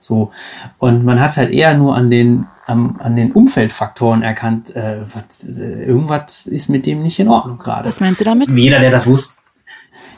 So. 0.00 0.32
Und 0.78 1.04
man 1.04 1.20
hat 1.20 1.36
halt 1.36 1.50
eher 1.50 1.76
nur 1.76 1.94
an 1.94 2.10
den 2.10 2.46
am, 2.66 2.98
an 3.00 3.16
den 3.16 3.32
Umfeldfaktoren 3.32 4.22
erkannt, 4.22 4.74
äh, 4.74 5.02
was, 5.12 5.44
äh, 5.44 5.84
irgendwas 5.84 6.46
ist 6.46 6.70
mit 6.70 6.86
dem 6.86 7.02
nicht 7.02 7.18
in 7.18 7.28
Ordnung 7.28 7.58
gerade. 7.58 7.86
Was 7.86 8.00
meinst 8.00 8.22
du 8.22 8.24
damit? 8.24 8.50
Jeder, 8.50 8.80
der 8.80 8.90
das 8.90 9.06
wusste. 9.06 9.38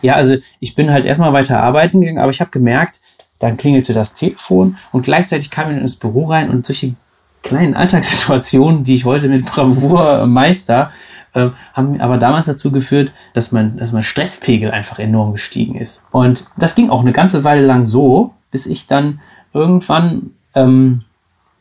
Ja, 0.03 0.15
also 0.15 0.37
ich 0.61 0.77
bin 0.77 0.93
halt 0.93 1.05
erstmal 1.05 1.33
weiter 1.33 1.61
arbeiten 1.61 2.01
gegangen, 2.01 2.19
aber 2.19 2.31
ich 2.31 2.41
habe 2.41 2.51
gemerkt, 2.51 3.01
dann 3.41 3.57
klingelte 3.57 3.93
das 3.93 4.15
Telefon 4.15 4.77
und 4.93 5.03
gleichzeitig 5.03 5.51
kam 5.51 5.73
ich 5.73 5.81
ins 5.81 5.97
Büro 5.97 6.27
rein 6.27 6.49
und 6.49 6.65
solche 6.65 6.95
kleinen 7.43 7.75
Alltagssituationen, 7.75 8.85
die 8.85 8.95
ich 8.95 9.05
heute 9.05 9.29
mit 9.29 9.47
Bravour 9.47 10.27
meister, 10.27 10.91
äh, 11.37 11.51
haben 11.75 12.01
aber 12.01 12.19
damals 12.19 12.47
dazu 12.47 12.73
geführt, 12.73 13.13
dass 13.35 13.53
mein, 13.53 13.77
dass 13.77 13.93
mein 13.93 14.03
Stresspegel 14.03 14.71
einfach 14.71 14.99
enorm 14.99 15.33
gestiegen 15.33 15.77
ist. 15.77 16.03
Und 16.11 16.47
das 16.57 16.75
ging 16.75 16.91
auch 16.91 17.03
eine 17.03 17.13
ganze 17.13 17.45
Weile 17.45 17.65
lang 17.65 17.87
so, 17.87 18.33
bis 18.51 18.67
ich 18.67 18.87
dann 18.87 19.21
irgendwann 19.53 20.31
ähm, 20.55 21.03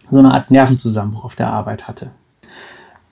so 0.10 0.20
eine 0.20 0.34
Art 0.34 0.50
Nervenzusammenbruch 0.50 1.26
auf 1.26 1.36
der 1.36 1.52
Arbeit 1.52 1.88
hatte. 1.88 2.12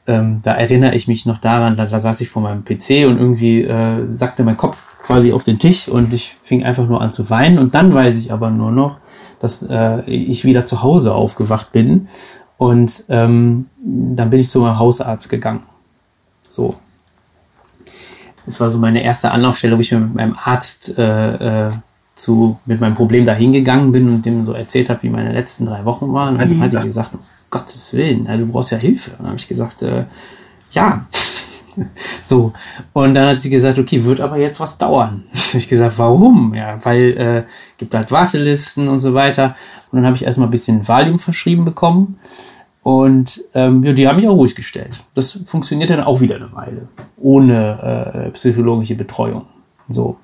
Ähm, 0.07 0.41
da 0.43 0.53
erinnere 0.53 0.95
ich 0.95 1.07
mich 1.07 1.25
noch 1.25 1.37
daran, 1.37 1.77
da, 1.77 1.85
da 1.85 1.99
saß 1.99 2.21
ich 2.21 2.29
vor 2.29 2.41
meinem 2.41 2.63
PC 2.63 3.07
und 3.07 3.17
irgendwie 3.17 3.61
äh, 3.61 4.05
sackte 4.15 4.43
mein 4.43 4.57
Kopf 4.57 4.87
quasi 5.03 5.31
auf 5.33 5.43
den 5.43 5.59
Tisch 5.59 5.87
und 5.87 6.13
ich 6.13 6.35
fing 6.43 6.63
einfach 6.63 6.87
nur 6.87 7.01
an 7.01 7.11
zu 7.11 7.29
weinen 7.29 7.57
und 7.59 7.73
dann 7.73 7.93
weiß 7.93 8.17
ich 8.17 8.31
aber 8.31 8.49
nur 8.49 8.71
noch, 8.71 8.97
dass 9.39 9.63
äh, 9.63 10.01
ich 10.09 10.45
wieder 10.45 10.65
zu 10.65 10.81
Hause 10.81 11.13
aufgewacht 11.13 11.71
bin 11.71 12.07
und 12.57 13.05
ähm, 13.09 13.67
dann 13.81 14.29
bin 14.29 14.39
ich 14.39 14.49
zu 14.49 14.59
meinem 14.59 14.79
Hausarzt 14.79 15.29
gegangen. 15.29 15.63
So. 16.53 16.75
Das 18.45 18.59
war 18.59 18.69
so 18.69 18.77
meine 18.77 19.03
erste 19.03 19.31
Anlaufstelle, 19.31 19.75
wo 19.75 19.81
ich 19.81 19.91
mit 19.91 20.13
meinem 20.13 20.37
Arzt 20.37 20.95
äh, 20.97 21.67
äh, 21.67 21.71
zu, 22.15 22.59
mit 22.67 22.79
meinem 22.79 22.93
Problem 22.93 23.25
da 23.25 23.33
hingegangen 23.33 23.91
bin 23.91 24.07
und 24.07 24.23
dem 24.23 24.45
so 24.45 24.53
erzählt 24.53 24.91
habe, 24.91 25.01
wie 25.01 25.09
meine 25.09 25.31
letzten 25.33 25.65
drei 25.65 25.83
Wochen 25.83 26.13
waren, 26.13 26.37
dann 26.37 26.59
hat 26.59 26.69
sie 26.69 26.79
gesagt, 26.81 27.15
um 27.15 27.21
Gottes 27.49 27.91
Willen, 27.93 28.27
also 28.27 28.45
du 28.45 28.51
brauchst 28.51 28.71
ja 28.71 28.77
Hilfe. 28.77 29.11
Und 29.11 29.19
dann 29.21 29.27
habe 29.29 29.37
ich 29.37 29.47
gesagt, 29.47 29.81
äh, 29.81 30.05
ja. 30.73 31.07
so. 32.21 32.53
Und 32.91 33.15
dann 33.15 33.29
hat 33.29 33.41
sie 33.41 33.49
gesagt, 33.49 33.79
okay, 33.79 34.03
wird 34.03 34.21
aber 34.21 34.37
jetzt 34.37 34.59
was 34.59 34.77
dauern. 34.77 35.23
habe 35.33 35.57
ich 35.57 35.67
gesagt, 35.67 35.97
warum? 35.97 36.53
Ja, 36.53 36.79
weil 36.85 37.17
äh, 37.17 37.43
gibt 37.79 37.95
halt 37.95 38.11
Wartelisten 38.11 38.89
und 38.89 38.99
so 38.99 39.15
weiter. 39.15 39.55
Und 39.91 39.97
dann 39.97 40.05
habe 40.05 40.17
ich 40.17 40.23
erstmal 40.23 40.49
ein 40.49 40.51
bisschen 40.51 40.87
Valium 40.87 41.17
verschrieben 41.17 41.65
bekommen. 41.65 42.19
Und 42.83 43.41
ähm, 43.53 43.83
ja, 43.83 43.93
die 43.93 44.07
haben 44.07 44.17
mich 44.17 44.27
auch 44.27 44.35
ruhig 44.35 44.55
gestellt. 44.55 45.03
Das 45.15 45.39
funktioniert 45.47 45.89
dann 45.89 46.01
auch 46.01 46.19
wieder 46.19 46.35
eine 46.35 46.51
Weile. 46.51 46.89
Ohne 47.17 48.25
äh, 48.25 48.29
psychologische 48.31 48.95
Betreuung. 48.95 49.45
So. 49.87 50.17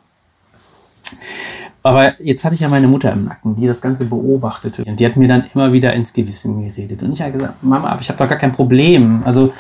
Aber 1.82 2.22
jetzt 2.22 2.44
hatte 2.44 2.56
ich 2.56 2.62
ja 2.62 2.68
meine 2.68 2.90
Mutter 2.90 3.14
im 3.14 3.24
Nacken, 3.24 3.56
die 3.56 3.66
das 3.66 3.80
Ganze 3.80 4.06
beobachtete. 4.06 4.84
Und 4.84 5.00
die 5.00 5.06
hat 5.06 5.16
mir 5.16 5.30
dann 5.30 5.46
immer 5.54 5.72
wieder 5.72 5.94
ins 5.94 6.12
Gewissen 6.12 6.62
geredet. 6.62 7.02
Und 7.02 7.14
ich 7.14 7.22
habe 7.22 7.32
gesagt, 7.32 7.64
Mama, 7.64 7.88
aber 7.90 8.02
ich 8.02 8.10
habe 8.10 8.20
doch 8.20 8.28
gar 8.28 8.38
kein 8.38 8.52
Problem. 8.52 9.24
Also 9.24 9.54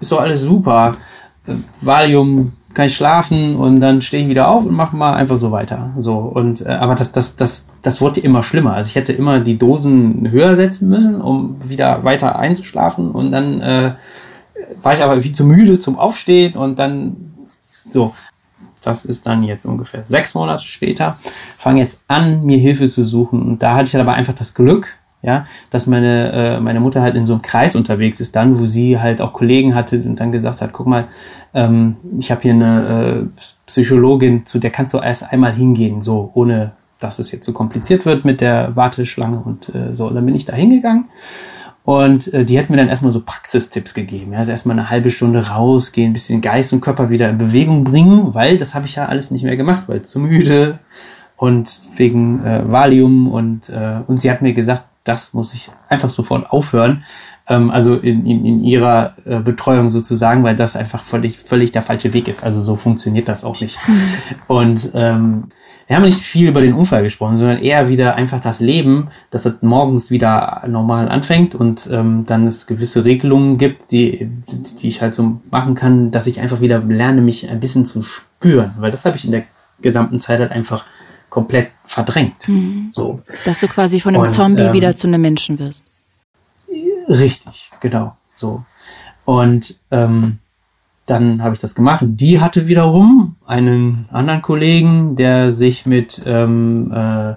ist 0.00 0.10
doch 0.10 0.20
alles 0.20 0.40
super. 0.40 0.96
Äh, 1.46 1.52
Valium 1.80 2.52
kann 2.74 2.86
ich 2.86 2.96
schlafen 2.96 3.56
und 3.56 3.80
dann 3.80 4.02
stehe 4.02 4.22
ich 4.22 4.28
wieder 4.28 4.48
auf 4.48 4.64
und 4.64 4.74
mache 4.74 4.96
mal 4.96 5.14
einfach 5.14 5.38
so 5.38 5.52
weiter. 5.52 5.90
So 5.98 6.18
und 6.18 6.64
äh, 6.64 6.70
aber 6.70 6.94
das 6.94 7.12
das 7.12 7.36
das 7.36 7.68
das 7.82 8.00
wurde 8.00 8.20
immer 8.20 8.42
schlimmer. 8.42 8.74
Also 8.74 8.88
ich 8.88 8.94
hätte 8.94 9.12
immer 9.12 9.40
die 9.40 9.58
Dosen 9.58 10.30
höher 10.30 10.56
setzen 10.56 10.88
müssen, 10.88 11.20
um 11.20 11.56
wieder 11.64 12.04
weiter 12.04 12.38
einzuschlafen 12.38 13.10
und 13.10 13.32
dann 13.32 13.60
äh, 13.60 13.92
war 14.82 14.94
ich 14.94 15.02
aber 15.02 15.22
wie 15.22 15.32
zu 15.32 15.44
müde 15.44 15.80
zum 15.80 15.98
Aufstehen 15.98 16.54
und 16.54 16.78
dann 16.78 17.34
so. 17.88 18.14
Das 18.84 19.04
ist 19.04 19.26
dann 19.26 19.44
jetzt 19.44 19.64
ungefähr 19.64 20.04
sechs 20.04 20.34
Monate 20.34 20.66
später. 20.66 21.16
Fange 21.56 21.80
jetzt 21.80 22.00
an, 22.08 22.44
mir 22.44 22.58
Hilfe 22.58 22.88
zu 22.88 23.04
suchen. 23.04 23.40
Und 23.40 23.62
da 23.62 23.74
hatte 23.74 23.84
ich 23.84 23.92
dann 23.92 24.00
aber 24.00 24.14
einfach 24.14 24.34
das 24.34 24.54
Glück, 24.54 24.88
ja, 25.22 25.44
dass 25.70 25.86
meine, 25.86 26.32
äh, 26.32 26.60
meine 26.60 26.80
Mutter 26.80 27.00
halt 27.00 27.14
in 27.14 27.26
so 27.26 27.32
einem 27.32 27.42
Kreis 27.42 27.76
unterwegs 27.76 28.20
ist 28.20 28.34
dann, 28.34 28.58
wo 28.58 28.66
sie 28.66 29.00
halt 29.00 29.20
auch 29.20 29.32
Kollegen 29.32 29.74
hatte 29.74 29.96
und 30.00 30.18
dann 30.18 30.32
gesagt 30.32 30.60
hat, 30.60 30.72
guck 30.72 30.86
mal, 30.86 31.06
ähm, 31.54 31.96
ich 32.18 32.30
habe 32.30 32.42
hier 32.42 32.54
eine 32.54 33.28
äh, 33.36 33.42
Psychologin, 33.66 34.46
zu 34.46 34.58
der 34.58 34.70
kannst 34.70 34.94
du 34.94 34.98
erst 34.98 35.32
einmal 35.32 35.52
hingehen, 35.52 36.02
so, 36.02 36.30
ohne 36.34 36.72
dass 36.98 37.18
es 37.18 37.32
jetzt 37.32 37.46
so 37.46 37.52
kompliziert 37.52 38.04
wird 38.04 38.24
mit 38.24 38.40
der 38.40 38.74
Warteschlange 38.76 39.40
und 39.40 39.74
äh, 39.74 39.94
so. 39.94 40.08
Und 40.08 40.14
dann 40.14 40.26
bin 40.26 40.34
ich 40.34 40.44
da 40.44 40.54
hingegangen 40.54 41.06
und 41.84 42.32
äh, 42.32 42.44
die 42.44 42.58
hat 42.58 42.70
mir 42.70 42.76
dann 42.76 42.88
erstmal 42.88 43.12
so 43.12 43.22
Praxistipps 43.24 43.94
gegeben. 43.94 44.32
Ja? 44.32 44.40
Also 44.40 44.52
erstmal 44.52 44.78
eine 44.78 44.90
halbe 44.90 45.10
Stunde 45.10 45.48
rausgehen, 45.48 46.12
bisschen 46.12 46.40
Geist 46.40 46.72
und 46.72 46.80
Körper 46.80 47.10
wieder 47.10 47.28
in 47.28 47.38
Bewegung 47.38 47.84
bringen, 47.84 48.34
weil 48.34 48.56
das 48.56 48.74
habe 48.74 48.86
ich 48.86 48.96
ja 48.96 49.06
alles 49.06 49.30
nicht 49.30 49.42
mehr 49.42 49.56
gemacht, 49.56 49.84
weil 49.86 50.02
zu 50.02 50.20
müde 50.20 50.78
und 51.36 51.80
wegen 51.96 52.44
äh, 52.44 52.70
Valium 52.70 53.28
und, 53.28 53.68
äh, 53.68 54.00
und 54.06 54.22
sie 54.22 54.30
hat 54.30 54.42
mir 54.42 54.52
gesagt, 54.52 54.84
das 55.04 55.34
muss 55.34 55.54
ich 55.54 55.70
einfach 55.88 56.10
sofort 56.10 56.50
aufhören. 56.50 57.04
Ähm, 57.48 57.70
also 57.70 57.96
in, 57.96 58.24
in, 58.26 58.44
in 58.44 58.64
ihrer 58.64 59.14
äh, 59.24 59.40
Betreuung 59.40 59.88
sozusagen, 59.88 60.44
weil 60.44 60.56
das 60.56 60.76
einfach 60.76 61.04
völlig, 61.04 61.38
völlig 61.38 61.72
der 61.72 61.82
falsche 61.82 62.12
Weg 62.12 62.28
ist. 62.28 62.44
Also 62.44 62.60
so 62.60 62.76
funktioniert 62.76 63.28
das 63.28 63.44
auch 63.44 63.60
nicht. 63.60 63.78
Und 64.46 64.90
ähm, 64.94 65.48
wir 65.86 65.96
haben 65.96 66.04
nicht 66.04 66.20
viel 66.20 66.48
über 66.48 66.60
den 66.60 66.74
Unfall 66.74 67.02
gesprochen, 67.02 67.36
sondern 67.36 67.58
eher 67.58 67.88
wieder 67.88 68.14
einfach 68.14 68.40
das 68.40 68.60
Leben, 68.60 69.08
dass 69.30 69.44
es 69.44 69.54
morgens 69.60 70.10
wieder 70.10 70.62
normal 70.66 71.08
anfängt 71.08 71.54
und 71.54 71.88
ähm, 71.90 72.24
dann 72.26 72.46
es 72.46 72.66
gewisse 72.66 73.04
Regelungen 73.04 73.58
gibt, 73.58 73.90
die, 73.92 74.30
die 74.80 74.88
ich 74.88 75.02
halt 75.02 75.12
so 75.12 75.40
machen 75.50 75.74
kann, 75.74 76.10
dass 76.10 76.26
ich 76.26 76.40
einfach 76.40 76.60
wieder 76.60 76.78
lerne, 76.78 77.20
mich 77.20 77.50
ein 77.50 77.60
bisschen 77.60 77.84
zu 77.84 78.02
spüren, 78.02 78.72
weil 78.78 78.90
das 78.90 79.04
habe 79.04 79.16
ich 79.16 79.24
in 79.24 79.32
der 79.32 79.42
gesamten 79.82 80.20
Zeit 80.20 80.40
halt 80.40 80.52
einfach 80.52 80.84
komplett 81.32 81.70
verdrängt. 81.86 82.46
Mhm. 82.46 82.90
So. 82.92 83.22
Dass 83.46 83.60
du 83.60 83.66
quasi 83.66 84.00
von 84.00 84.14
einem 84.14 84.24
und, 84.24 84.28
Zombie 84.28 84.64
ähm, 84.64 84.74
wieder 84.74 84.94
zu 84.94 85.06
einem 85.06 85.22
Menschen 85.22 85.58
wirst. 85.58 85.86
Richtig, 87.08 87.70
genau. 87.80 88.16
So. 88.36 88.64
Und 89.24 89.76
ähm, 89.90 90.40
dann 91.06 91.42
habe 91.42 91.54
ich 91.54 91.60
das 91.60 91.74
gemacht 91.74 92.02
und 92.02 92.18
die 92.18 92.42
hatte 92.42 92.66
wiederum 92.66 93.36
einen 93.46 94.10
anderen 94.12 94.42
Kollegen, 94.42 95.16
der 95.16 95.54
sich 95.54 95.86
mit, 95.86 96.20
ähm, 96.26 96.92
äh, 96.94 97.34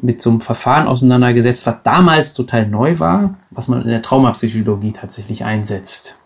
mit 0.00 0.22
so 0.22 0.30
einem 0.30 0.40
Verfahren 0.40 0.86
auseinandergesetzt, 0.86 1.66
was 1.66 1.82
damals 1.82 2.34
total 2.34 2.68
neu 2.68 3.00
war, 3.00 3.34
was 3.50 3.66
man 3.66 3.82
in 3.82 3.88
der 3.88 4.02
Traumapsychologie 4.02 4.92
tatsächlich 4.92 5.44
einsetzt. 5.44 6.16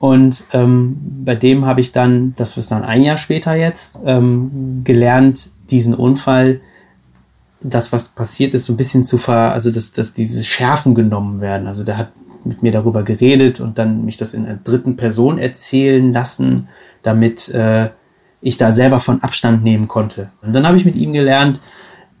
Und 0.00 0.44
ähm, 0.54 0.96
bei 1.26 1.34
dem 1.34 1.66
habe 1.66 1.82
ich 1.82 1.92
dann, 1.92 2.32
das 2.36 2.56
ist 2.56 2.70
dann 2.70 2.84
ein 2.84 3.02
Jahr 3.02 3.18
später 3.18 3.54
jetzt, 3.54 3.98
ähm, 4.06 4.80
gelernt, 4.82 5.50
diesen 5.70 5.94
Unfall, 5.94 6.62
das, 7.60 7.92
was 7.92 8.08
passiert 8.08 8.54
ist, 8.54 8.64
so 8.64 8.72
ein 8.72 8.78
bisschen 8.78 9.04
zu 9.04 9.18
ver, 9.18 9.52
also 9.52 9.70
dass, 9.70 9.92
dass 9.92 10.14
diese 10.14 10.42
Schärfen 10.42 10.94
genommen 10.94 11.42
werden. 11.42 11.66
Also 11.66 11.84
der 11.84 11.98
hat 11.98 12.12
mit 12.44 12.62
mir 12.62 12.72
darüber 12.72 13.02
geredet 13.02 13.60
und 13.60 13.76
dann 13.76 14.06
mich 14.06 14.16
das 14.16 14.32
in 14.32 14.46
einer 14.46 14.56
dritten 14.56 14.96
Person 14.96 15.36
erzählen 15.36 16.10
lassen, 16.14 16.68
damit 17.02 17.50
äh, 17.50 17.90
ich 18.40 18.56
da 18.56 18.72
selber 18.72 19.00
von 19.00 19.22
Abstand 19.22 19.62
nehmen 19.62 19.86
konnte. 19.86 20.30
Und 20.40 20.54
dann 20.54 20.66
habe 20.66 20.78
ich 20.78 20.86
mit 20.86 20.96
ihm 20.96 21.12
gelernt, 21.12 21.60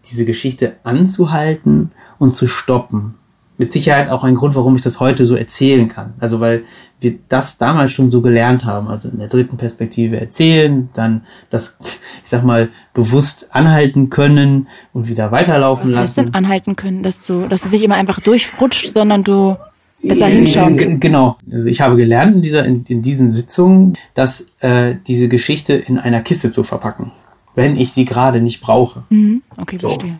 diese 0.04 0.26
Geschichte 0.26 0.74
anzuhalten 0.82 1.92
und 2.18 2.36
zu 2.36 2.46
stoppen 2.46 3.14
mit 3.60 3.74
Sicherheit 3.74 4.08
auch 4.08 4.24
ein 4.24 4.36
Grund, 4.36 4.54
warum 4.54 4.74
ich 4.74 4.80
das 4.80 5.00
heute 5.00 5.26
so 5.26 5.36
erzählen 5.36 5.86
kann. 5.86 6.14
Also 6.18 6.40
weil 6.40 6.64
wir 6.98 7.18
das 7.28 7.58
damals 7.58 7.92
schon 7.92 8.10
so 8.10 8.22
gelernt 8.22 8.64
haben, 8.64 8.88
also 8.88 9.10
in 9.10 9.18
der 9.18 9.28
dritten 9.28 9.58
Perspektive 9.58 10.18
erzählen, 10.18 10.88
dann 10.94 11.26
das, 11.50 11.76
ich 12.24 12.30
sag 12.30 12.42
mal, 12.42 12.70
bewusst 12.94 13.48
anhalten 13.50 14.08
können 14.08 14.68
und 14.94 15.08
wieder 15.08 15.30
weiterlaufen 15.30 15.90
lassen. 15.90 15.94
Was 15.94 16.08
heißt 16.08 16.16
denn 16.16 16.34
anhalten 16.34 16.74
können, 16.74 17.02
dass 17.02 17.26
du, 17.26 17.48
dass 17.48 17.66
es 17.66 17.72
nicht 17.72 17.82
immer 17.82 17.96
einfach 17.96 18.18
durchrutscht, 18.20 18.94
sondern 18.94 19.24
du 19.24 19.58
besser 20.02 20.28
hinschauen. 20.28 20.98
Genau. 20.98 21.36
Also 21.52 21.66
ich 21.66 21.82
habe 21.82 21.96
gelernt 21.96 22.36
in 22.36 22.40
dieser, 22.40 22.64
in, 22.64 22.82
in 22.88 23.02
diesen 23.02 23.30
Sitzungen, 23.30 23.92
dass 24.14 24.46
äh, 24.60 24.94
diese 25.06 25.28
Geschichte 25.28 25.74
in 25.74 25.98
einer 25.98 26.22
Kiste 26.22 26.50
zu 26.50 26.64
verpacken, 26.64 27.12
wenn 27.54 27.76
ich 27.76 27.92
sie 27.92 28.06
gerade 28.06 28.40
nicht 28.40 28.62
brauche. 28.62 29.02
Mhm. 29.10 29.42
Okay, 29.58 29.76
so. 29.78 29.88
verstehe. 29.88 30.18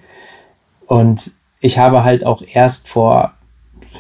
Und 0.86 1.39
ich 1.60 1.78
habe 1.78 2.04
halt 2.04 2.24
auch 2.24 2.42
erst 2.52 2.88
vor 2.88 3.32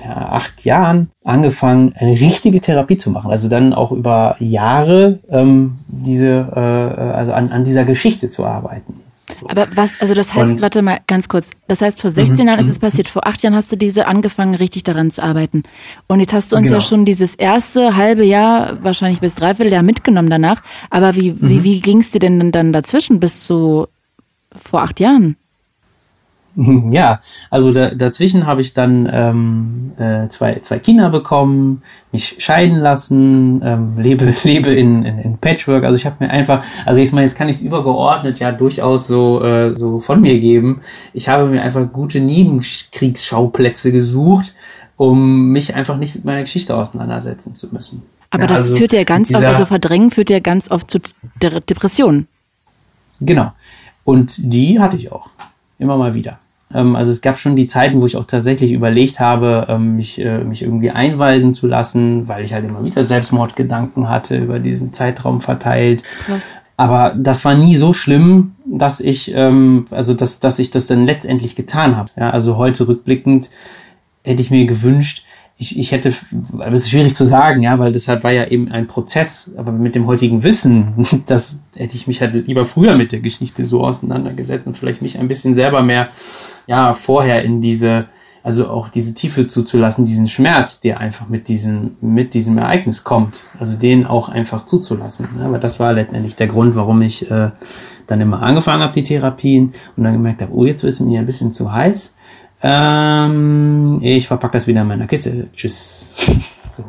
ja, 0.04 0.28
acht 0.30 0.64
Jahren 0.64 1.10
angefangen, 1.24 1.94
eine 1.98 2.12
richtige 2.12 2.60
Therapie 2.60 2.96
zu 2.96 3.10
machen. 3.10 3.30
Also 3.30 3.48
dann 3.48 3.74
auch 3.74 3.92
über 3.92 4.36
Jahre 4.38 5.18
ähm, 5.28 5.78
diese, 5.88 6.48
äh, 6.54 7.02
also 7.14 7.32
an, 7.32 7.52
an 7.52 7.64
dieser 7.64 7.84
Geschichte 7.84 8.30
zu 8.30 8.44
arbeiten. 8.46 9.00
Aber 9.48 9.68
was, 9.74 10.00
also 10.00 10.14
das 10.14 10.34
heißt, 10.34 10.52
und, 10.52 10.62
warte 10.62 10.82
mal 10.82 10.98
ganz 11.06 11.28
kurz, 11.28 11.50
das 11.66 11.80
heißt, 11.80 12.00
vor 12.00 12.10
16 12.10 12.46
Jahren 12.46 12.58
ist 12.58 12.68
es 12.68 12.76
mhm. 12.76 12.86
passiert, 12.86 13.08
vor 13.08 13.26
acht 13.26 13.42
Jahren 13.42 13.54
hast 13.54 13.70
du 13.72 13.76
diese 13.76 14.06
angefangen, 14.06 14.54
richtig 14.54 14.84
daran 14.84 15.10
zu 15.10 15.22
arbeiten. 15.22 15.62
Und 16.08 16.20
jetzt 16.20 16.32
hast 16.32 16.52
du 16.52 16.56
uns 16.56 16.66
genau. 16.68 16.76
ja 16.76 16.80
schon 16.80 17.04
dieses 17.04 17.36
erste 17.36 17.96
halbe 17.96 18.24
Jahr, 18.24 18.82
wahrscheinlich 18.82 19.20
bis 19.20 19.34
dreiviertel 19.34 19.72
Jahr 19.72 19.82
mitgenommen 19.82 20.30
danach. 20.30 20.62
Aber 20.90 21.14
wie, 21.14 21.32
mhm. 21.32 21.36
wie, 21.40 21.64
wie 21.64 21.80
ging 21.80 22.00
es 22.00 22.10
dir 22.10 22.18
denn 22.18 22.52
dann 22.52 22.72
dazwischen 22.72 23.20
bis 23.20 23.46
zu 23.46 23.86
vor 24.54 24.82
acht 24.82 25.00
Jahren? 25.00 25.36
Ja, 26.90 27.20
also 27.50 27.72
da, 27.72 27.90
dazwischen 27.90 28.46
habe 28.46 28.60
ich 28.60 28.74
dann 28.74 29.08
ähm, 29.12 29.92
äh, 29.98 30.28
zwei, 30.28 30.60
zwei 30.62 30.78
Kinder 30.78 31.10
bekommen, 31.10 31.82
mich 32.12 32.36
scheiden 32.38 32.78
lassen, 32.78 33.62
ähm, 33.64 33.98
lebe, 33.98 34.34
lebe 34.44 34.74
in, 34.74 35.04
in, 35.04 35.18
in 35.18 35.38
Patchwork. 35.38 35.84
Also 35.84 35.96
ich 35.96 36.06
habe 36.06 36.16
mir 36.20 36.30
einfach, 36.30 36.64
also 36.84 37.00
ich 37.00 37.12
meine, 37.12 37.26
jetzt 37.26 37.36
kann 37.36 37.48
ich 37.48 37.56
es 37.56 37.62
übergeordnet 37.62 38.38
ja 38.38 38.52
durchaus 38.52 39.06
so, 39.06 39.42
äh, 39.42 39.74
so 39.76 40.00
von 40.00 40.20
mir 40.20 40.40
geben. 40.40 40.80
Ich 41.12 41.28
habe 41.28 41.46
mir 41.46 41.62
einfach 41.62 41.90
gute 41.92 42.20
Nebenkriegsschauplätze 42.20 43.92
gesucht, 43.92 44.52
um 44.96 45.48
mich 45.48 45.74
einfach 45.74 45.96
nicht 45.96 46.14
mit 46.14 46.24
meiner 46.24 46.42
Geschichte 46.42 46.76
auseinandersetzen 46.76 47.54
zu 47.54 47.68
müssen. 47.72 48.02
Aber 48.30 48.44
ja, 48.44 48.48
das 48.48 48.58
also 48.60 48.76
führt 48.76 48.92
ja 48.92 49.04
ganz 49.04 49.34
oft, 49.34 49.44
also 49.44 49.66
Verdrängen 49.66 50.10
führt 50.10 50.30
ja 50.30 50.38
ganz 50.38 50.70
oft 50.70 50.90
zu 50.90 51.00
De 51.42 51.60
Depressionen. 51.60 52.28
Genau. 53.20 53.52
Und 54.04 54.34
die 54.38 54.80
hatte 54.80 54.96
ich 54.96 55.12
auch. 55.12 55.28
Immer 55.80 55.96
mal 55.96 56.14
wieder. 56.14 56.38
Ähm, 56.72 56.94
also 56.94 57.10
es 57.10 57.20
gab 57.20 57.38
schon 57.38 57.56
die 57.56 57.66
Zeiten, 57.66 58.00
wo 58.00 58.06
ich 58.06 58.16
auch 58.16 58.26
tatsächlich 58.26 58.72
überlegt 58.72 59.18
habe, 59.18 59.66
ähm, 59.68 59.96
mich, 59.96 60.20
äh, 60.20 60.44
mich 60.44 60.62
irgendwie 60.62 60.90
einweisen 60.90 61.54
zu 61.54 61.66
lassen, 61.66 62.28
weil 62.28 62.44
ich 62.44 62.52
halt 62.52 62.64
immer 62.64 62.84
wieder 62.84 63.02
Selbstmordgedanken 63.02 64.08
hatte, 64.08 64.36
über 64.36 64.58
diesen 64.58 64.92
Zeitraum 64.92 65.40
verteilt. 65.40 66.04
Was? 66.28 66.54
Aber 66.76 67.14
das 67.16 67.44
war 67.44 67.54
nie 67.54 67.76
so 67.76 67.92
schlimm, 67.92 68.54
dass 68.64 69.00
ich, 69.00 69.32
ähm, 69.34 69.86
also 69.90 70.14
dass, 70.14 70.40
dass 70.40 70.58
ich 70.58 70.70
das 70.70 70.86
dann 70.86 71.04
letztendlich 71.04 71.56
getan 71.56 71.96
habe. 71.96 72.10
Ja, 72.16 72.30
also 72.30 72.56
heute 72.56 72.86
rückblickend 72.86 73.50
hätte 74.22 74.42
ich 74.42 74.50
mir 74.50 74.66
gewünscht, 74.66 75.24
ich, 75.60 75.78
ich 75.78 75.92
hätte, 75.92 76.14
das 76.58 76.80
ist 76.80 76.90
schwierig 76.90 77.14
zu 77.14 77.26
sagen, 77.26 77.62
ja, 77.62 77.78
weil 77.78 77.92
deshalb 77.92 78.24
war 78.24 78.32
ja 78.32 78.46
eben 78.46 78.72
ein 78.72 78.86
Prozess, 78.86 79.52
aber 79.58 79.72
mit 79.72 79.94
dem 79.94 80.06
heutigen 80.06 80.42
Wissen, 80.42 81.06
das 81.26 81.60
hätte 81.76 81.96
ich 81.96 82.06
mich 82.06 82.22
halt 82.22 82.32
lieber 82.46 82.64
früher 82.64 82.96
mit 82.96 83.12
der 83.12 83.20
Geschichte 83.20 83.66
so 83.66 83.84
auseinandergesetzt 83.84 84.66
und 84.66 84.76
vielleicht 84.78 85.02
mich 85.02 85.18
ein 85.18 85.28
bisschen 85.28 85.54
selber 85.54 85.82
mehr, 85.82 86.08
ja, 86.66 86.94
vorher 86.94 87.42
in 87.42 87.60
diese, 87.60 88.06
also 88.42 88.70
auch 88.70 88.88
diese 88.88 89.12
Tiefe 89.12 89.46
zuzulassen, 89.46 90.06
diesen 90.06 90.28
Schmerz, 90.28 90.80
der 90.80 90.98
einfach 90.98 91.28
mit 91.28 91.48
diesem, 91.48 91.90
mit 92.00 92.32
diesem 92.32 92.56
Ereignis 92.56 93.04
kommt, 93.04 93.44
also 93.58 93.74
den 93.74 94.06
auch 94.06 94.30
einfach 94.30 94.64
zuzulassen. 94.64 95.28
Aber 95.44 95.58
das 95.58 95.78
war 95.78 95.92
letztendlich 95.92 96.36
der 96.36 96.46
Grund, 96.46 96.74
warum 96.74 97.02
ich 97.02 97.30
äh, 97.30 97.50
dann 98.06 98.20
immer 98.22 98.42
angefangen 98.42 98.82
habe, 98.82 98.94
die 98.94 99.02
Therapien 99.02 99.74
und 99.94 100.04
dann 100.04 100.14
gemerkt 100.14 100.40
habe, 100.40 100.54
oh, 100.54 100.64
jetzt 100.64 100.84
wird 100.84 100.94
es 100.94 101.00
mir 101.00 101.20
ein 101.20 101.26
bisschen 101.26 101.52
zu 101.52 101.70
heiß 101.70 102.14
ähm, 102.62 104.00
ich 104.02 104.26
verpacke 104.26 104.54
das 104.54 104.66
wieder 104.66 104.82
in 104.82 104.88
meiner 104.88 105.06
Kiste. 105.06 105.48
Tschüss. 105.54 106.30
so. 106.70 106.84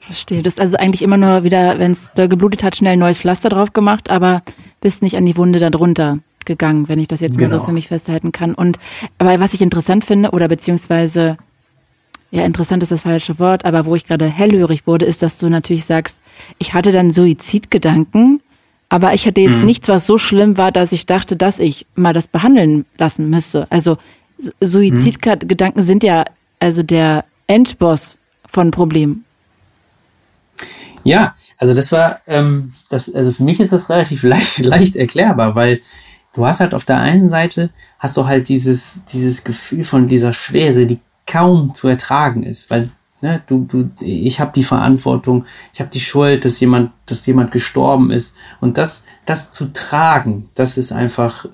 Verstehe. 0.00 0.42
Du 0.42 0.48
hast 0.48 0.60
also 0.60 0.76
eigentlich 0.76 1.02
immer 1.02 1.16
nur 1.16 1.44
wieder, 1.44 1.78
wenn 1.78 1.92
es 1.92 2.08
geblutet 2.14 2.62
hat, 2.62 2.76
schnell 2.76 2.94
ein 2.94 2.98
neues 2.98 3.20
Pflaster 3.20 3.48
drauf 3.48 3.72
gemacht, 3.72 4.10
aber 4.10 4.42
bist 4.80 5.02
nicht 5.02 5.16
an 5.16 5.26
die 5.26 5.36
Wunde 5.36 5.58
darunter 5.58 6.18
gegangen, 6.44 6.88
wenn 6.88 6.98
ich 6.98 7.08
das 7.08 7.20
jetzt 7.20 7.38
genau. 7.38 7.46
mal 7.46 7.50
so 7.50 7.56
genau. 7.56 7.66
für 7.66 7.72
mich 7.72 7.88
festhalten 7.88 8.32
kann. 8.32 8.54
Und 8.54 8.78
aber 9.18 9.40
was 9.40 9.54
ich 9.54 9.62
interessant 9.62 10.04
finde, 10.04 10.30
oder 10.30 10.48
beziehungsweise 10.48 11.38
ja, 12.30 12.44
interessant 12.44 12.82
ist 12.82 12.90
das 12.90 13.02
falsche 13.02 13.38
Wort, 13.38 13.64
aber 13.64 13.86
wo 13.86 13.94
ich 13.94 14.06
gerade 14.06 14.26
hellhörig 14.26 14.86
wurde, 14.86 15.06
ist, 15.06 15.22
dass 15.22 15.38
du 15.38 15.48
natürlich 15.48 15.84
sagst, 15.84 16.18
ich 16.58 16.74
hatte 16.74 16.90
dann 16.90 17.12
Suizidgedanken, 17.12 18.42
aber 18.88 19.14
ich 19.14 19.26
hatte 19.26 19.40
jetzt 19.40 19.60
mhm. 19.60 19.66
nichts, 19.66 19.88
was 19.88 20.04
so 20.04 20.18
schlimm 20.18 20.58
war, 20.58 20.72
dass 20.72 20.92
ich 20.92 21.06
dachte, 21.06 21.36
dass 21.36 21.60
ich 21.60 21.86
mal 21.94 22.12
das 22.12 22.26
behandeln 22.26 22.86
lassen 22.98 23.30
müsste. 23.30 23.70
Also 23.70 23.98
Suizidgedanken 24.60 25.82
sind 25.82 26.02
ja 26.02 26.24
also 26.60 26.82
der 26.82 27.24
Endboss 27.46 28.16
von 28.46 28.70
Problemen. 28.70 29.24
Ja, 31.02 31.34
also 31.58 31.74
das 31.74 31.92
war, 31.92 32.20
ähm, 32.26 32.72
das, 32.90 33.14
also 33.14 33.32
für 33.32 33.44
mich 33.44 33.60
ist 33.60 33.72
das 33.72 33.90
relativ 33.90 34.22
leicht, 34.24 34.58
leicht 34.58 34.96
erklärbar, 34.96 35.54
weil 35.54 35.80
du 36.34 36.46
hast 36.46 36.60
halt 36.60 36.74
auf 36.74 36.84
der 36.84 36.98
einen 36.98 37.28
Seite 37.28 37.70
hast 37.98 38.16
du 38.16 38.26
halt 38.26 38.48
dieses, 38.48 39.04
dieses 39.12 39.44
Gefühl 39.44 39.84
von 39.84 40.08
dieser 40.08 40.32
Schwere, 40.32 40.86
die 40.86 41.00
kaum 41.26 41.74
zu 41.74 41.88
ertragen 41.88 42.42
ist, 42.42 42.70
weil 42.70 42.90
ne, 43.20 43.42
du, 43.46 43.64
du, 43.64 43.90
ich 44.00 44.40
habe 44.40 44.52
die 44.54 44.64
Verantwortung, 44.64 45.46
ich 45.72 45.80
habe 45.80 45.90
die 45.90 46.00
Schuld, 46.00 46.44
dass 46.44 46.60
jemand, 46.60 46.92
dass 47.06 47.26
jemand 47.26 47.52
gestorben 47.52 48.10
ist 48.10 48.36
und 48.60 48.78
das, 48.78 49.04
das 49.26 49.50
zu 49.50 49.72
tragen, 49.72 50.50
das 50.54 50.76
ist 50.76 50.92
einfach 50.92 51.46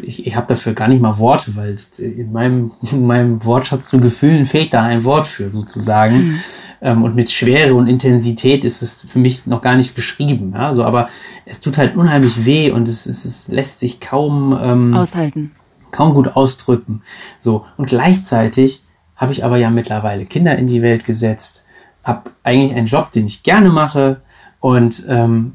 ich, 0.00 0.26
ich 0.26 0.36
habe 0.36 0.46
dafür 0.46 0.72
gar 0.72 0.88
nicht 0.88 1.00
mal 1.00 1.18
Worte, 1.18 1.56
weil 1.56 1.76
in 1.98 2.32
meinem, 2.32 2.72
in 2.92 3.06
meinem 3.06 3.44
Wortschatz 3.44 3.88
zu 3.88 4.00
Gefühlen 4.00 4.46
fehlt 4.46 4.72
da 4.74 4.82
ein 4.82 5.04
Wort 5.04 5.26
für 5.26 5.50
sozusagen. 5.50 6.16
Mhm. 6.16 6.40
Ähm, 6.82 7.02
und 7.02 7.14
mit 7.14 7.30
Schwere 7.30 7.74
und 7.74 7.86
Intensität 7.86 8.64
ist 8.64 8.82
es 8.82 9.02
für 9.08 9.18
mich 9.18 9.46
noch 9.46 9.62
gar 9.62 9.76
nicht 9.76 9.94
beschrieben. 9.94 10.52
Ja? 10.54 10.74
So, 10.74 10.84
aber 10.84 11.08
es 11.46 11.60
tut 11.60 11.78
halt 11.78 11.96
unheimlich 11.96 12.44
weh 12.44 12.70
und 12.70 12.88
es, 12.88 13.06
es, 13.06 13.24
es 13.24 13.48
lässt 13.48 13.80
sich 13.80 14.00
kaum 14.00 14.58
ähm, 14.60 14.94
aushalten. 14.94 15.52
Kaum 15.90 16.14
gut 16.14 16.36
ausdrücken. 16.36 17.02
So, 17.38 17.64
und 17.76 17.86
gleichzeitig 17.86 18.82
habe 19.16 19.32
ich 19.32 19.44
aber 19.44 19.56
ja 19.56 19.70
mittlerweile 19.70 20.26
Kinder 20.26 20.56
in 20.56 20.66
die 20.66 20.82
Welt 20.82 21.04
gesetzt, 21.04 21.64
habe 22.02 22.30
eigentlich 22.42 22.74
einen 22.74 22.86
Job, 22.86 23.12
den 23.12 23.26
ich 23.26 23.42
gerne 23.42 23.70
mache 23.70 24.20
und 24.60 25.04
ähm, 25.08 25.52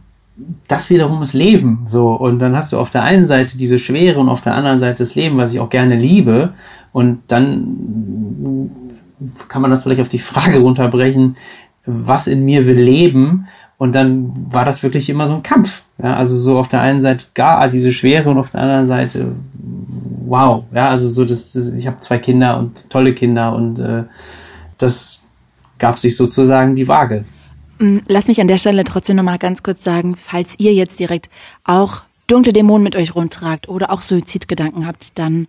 das 0.68 0.90
wiederum 0.90 1.22
ist 1.22 1.34
Leben. 1.34 1.84
So. 1.86 2.12
Und 2.12 2.40
dann 2.40 2.56
hast 2.56 2.74
du 2.74 2.80
auf 2.80 2.90
der 2.90 3.04
einen 3.04 3.26
Seite 3.26 3.58
diese 3.58 3.80
Schwere 3.80 4.20
und 4.20 4.30
auf 4.30 4.42
der 4.42 4.56
anderen 4.56 4.80
Seite 4.80 5.00
das 5.00 5.16
Leben, 5.16 5.38
was 5.38 5.54
ich 5.54 5.60
auch 5.60 5.70
gerne 5.70 5.96
liebe. 5.96 6.54
Und 6.92 7.20
dann 7.28 8.72
kann 9.48 9.62
man 9.62 9.72
das 9.72 9.84
vielleicht 9.84 10.02
auf 10.02 10.10
die 10.10 10.20
Frage 10.20 10.60
runterbrechen, 10.60 11.36
was 11.86 12.28
in 12.28 12.46
mir 12.46 12.66
will 12.66 12.80
leben? 12.80 13.48
Und 13.78 13.96
dann 13.96 14.48
war 14.52 14.66
das 14.66 14.84
wirklich 14.84 15.10
immer 15.10 15.28
so 15.28 15.34
ein 15.36 15.44
Kampf. 15.44 15.82
Ja, 16.02 16.16
also 16.16 16.38
so 16.38 16.60
auf 16.60 16.68
der 16.68 16.82
einen 16.82 17.02
Seite 17.02 17.28
gar 17.34 17.70
diese 17.70 17.94
Schwere 17.94 18.30
und 18.30 18.38
auf 18.38 18.52
der 18.52 18.62
anderen 18.62 18.88
Seite 18.88 19.32
wow. 20.30 20.64
Ja, 20.74 20.90
also 20.90 21.08
so 21.08 21.26
das, 21.26 21.52
das 21.52 21.68
ich 21.68 21.88
habe 21.88 22.00
zwei 22.02 22.20
Kinder 22.20 22.58
und 22.58 22.90
tolle 22.90 23.14
Kinder 23.14 23.54
und 23.54 23.80
äh, 23.80 24.04
das 24.78 25.22
gab 25.78 26.00
sich 26.00 26.16
sozusagen 26.16 26.76
die 26.76 26.88
Waage. 26.88 27.26
Mm, 27.80 28.00
lass 28.08 28.28
mich 28.28 28.42
an 28.42 28.48
der 28.48 28.58
Stelle 28.58 28.84
trotzdem 28.84 29.16
nochmal 29.16 29.40
ganz 29.40 29.64
kurz 29.64 29.84
sagen, 29.84 30.16
falls 30.16 30.56
ihr 30.60 30.74
jetzt 30.74 31.00
direkt 31.00 31.30
auch 31.64 32.04
dunkle 32.28 32.54
Dämonen 32.54 32.84
mit 32.84 32.96
euch 32.96 33.16
rumtragt 33.16 33.70
oder 33.70 33.92
auch 33.92 34.02
Suizidgedanken 34.02 34.86
habt, 34.86 35.18
dann 35.18 35.48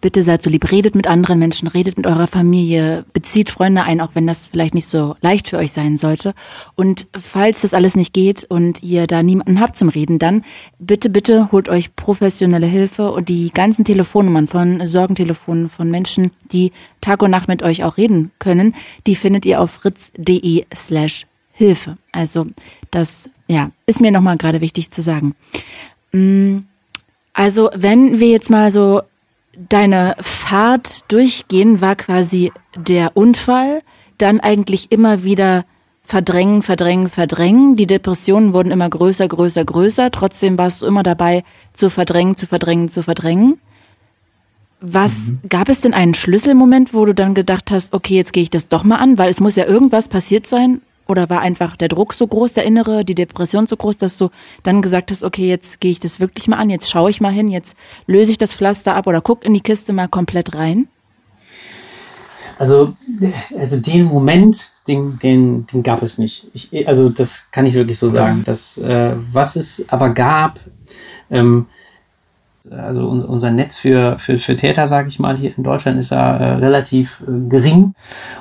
bitte 0.00 0.22
seid 0.22 0.42
so 0.42 0.50
lieb, 0.50 0.70
redet 0.70 0.94
mit 0.94 1.06
anderen 1.06 1.38
Menschen, 1.38 1.68
redet 1.68 1.96
mit 1.96 2.06
eurer 2.06 2.26
Familie, 2.26 3.04
bezieht 3.12 3.50
Freunde 3.50 3.84
ein, 3.84 4.00
auch 4.00 4.10
wenn 4.14 4.26
das 4.26 4.48
vielleicht 4.48 4.74
nicht 4.74 4.88
so 4.88 5.16
leicht 5.20 5.48
für 5.48 5.58
euch 5.58 5.72
sein 5.72 5.96
sollte. 5.96 6.34
Und 6.74 7.06
falls 7.18 7.62
das 7.62 7.72
alles 7.72 7.94
nicht 7.94 8.12
geht 8.12 8.44
und 8.44 8.82
ihr 8.82 9.06
da 9.06 9.22
niemanden 9.22 9.60
habt 9.60 9.76
zum 9.76 9.88
Reden, 9.88 10.18
dann 10.18 10.44
bitte, 10.78 11.08
bitte 11.08 11.52
holt 11.52 11.68
euch 11.68 11.94
professionelle 11.94 12.66
Hilfe 12.66 13.12
und 13.12 13.28
die 13.28 13.50
ganzen 13.50 13.84
Telefonnummern 13.84 14.48
von 14.48 14.84
Sorgentelefonen 14.86 15.68
von 15.68 15.88
Menschen, 15.90 16.32
die 16.50 16.72
Tag 17.00 17.22
und 17.22 17.30
Nacht 17.30 17.48
mit 17.48 17.62
euch 17.62 17.84
auch 17.84 17.96
reden 17.96 18.32
können, 18.40 18.74
die 19.06 19.14
findet 19.14 19.46
ihr 19.46 19.60
auf 19.60 19.70
fritz.de 19.70 20.66
slash 20.74 21.26
Hilfe. 21.62 21.96
Also 22.10 22.46
das 22.90 23.30
ja, 23.46 23.70
ist 23.86 24.00
mir 24.00 24.10
nochmal 24.10 24.36
gerade 24.36 24.60
wichtig 24.60 24.90
zu 24.90 25.00
sagen. 25.00 25.36
Mm, 26.10 26.58
also 27.32 27.70
wenn 27.74 28.18
wir 28.18 28.28
jetzt 28.28 28.50
mal 28.50 28.72
so 28.72 29.02
deine 29.68 30.16
Fahrt 30.20 31.10
durchgehen, 31.12 31.80
war 31.80 31.94
quasi 31.94 32.52
der 32.76 33.16
Unfall, 33.16 33.82
dann 34.18 34.40
eigentlich 34.40 34.90
immer 34.90 35.22
wieder 35.22 35.64
verdrängen, 36.02 36.62
verdrängen, 36.62 37.08
verdrängen. 37.08 37.76
Die 37.76 37.86
Depressionen 37.86 38.52
wurden 38.54 38.72
immer 38.72 38.88
größer, 38.88 39.28
größer, 39.28 39.64
größer. 39.64 40.10
Trotzdem 40.10 40.58
warst 40.58 40.82
du 40.82 40.86
immer 40.86 41.04
dabei, 41.04 41.44
zu 41.72 41.90
verdrängen, 41.90 42.36
zu 42.36 42.48
verdrängen, 42.48 42.88
zu 42.88 43.04
verdrängen. 43.04 43.58
Was 44.80 45.28
mhm. 45.28 45.48
gab 45.48 45.68
es 45.68 45.80
denn 45.80 45.94
einen 45.94 46.14
Schlüsselmoment, 46.14 46.92
wo 46.92 47.04
du 47.04 47.14
dann 47.14 47.34
gedacht 47.34 47.70
hast, 47.70 47.94
okay, 47.94 48.16
jetzt 48.16 48.32
gehe 48.32 48.42
ich 48.42 48.50
das 48.50 48.68
doch 48.68 48.82
mal 48.82 48.96
an, 48.96 49.16
weil 49.16 49.30
es 49.30 49.40
muss 49.40 49.54
ja 49.54 49.64
irgendwas 49.64 50.08
passiert 50.08 50.46
sein, 50.46 50.82
oder 51.12 51.28
war 51.28 51.40
einfach 51.40 51.76
der 51.76 51.88
Druck 51.88 52.14
so 52.14 52.26
groß, 52.26 52.54
der 52.54 52.64
innere, 52.64 53.04
die 53.04 53.14
Depression 53.14 53.66
so 53.66 53.76
groß, 53.76 53.98
dass 53.98 54.16
du 54.16 54.30
dann 54.62 54.80
gesagt 54.80 55.10
hast, 55.10 55.24
okay, 55.24 55.46
jetzt 55.46 55.78
gehe 55.80 55.90
ich 55.90 56.00
das 56.00 56.20
wirklich 56.20 56.48
mal 56.48 56.56
an, 56.56 56.70
jetzt 56.70 56.90
schaue 56.90 57.10
ich 57.10 57.20
mal 57.20 57.30
hin, 57.30 57.48
jetzt 57.48 57.76
löse 58.06 58.30
ich 58.30 58.38
das 58.38 58.54
Pflaster 58.54 58.96
ab 58.96 59.06
oder 59.06 59.20
guck 59.20 59.44
in 59.44 59.52
die 59.52 59.60
Kiste 59.60 59.92
mal 59.92 60.08
komplett 60.08 60.54
rein? 60.54 60.88
Also, 62.58 62.96
also 63.58 63.76
den 63.76 64.04
Moment, 64.04 64.70
den, 64.88 65.18
den, 65.18 65.66
den 65.66 65.82
gab 65.82 66.02
es 66.02 66.16
nicht. 66.16 66.48
Ich, 66.54 66.88
also 66.88 67.10
das 67.10 67.50
kann 67.50 67.66
ich 67.66 67.74
wirklich 67.74 67.98
so 67.98 68.08
sagen. 68.08 68.42
Das, 68.46 68.78
äh, 68.78 69.16
was 69.32 69.56
es 69.56 69.84
aber 69.88 70.10
gab, 70.10 70.60
ähm, 71.30 71.66
also 72.76 73.08
unser 73.08 73.50
Netz 73.50 73.76
für, 73.76 74.18
für, 74.18 74.38
für 74.38 74.56
Täter, 74.56 74.86
sage 74.86 75.08
ich 75.08 75.18
mal, 75.18 75.36
hier 75.36 75.56
in 75.56 75.64
Deutschland 75.64 75.98
ist 75.98 76.10
ja 76.10 76.36
äh, 76.36 76.52
relativ 76.54 77.22
äh, 77.26 77.48
gering. 77.48 77.94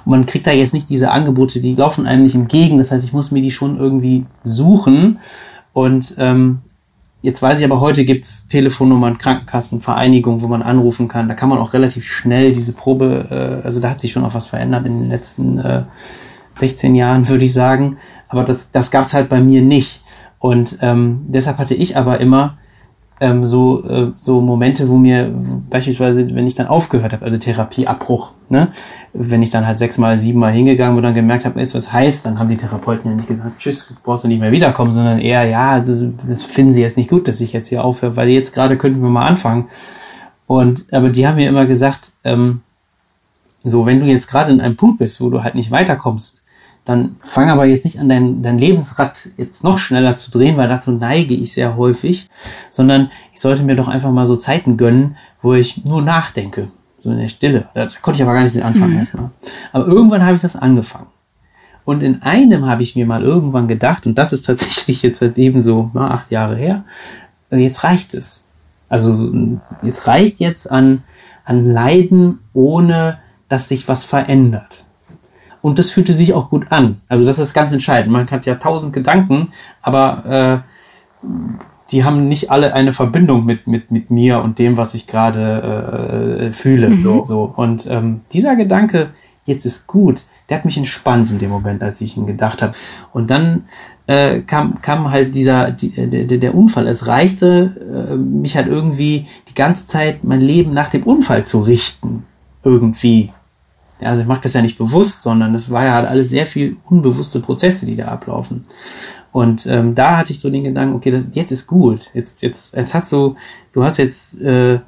Und 0.06 0.12
man 0.12 0.26
kriegt 0.26 0.48
da 0.48 0.52
jetzt 0.52 0.74
nicht 0.74 0.90
diese 0.90 1.12
Angebote, 1.12 1.60
die 1.60 1.76
laufen 1.76 2.08
eigentlich 2.08 2.36
entgegen. 2.36 2.78
Das 2.78 2.92
heißt, 2.92 3.04
ich 3.04 3.14
muss 3.14 3.32
mir 3.32 3.42
die 3.42 3.52
schon 3.52 3.78
irgendwie 3.78 4.26
suchen. 4.44 5.20
Und 5.74 6.16
ähm, 6.18 6.60
jetzt 7.22 7.42
weiß 7.42 7.60
ich 7.60 7.66
aber, 7.66 7.80
heute 7.80 8.06
gibt's 8.06 8.48
Telefonnummern, 8.48 9.18
Krankenkassen, 9.18 9.82
Vereinigungen, 9.82 10.42
wo 10.42 10.48
man 10.48 10.62
anrufen 10.62 11.08
kann. 11.08 11.28
Da 11.28 11.36
kann 11.36 11.50
man 11.50 11.60
auch 11.60 11.74
relativ 11.74 12.06
schnell 12.06 12.54
diese 12.54 12.74
Probe, 12.74 13.62
äh, 13.62 13.66
also 13.66 13.80
da 13.80 13.90
hat 13.90 14.02
sich 14.02 14.12
schon 14.12 14.26
auch 14.26 14.34
was 14.34 14.48
verändert 14.48 14.86
in 14.86 15.00
den 15.00 15.10
letzten 15.10 15.60
äh, 15.60 15.84
16 16.56 16.96
Jahren, 16.96 17.28
würde 17.30 17.46
ich 17.46 17.54
sagen. 17.54 17.98
Aber 18.28 18.44
das, 18.44 18.72
das 18.72 18.92
gab's 18.92 19.14
halt 19.14 19.30
bei 19.30 19.42
mir 19.42 19.62
nicht. 19.62 20.04
Und 20.40 20.80
ähm, 20.82 21.26
deshalb 21.28 21.60
hatte 21.60 21.76
ich 21.76 21.98
aber 21.98 22.20
immer 22.20 22.58
ähm, 23.22 23.46
so, 23.46 23.88
äh, 23.88 24.12
so 24.20 24.42
Momente, 24.42 24.90
wo 24.90 24.98
mir 24.98 25.32
beispielsweise, 25.70 26.28
wenn 26.34 26.48
ich 26.48 26.56
dann 26.56 26.66
aufgehört 26.66 27.14
habe, 27.14 27.24
also 27.24 27.38
Therapieabbruch, 27.38 28.32
ne, 28.50 28.70
wenn 29.14 29.44
ich 29.44 29.52
dann 29.52 29.68
halt 29.68 29.78
sechsmal, 29.78 30.18
siebenmal 30.18 30.52
hingegangen 30.52 30.98
und 30.98 31.04
dann 31.04 31.14
gemerkt 31.14 31.46
habe, 31.46 31.60
jetzt 31.60 31.76
was 31.76 31.94
heißt, 31.94 32.26
dann 32.26 32.40
haben 32.40 32.50
die 32.50 32.58
Therapeuten 32.58 33.12
ja 33.12 33.16
nicht 33.16 33.28
gesagt, 33.28 33.60
tschüss, 33.60 33.90
jetzt 33.92 34.04
brauchst 34.04 34.24
du 34.24 34.28
nicht 34.28 34.40
mehr 34.40 34.52
wiederkommen, 34.52 34.92
sondern 34.92 35.20
eher, 35.20 35.46
ja, 35.46 35.80
das, 35.80 36.02
das 36.28 36.42
finden 36.42 36.74
sie 36.74 36.82
jetzt 36.82 36.98
nicht 36.98 37.12
gut, 37.12 37.28
dass 37.28 37.40
ich 37.42 37.54
jetzt 37.54 37.68
hier 37.68 37.86
aufhöre, 37.86 38.16
weil 38.16 38.28
jetzt 38.28 38.56
gerade 38.56 38.76
könnten 38.76 39.04
wir 39.04 39.10
mal 39.10 39.28
anfangen. 39.28 39.68
Und 40.48 40.92
aber 40.92 41.10
die 41.10 41.28
haben 41.28 41.36
mir 41.36 41.48
immer 41.48 41.68
gesagt, 41.68 42.14
ähm, 42.24 42.62
so, 43.64 43.86
wenn 43.86 44.00
du 44.00 44.08
jetzt 44.08 44.28
gerade 44.28 44.52
in 44.52 44.62
einem 44.62 44.76
Punkt 44.78 44.98
bist, 44.98 45.22
wo 45.22 45.30
du 45.30 45.44
halt 45.44 45.54
nicht 45.54 45.70
weiterkommst, 45.70 46.44
dann 46.86 47.18
fang 47.22 47.50
aber 47.50 47.66
jetzt 47.66 47.86
nicht 47.86 48.00
an, 48.00 48.10
dein, 48.10 48.42
dein 48.42 48.58
Lebensrad 48.58 49.14
jetzt 49.38 49.64
noch 49.64 49.78
schneller 49.78 50.16
zu 50.16 50.32
drehen, 50.32 50.58
weil 50.58 50.68
dazu 50.68 50.92
neige 50.92 51.34
ich 51.34 51.54
sehr 51.54 51.78
häufig, 51.78 52.30
sondern 52.72 53.12
ich 53.34 53.40
sollte 53.40 53.64
mir 53.64 53.76
doch 53.76 53.88
einfach 53.88 54.12
mal 54.12 54.26
so 54.26 54.36
Zeiten 54.36 54.78
gönnen, 54.78 55.16
wo 55.42 55.54
ich 55.54 55.86
nur 55.86 56.02
nachdenke, 56.02 56.70
so 57.04 57.12
in 57.12 57.20
der 57.20 57.30
Stille. 57.30 57.68
Da 57.76 57.88
konnte 58.02 58.18
ich 58.18 58.24
aber 58.24 58.34
gar 58.34 58.44
nicht 58.44 58.56
mit 58.56 58.64
anfangen 58.64 58.94
mhm. 58.94 59.00
erstmal. 59.00 59.30
Aber 59.72 59.86
irgendwann 59.86 60.26
habe 60.26 60.36
ich 60.36 60.42
das 60.42 60.56
angefangen. 60.56 61.08
Und 61.86 62.02
in 62.02 62.22
einem 62.22 62.66
habe 62.66 62.84
ich 62.84 62.96
mir 62.96 63.06
mal 63.06 63.24
irgendwann 63.24 63.68
gedacht, 63.68 64.06
und 64.06 64.18
das 64.18 64.34
ist 64.34 64.46
tatsächlich 64.46 65.02
jetzt 65.02 65.22
halt 65.22 65.38
eben 65.38 65.62
so 65.62 65.92
na, 65.94 66.12
acht 66.12 66.32
Jahre 66.32 66.56
her, 66.56 66.84
äh, 67.52 67.58
jetzt 67.58 67.84
reicht 67.84 68.14
es. 68.14 68.46
Also 68.90 69.34
jetzt 69.84 70.08
reicht 70.08 70.40
jetzt 70.40 70.70
an, 70.70 71.04
an 71.46 71.66
Leiden, 71.66 72.40
ohne 72.54 73.20
dass 73.50 73.70
sich 73.70 73.88
was 73.88 74.04
verändert. 74.04 74.84
Und 75.62 75.80
das 75.80 75.92
fühlte 75.92 76.14
sich 76.14 76.34
auch 76.34 76.50
gut 76.50 76.68
an. 76.72 77.02
Also 77.08 77.26
das 77.26 77.40
ist 77.40 77.54
ganz 77.54 77.72
entscheidend. 77.72 78.12
Man 78.12 78.30
hat 78.30 78.46
ja 78.46 78.56
tausend 78.56 78.94
Gedanken, 78.94 79.50
aber 79.82 80.64
äh, 81.24 81.28
die 81.92 82.04
haben 82.04 82.28
nicht 82.28 82.50
alle 82.50 82.74
eine 82.74 82.94
Verbindung 82.94 83.46
mit 83.46 83.68
mit 83.68 83.92
mit 83.92 84.10
mir 84.10 84.40
und 84.42 84.58
dem, 84.60 84.78
was 84.78 84.94
ich 84.94 85.08
gerade 85.08 86.50
äh, 86.50 86.54
fühle. 86.54 86.90
Mhm. 86.90 87.02
So 87.02 87.26
so. 87.26 87.54
Und 87.56 87.86
ähm, 87.88 88.22
dieser 88.32 88.56
Gedanke, 88.56 89.10
jetzt 89.46 89.66
ist 89.66 89.88
gut, 89.88 90.24
der 90.50 90.58
hat 90.58 90.66
mich 90.66 90.78
entspannt 90.78 91.32
in 91.32 91.40
dem 91.40 91.50
Moment, 91.50 91.82
als 91.82 92.02
ich 92.02 92.18
ihn 92.18 92.28
gedacht 92.28 92.62
habe. 92.62 92.74
Und 93.14 93.30
dann 93.30 93.66
äh, 94.08 94.42
kam, 94.42 94.82
kam 94.82 95.10
halt 95.12 95.34
dieser 95.34 95.72
die, 95.72 95.92
der, 95.92 96.38
der 96.38 96.56
Unfall. 96.56 96.88
Es 96.88 97.08
reichte, 97.08 98.10
äh, 98.12 98.16
mich 98.16 98.58
halt 98.58 98.68
irgendwie 98.68 99.28
die 99.48 99.54
ganze 99.54 99.86
Zeit 99.86 100.24
mein 100.24 100.42
Leben 100.42 100.74
nach 100.74 100.90
dem 100.90 101.04
Unfall 101.04 101.46
zu 101.46 101.62
richten. 101.62 102.26
Irgendwie 102.64 103.32
also 104.04 104.22
ich 104.22 104.28
mache 104.28 104.42
das 104.44 104.54
ja 104.54 104.62
nicht 104.62 104.78
bewusst, 104.78 105.22
sondern 105.22 105.54
das 105.54 105.70
war 105.70 105.86
ja 105.86 105.94
halt 105.94 106.08
alles 106.08 106.30
sehr 106.30 106.46
viel 106.46 106.78
unbewusste 106.90 107.40
Prozesse, 107.40 107.86
die 107.86 107.96
da 107.96 108.06
ablaufen. 108.06 108.66
Und 109.32 109.66
ähm, 109.66 109.96
da 109.96 110.18
hatte 110.18 110.34
ich 110.34 110.40
so 110.40 110.50
den 110.50 110.66
Gedanken, 110.66 110.96
okay, 110.96 111.12
das, 111.12 111.26
jetzt 111.32 111.52
ist 111.52 111.68
gut. 111.68 112.10
Jetzt, 112.14 112.42
jetzt, 112.42 112.76
jetzt 112.76 112.94
hast 112.94 113.12
du, 113.12 113.36
du 113.72 113.84
hast 113.84 113.98
jetzt 113.98 114.42
äh, 114.42 114.80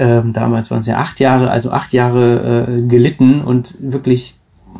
ähm, 0.00 0.32
damals 0.32 0.70
waren 0.70 0.80
es 0.80 0.86
ja 0.86 0.96
acht 0.96 1.20
Jahre, 1.20 1.50
also 1.50 1.70
acht 1.72 1.92
Jahre 1.92 2.66
äh, 2.68 2.82
gelitten 2.86 3.42
und 3.42 3.74
wirklich 3.80 4.34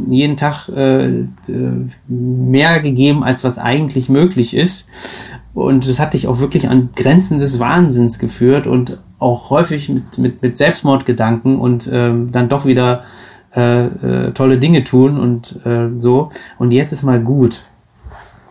jeden 0.08 0.38
Tag 0.38 0.68
äh, 0.70 1.20
äh, 1.20 1.26
mehr 2.08 2.80
gegeben, 2.80 3.22
als 3.22 3.44
was 3.44 3.58
eigentlich 3.58 4.08
möglich 4.08 4.56
ist. 4.56 4.88
Und 5.52 5.86
das 5.86 6.00
hat 6.00 6.14
dich 6.14 6.26
auch 6.26 6.38
wirklich 6.38 6.68
an 6.68 6.88
Grenzen 6.96 7.38
des 7.38 7.58
Wahnsinns 7.58 8.18
geführt 8.18 8.66
und 8.66 8.98
auch 9.18 9.50
häufig 9.50 9.90
mit, 9.90 10.16
mit, 10.16 10.42
mit 10.42 10.56
Selbstmordgedanken 10.56 11.58
und 11.58 11.90
ähm, 11.92 12.32
dann 12.32 12.48
doch 12.48 12.64
wieder 12.64 13.04
äh, 13.54 13.86
äh, 13.86 14.32
tolle 14.32 14.58
Dinge 14.58 14.84
tun 14.84 15.18
und 15.18 15.64
äh, 15.64 15.88
so. 15.98 16.30
Und 16.58 16.70
jetzt 16.70 16.92
ist 16.92 17.02
mal 17.02 17.20
gut. 17.20 17.62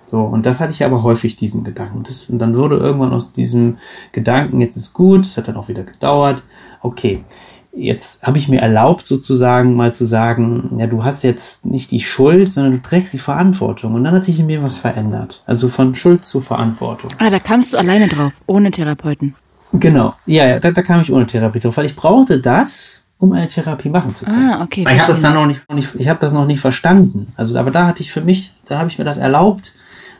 So, 0.07 0.21
und 0.21 0.45
das 0.45 0.59
hatte 0.59 0.71
ich 0.71 0.83
aber 0.83 1.03
häufig, 1.03 1.35
diesen 1.35 1.63
Gedanken. 1.63 2.03
Das, 2.03 2.25
und 2.29 2.39
dann 2.39 2.55
wurde 2.55 2.77
irgendwann 2.77 3.13
aus 3.13 3.31
diesem 3.31 3.77
Gedanken, 4.11 4.59
jetzt 4.59 4.75
ist 4.75 4.93
gut, 4.93 5.25
es 5.25 5.37
hat 5.37 5.47
dann 5.47 5.55
auch 5.55 5.67
wieder 5.67 5.83
gedauert, 5.83 6.41
okay, 6.81 7.23
jetzt 7.71 8.23
habe 8.23 8.39
ich 8.39 8.47
mir 8.47 8.59
erlaubt, 8.59 9.05
sozusagen 9.05 9.75
mal 9.75 9.93
zu 9.93 10.05
sagen, 10.05 10.77
ja, 10.77 10.87
du 10.87 11.03
hast 11.03 11.23
jetzt 11.23 11.65
nicht 11.65 11.91
die 11.91 11.99
Schuld, 11.99 12.51
sondern 12.51 12.73
du 12.73 12.81
trägst 12.81 13.13
die 13.13 13.19
Verantwortung. 13.19 13.93
Und 13.93 14.03
dann 14.03 14.15
hat 14.15 14.25
sich 14.25 14.39
in 14.39 14.47
mir 14.47 14.63
was 14.63 14.77
verändert. 14.77 15.43
Also 15.45 15.69
von 15.69 15.93
Schuld 15.95 16.25
zu 16.25 16.41
Verantwortung. 16.41 17.11
Ah, 17.19 17.29
da 17.29 17.39
kamst 17.39 17.73
du 17.73 17.77
alleine 17.77 18.07
drauf, 18.07 18.33
ohne 18.47 18.71
Therapeuten. 18.71 19.35
Genau, 19.71 20.15
ja, 20.25 20.47
ja 20.47 20.59
da, 20.59 20.71
da 20.71 20.81
kam 20.81 21.01
ich 21.01 21.13
ohne 21.13 21.27
Therapie 21.27 21.59
drauf, 21.59 21.77
weil 21.77 21.85
ich 21.85 21.95
brauchte 21.95 22.39
das, 22.39 22.98
um 23.19 23.33
eine 23.33 23.49
Therapie 23.49 23.89
machen 23.89 24.15
zu 24.15 24.25
können. 24.25 24.51
Ah, 24.53 24.63
okay. 24.63 24.85
Weil 24.85 24.95
ich 24.95 25.01
habe 25.01 25.13
das 25.13 25.21
dann 25.21 25.33
noch 25.33 25.45
nicht, 25.45 25.67
noch 25.69 25.75
nicht 25.75 25.89
ich 25.95 26.07
habe 26.07 26.19
das 26.21 26.33
noch 26.33 26.45
nicht 26.45 26.61
verstanden. 26.61 27.33
Also, 27.35 27.57
aber 27.57 27.69
da 27.69 27.85
hatte 27.85 28.01
ich 28.01 28.11
für 28.11 28.21
mich, 28.21 28.53
da 28.65 28.79
habe 28.79 28.89
ich 28.89 28.97
mir 28.97 29.05
das 29.05 29.17
erlaubt. 29.17 29.73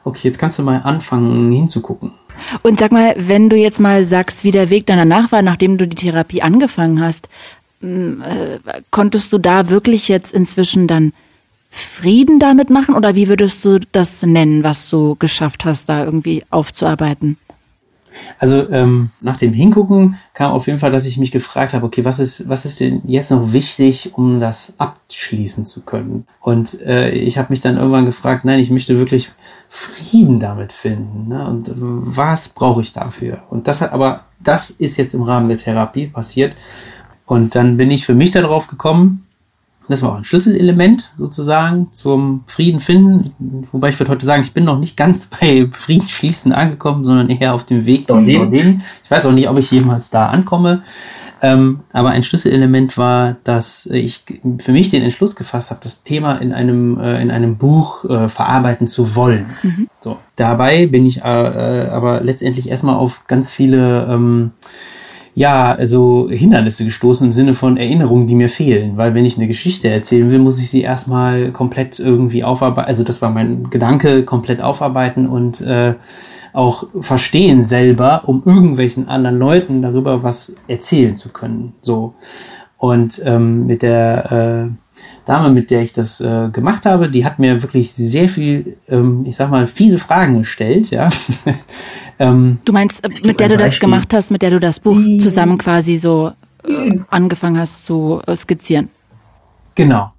Okay, 0.04 0.28
jetzt 0.28 0.38
kannst 0.38 0.60
du 0.60 0.64
mal 0.64 0.82
anfangen 0.84 1.52
hinzugucken. 1.52 2.12
Und 2.62 2.80
sag 2.80 2.92
mal, 2.92 3.16
wenn 3.18 3.50
du 3.50 3.56
jetzt 3.56 3.80
mal 3.80 4.04
sagst, 4.04 4.44
wie 4.44 4.52
der 4.52 4.70
Weg 4.70 4.86
danach 4.86 5.32
war, 5.32 5.42
nachdem 5.42 5.78
du 5.78 5.88
die 5.88 5.96
Therapie 5.96 6.42
angefangen 6.42 7.02
hast, 7.02 7.30
mm, 7.82 8.22
äh, 8.22 8.60
konntest 8.92 9.32
du 9.34 9.38
da 9.38 9.70
wirklich 9.70 10.08
jetzt 10.08 10.34
inzwischen 10.34 10.88
dann 10.88 11.14
Frieden 11.70 12.40
damit 12.40 12.70
machen 12.70 12.96
oder 12.96 13.16
wie 13.16 13.28
würdest 13.28 13.64
du 13.64 13.80
das 13.92 14.24
nennen, 14.26 14.64
was 14.64 14.90
du 14.90 15.16
geschafft 15.16 15.66
hast, 15.66 15.88
da 15.88 16.04
irgendwie 16.04 16.44
aufzuarbeiten? 16.50 17.38
Also 18.38 18.70
ähm, 18.70 19.10
nach 19.22 19.38
dem 19.38 19.54
Hingucken 19.54 20.18
kam 20.34 20.52
auf 20.52 20.68
jeden 20.68 20.80
Fall, 20.80 20.92
dass 20.92 21.06
ich 21.06 21.18
mich 21.18 21.32
gefragt 21.32 21.74
habe, 21.74 21.86
okay, 21.86 22.06
was 22.06 22.20
ist, 22.20 22.48
was 22.48 22.66
ist 22.66 22.80
denn 22.80 23.02
jetzt 23.06 23.32
noch 23.32 23.52
wichtig, 23.52 24.12
um 24.16 24.40
das 24.40 24.74
abschließen 24.78 25.66
zu 25.66 25.82
können? 25.82 26.26
Und 26.42 26.82
äh, 26.82 27.10
ich 27.10 27.38
habe 27.38 27.52
mich 27.52 27.62
dann 27.62 27.78
irgendwann 27.78 28.06
gefragt, 28.06 28.46
nein, 28.46 28.60
ich 28.60 28.72
möchte 28.72 28.98
wirklich 28.98 29.30
Frieden 29.70 30.40
damit 30.40 30.74
finden. 30.74 31.28
Ne? 31.28 31.46
Und 31.46 31.72
was 31.76 32.50
brauche 32.50 32.82
ich 32.82 32.94
dafür? 32.94 33.44
Und 33.50 33.68
das 33.68 33.82
hat 33.82 33.92
aber, 33.92 34.22
das 34.40 34.70
ist 34.70 34.98
jetzt 34.98 35.14
im 35.14 35.24
Rahmen 35.24 35.50
der 35.50 35.58
Therapie 35.58 36.08
passiert. 36.08 36.56
Und 37.26 37.54
dann 37.56 37.78
bin 37.78 37.92
ich 37.92 38.06
für 38.06 38.16
mich 38.16 38.32
darauf 38.32 38.68
gekommen, 38.68 39.26
das 39.90 40.04
war 40.04 40.12
auch 40.12 40.18
ein 40.18 40.24
Schlüsselelement 40.24 41.12
sozusagen 41.18 41.92
zum 41.92 42.44
Frieden 42.46 42.80
finden. 42.80 43.66
Wobei 43.72 43.90
ich 43.90 44.00
würde 44.00 44.12
heute 44.12 44.26
sagen, 44.26 44.44
ich 44.44 44.54
bin 44.54 44.64
noch 44.64 44.80
nicht 44.80 44.96
ganz 44.96 45.26
bei 45.42 45.68
Frieden 45.72 46.08
schließen 46.08 46.52
angekommen, 46.52 47.04
sondern 47.04 47.30
eher 47.30 47.56
auf 47.56 47.66
dem 47.66 47.86
Weg 47.86 48.08
dorthin. 48.08 48.84
Ich 49.04 49.12
weiß 49.12 49.26
auch 49.26 49.32
nicht, 49.32 49.50
ob 49.50 49.58
ich 49.58 49.72
jemals 49.72 50.10
da 50.10 50.28
ankomme. 50.28 50.84
Ähm, 51.42 51.82
aber 51.92 52.10
ein 52.10 52.24
Schlüsselelement 52.24 52.98
war, 52.98 53.38
dass 53.44 53.86
ich 53.88 54.24
für 54.60 54.72
mich 54.72 54.90
den 54.90 55.04
Entschluss 55.04 55.36
gefasst 55.36 55.72
habe, 55.72 55.80
das 55.82 56.04
Thema 56.04 56.36
in 56.36 56.54
einem, 56.54 57.00
äh, 57.00 57.22
in 57.22 57.32
einem 57.32 57.58
Buch 57.58 58.06
äh, 58.06 58.30
verarbeiten 58.30 58.88
zu 58.88 59.16
wollen. 59.16 59.48
Mhm. 59.64 59.88
So. 60.02 60.18
Dabei 60.36 60.86
bin 60.88 61.06
ich 61.06 61.24
äh, 61.24 61.86
äh 61.86 61.90
aber 61.90 62.22
letztendlich 62.22 62.70
erstmal 62.70 62.96
auf 62.96 63.26
ganz 63.28 63.50
viele 63.50 64.06
ähm, 64.10 64.52
ja, 65.40 65.72
also 65.72 66.28
Hindernisse 66.30 66.84
gestoßen 66.84 67.28
im 67.28 67.32
Sinne 67.32 67.54
von 67.54 67.78
Erinnerungen, 67.78 68.28
die 68.28 68.36
mir 68.36 68.50
fehlen. 68.50 68.98
Weil 68.98 69.14
wenn 69.14 69.24
ich 69.24 69.38
eine 69.38 69.48
Geschichte 69.48 69.88
erzählen 69.88 70.30
will, 70.30 70.40
muss 70.40 70.60
ich 70.60 70.70
sie 70.70 70.82
erstmal 70.82 71.52
komplett 71.52 71.98
irgendwie 71.98 72.44
aufarbeiten. 72.44 72.90
Also 72.90 73.06
das 73.06 73.22
war 73.22 73.30
mein 73.30 73.70
Gedanke, 73.70 74.26
komplett 74.26 74.62
aufarbeiten 74.62 75.28
und 75.30 75.62
äh, 75.62 75.94
auch 76.52 76.88
verstehen 77.00 77.64
selber, 77.64 78.24
um 78.26 78.44
irgendwelchen 78.44 79.08
anderen 79.08 79.40
Leuten 79.40 79.82
darüber 79.82 80.24
was 80.24 80.56
erzählen 80.68 81.16
zu 81.16 81.30
können. 81.30 81.72
So. 81.84 82.16
Und 82.78 83.22
ähm, 83.24 83.66
mit 83.66 83.82
der 83.82 84.68
äh, 84.68 84.89
Dame, 85.26 85.50
mit 85.52 85.70
der 85.70 85.82
ich 85.82 85.94
das 85.94 86.22
äh, 86.22 86.50
gemacht 86.52 86.86
habe, 86.86 87.10
die 87.10 87.24
hat 87.24 87.38
mir 87.38 87.62
wirklich 87.62 87.94
sehr 87.94 88.30
viel, 88.30 88.78
ähm, 88.88 89.26
ich 89.28 89.36
sag 89.36 89.52
mal, 89.52 89.68
fiese 89.68 90.00
Fragen 90.00 90.40
gestellt, 90.40 90.90
ja. 90.90 91.10
ähm, 92.20 92.60
du 92.66 92.74
meinst, 92.74 93.06
äh, 93.06 93.10
mit 93.24 93.40
der 93.40 93.50
du 93.50 93.58
das 93.58 93.80
gemacht 93.80 94.14
hast, 94.14 94.32
mit 94.32 94.42
der 94.42 94.50
du 94.50 94.60
das 94.60 94.80
Buch 94.80 95.00
zusammen 95.20 95.58
quasi 95.58 95.98
so 95.98 96.32
äh, 96.68 97.00
angefangen 97.10 97.60
hast 97.60 97.86
zu 97.86 98.22
äh, 98.26 98.36
skizzieren? 98.36 98.90
Genau. 99.76 100.12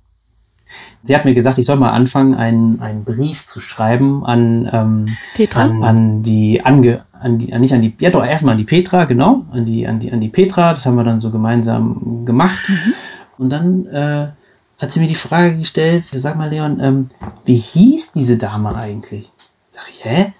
Sie 1.03 1.15
hat 1.15 1.25
mir 1.25 1.35
gesagt, 1.35 1.59
ich 1.59 1.67
soll 1.67 1.77
mal 1.77 1.91
anfangen, 1.91 2.35
einen, 2.35 2.81
einen 2.81 3.05
Brief 3.05 3.47
zu 3.47 3.61
schreiben 3.61 4.25
an, 4.25 4.69
ähm, 4.73 5.17
Petra? 5.35 5.63
an, 5.63 5.83
an 5.83 6.23
die 6.23 6.65
ange, 6.65 7.05
an 7.19 7.39
die, 7.39 7.53
nicht 7.59 7.73
an 7.73 7.83
die, 7.83 7.95
ja 7.99 8.11
doch 8.11 8.25
erstmal 8.25 8.53
an 8.53 8.59
die 8.59 8.65
Petra, 8.65 9.07
genau, 9.07 9.45
an 9.51 9.65
die, 9.65 9.87
an 9.87 9.99
die, 9.99 10.13
an 10.13 10.21
die 10.21 10.29
Petra. 10.29 10.73
Das 10.73 10.85
haben 10.85 10.97
wir 10.97 11.05
dann 11.05 11.21
so 11.21 11.31
gemeinsam 11.31 12.25
gemacht. 12.27 12.69
Mhm. 12.69 12.95
Und 13.39 13.51
dann 13.51 13.87
äh, 13.87 14.29
hat 14.81 14.93
sie 14.93 15.01
mir 15.01 15.09
die 15.09 15.15
Frage 15.15 15.59
gestellt, 15.59 16.05
sag 16.13 16.37
mal 16.37 16.49
Leon, 16.49 16.81
ähm, 16.81 17.09
wie 17.45 17.57
hieß 17.57 18.13
diese 18.13 18.39
Dame 18.39 18.75
eigentlich? 18.75 19.31
Sag 19.69 19.85
ich, 19.91 20.05
hä? 20.05 20.33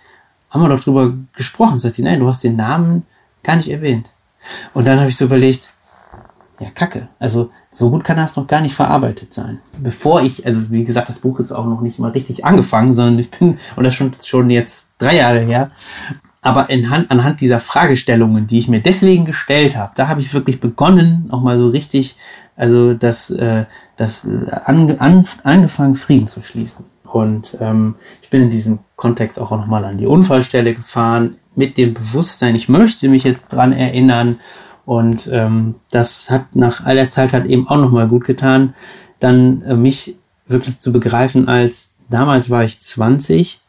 Haben 0.49 0.63
wir 0.63 0.69
doch 0.69 0.83
drüber 0.83 1.13
gesprochen. 1.37 1.79
Sagt 1.79 1.97
sie, 1.97 2.03
nein, 2.03 2.21
du 2.21 2.29
hast 2.29 2.43
den 2.43 2.57
Namen 2.57 3.05
gar 3.43 3.57
nicht 3.57 3.71
erwähnt. 3.71 4.11
Und 4.75 4.87
dann 4.87 4.99
habe 4.99 5.11
ich 5.11 5.17
so 5.17 5.27
überlegt, 5.27 5.71
ja, 6.59 6.71
kacke. 6.71 7.09
Also 7.19 7.51
so 7.73 7.91
gut 7.91 8.03
kann 8.03 8.17
das 8.17 8.37
noch 8.37 8.47
gar 8.47 8.61
nicht 8.61 8.75
verarbeitet 8.75 9.33
sein. 9.33 9.61
Bevor 9.79 10.23
ich, 10.23 10.45
also 10.47 10.71
wie 10.71 10.85
gesagt, 10.85 11.09
das 11.09 11.21
Buch 11.21 11.39
ist 11.39 11.53
auch 11.53 11.67
noch 11.67 11.83
nicht 11.83 11.99
mal 11.99 12.11
richtig 12.11 12.45
angefangen, 12.45 12.95
sondern 12.95 13.19
ich 13.19 13.31
bin, 13.31 13.59
und 13.77 13.85
das 13.85 13.95
schon, 13.95 14.17
schon 14.25 14.51
jetzt 14.51 14.91
drei 14.99 15.17
Jahre 15.17 15.41
her. 15.41 15.71
Aber 16.43 16.71
anhand, 16.71 17.11
anhand 17.11 17.43
dieser 17.43 17.61
Fragestellungen, 17.61 18.47
die 18.47 18.59
ich 18.59 18.69
mir 18.69 18.81
deswegen 18.81 19.27
gestellt 19.27 19.77
habe, 19.77 19.93
da 19.95 20.09
habe 20.09 20.21
ich 20.21 20.33
wirklich 20.33 20.61
begonnen, 20.61 21.27
nochmal 21.31 21.59
so 21.59 21.69
richtig, 21.69 22.17
also 22.57 22.95
das, 22.95 23.31
äh, 23.31 23.67
das 24.01 24.25
äh, 24.25 24.51
an, 24.51 24.99
an, 24.99 25.27
angefangen, 25.45 25.95
Frieden 25.95 26.27
zu 26.27 26.43
schließen. 26.43 26.87
Und 27.05 27.57
ähm, 27.61 27.97
ich 28.23 28.31
bin 28.31 28.43
in 28.43 28.51
diesem 28.51 28.79
Kontext 28.97 29.39
auch 29.39 29.51
nochmal 29.51 29.85
an 29.85 29.99
die 29.99 30.07
Unfallstelle 30.07 30.75
gefahren, 30.75 31.37
mit 31.55 31.77
dem 31.77 31.95
Bewusstsein, 31.95 32.55
ich 32.55 32.69
möchte 32.69 33.09
mich 33.09 33.25
jetzt 33.25 33.49
dran 33.49 33.73
erinnern. 33.73 34.41
Und 34.87 35.29
ähm, 35.31 35.75
das 35.91 36.31
hat 36.31 36.57
nach 36.57 36.85
all 36.85 36.95
der 36.95 37.11
Zeit 37.11 37.33
halt 37.33 37.47
eben 37.47 37.69
auch 37.69 37.77
nochmal 37.77 38.09
gut 38.09 38.25
getan, 38.25 38.75
dann 39.19 39.63
äh, 39.63 39.75
mich 39.75 40.17
wirklich 40.47 40.79
zu 40.81 40.93
begreifen 40.93 41.49
als, 41.49 41.97
damals 42.09 42.49
war 42.51 42.65
ich 42.65 42.81
20, 42.81 43.61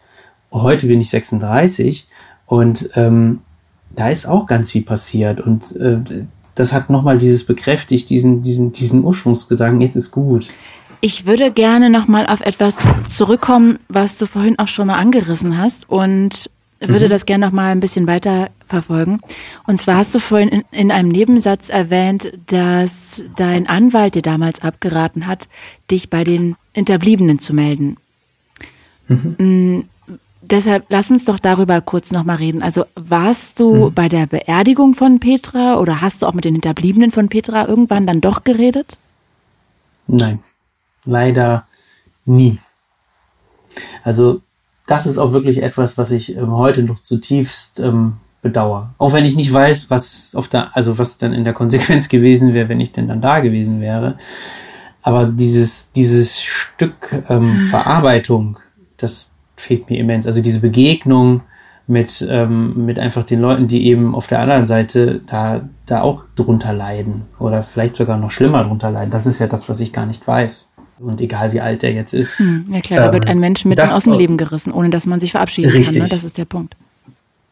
heute 0.52 0.88
bin 0.88 1.02
ich 1.02 1.10
36 1.10 2.08
und 2.46 2.90
ähm, 2.96 3.42
da 3.90 4.10
ist 4.10 4.26
auch 4.26 4.46
ganz 4.46 4.72
viel 4.72 4.84
passiert. 4.84 5.42
Und 5.42 5.76
äh, 5.76 6.00
das 6.62 6.72
hat 6.74 6.92
nochmal 6.92 7.18
dieses 7.18 7.44
bekräftigt, 7.44 8.10
diesen, 8.12 8.44
diesen, 8.44 8.72
diesen 8.72 9.04
Ursprungsgedanken, 9.04 9.82
jetzt 9.82 9.96
ist 9.96 10.12
gut. 10.12 10.48
Ich 11.02 11.26
würde 11.26 11.52
gerne 11.52 11.90
nochmal 11.90 12.28
auf 12.28 12.42
etwas 12.42 12.88
zurückkommen, 13.08 13.80
was 13.90 14.20
du 14.20 14.28
vorhin 14.28 14.60
auch 14.60 14.68
schon 14.68 14.86
mal 14.86 15.00
angerissen 15.00 15.58
hast 15.58 15.90
und 15.90 16.52
würde 16.80 17.06
mhm. 17.06 17.10
das 17.10 17.26
gerne 17.26 17.48
nochmal 17.48 17.72
ein 17.72 17.80
bisschen 17.80 18.06
weiter 18.06 18.52
verfolgen. 18.68 19.22
Und 19.66 19.80
zwar 19.80 19.98
hast 19.98 20.14
du 20.14 20.20
vorhin 20.20 20.50
in, 20.50 20.64
in, 20.72 20.92
einem 20.92 21.10
Nebensatz 21.10 21.70
erwähnt, 21.70 22.32
dass 22.46 23.24
dein 23.36 23.68
Anwalt 23.68 24.14
dir 24.14 24.22
damals 24.22 24.62
abgeraten 24.62 25.26
hat, 25.26 25.48
dich 25.90 26.12
bei 26.12 26.24
den 26.24 26.56
Hinterbliebenen 26.74 27.40
zu 27.40 27.56
melden. 27.56 27.98
Mhm. 29.08 29.86
Deshalb 30.52 30.86
lass 30.90 31.10
uns 31.10 31.24
doch 31.24 31.40
darüber 31.40 31.80
kurz 31.80 32.12
nochmal 32.12 32.36
reden. 32.36 32.62
Also 32.62 32.86
warst 32.96 33.60
du 33.62 33.88
mhm. 33.88 33.94
bei 33.94 34.10
der 34.10 34.28
Beerdigung 34.28 34.94
von 34.94 35.20
Petra 35.22 35.78
oder 35.78 36.02
hast 36.02 36.22
du 36.22 36.28
auch 36.28 36.34
mit 36.34 36.44
den 36.44 36.56
Hinterbliebenen 36.56 37.12
von 37.12 37.30
Petra 37.30 37.68
irgendwann 37.68 38.06
dann 38.06 38.20
doch 38.20 38.44
geredet? 38.44 38.98
Nein, 40.08 40.40
leider 41.06 41.66
nie. 42.26 42.60
Also 44.04 44.42
das 44.88 45.06
ist 45.06 45.18
auch 45.18 45.32
wirklich 45.32 45.64
etwas, 45.64 45.98
was 45.98 46.12
ich 46.12 46.36
ähm, 46.36 46.52
heute 46.52 46.84
noch 46.84 47.02
zutiefst 47.02 47.80
ähm, 47.80 48.18
bedauere. 48.42 48.94
Auch 48.98 49.14
wenn 49.14 49.26
ich 49.26 49.38
nicht 49.38 49.54
weiß, 49.54 49.90
was 49.90 50.36
auf 50.36 50.50
der, 50.50 50.76
also 50.76 50.98
was 50.98 51.18
dann 51.18 51.32
in 51.32 51.46
der 51.46 51.54
Konsequenz 51.54 52.10
gewesen 52.10 52.54
wäre, 52.54 52.68
wenn 52.68 52.82
ich 52.82 52.92
denn 52.92 53.08
dann 53.08 53.22
da 53.22 53.40
gewesen 53.40 53.80
wäre. 53.80 54.18
Aber 55.02 55.28
dieses, 55.28 55.94
dieses 55.94 56.42
Stück 56.42 57.24
ähm. 57.30 57.68
Verarbeitung, 57.70 58.60
das, 58.98 59.31
fehlt 59.62 59.90
mir 59.90 60.00
immens. 60.00 60.28
Also 60.28 60.42
diese 60.42 60.60
Begegnung 60.60 61.42
mit, 61.88 62.26
ähm, 62.30 62.86
mit 62.86 63.00
einfach 63.00 63.26
den 63.26 63.42
Leuten, 63.42 63.68
die 63.68 63.86
eben 63.88 64.16
auf 64.16 64.28
der 64.28 64.40
anderen 64.40 64.68
Seite 64.68 65.22
da, 65.28 65.62
da 65.86 66.02
auch 66.02 66.24
drunter 66.36 66.74
leiden 66.74 67.24
oder 67.40 67.64
vielleicht 67.64 67.96
sogar 67.96 68.18
noch 68.18 68.32
schlimmer 68.32 68.64
drunter 68.64 68.92
leiden. 68.92 69.12
Das 69.12 69.26
ist 69.26 69.40
ja 69.40 69.48
das, 69.48 69.68
was 69.70 69.80
ich 69.80 69.92
gar 69.94 70.06
nicht 70.06 70.26
weiß. 70.28 70.70
Und 71.00 71.20
egal 71.20 71.52
wie 71.52 71.62
alt 71.62 71.82
der 71.82 71.94
jetzt 71.94 72.14
ist. 72.14 72.38
Hm, 72.38 72.68
ja 72.70 72.80
klar, 72.80 73.00
da 73.00 73.08
ähm, 73.08 73.14
wird 73.14 73.28
ein 73.28 73.40
Mensch 73.40 73.66
mitten 73.66 73.82
aus 73.82 74.04
dem 74.04 74.14
Leben 74.14 74.38
gerissen, 74.38 74.72
ohne 74.72 74.92
dass 74.92 75.08
man 75.08 75.20
sich 75.20 75.32
verabschieden 75.32 75.72
richtig. 75.72 75.98
kann. 75.98 76.04
Ne? 76.04 76.10
Das 76.10 76.24
ist 76.24 76.38
der 76.38 76.46
Punkt. 76.46 76.76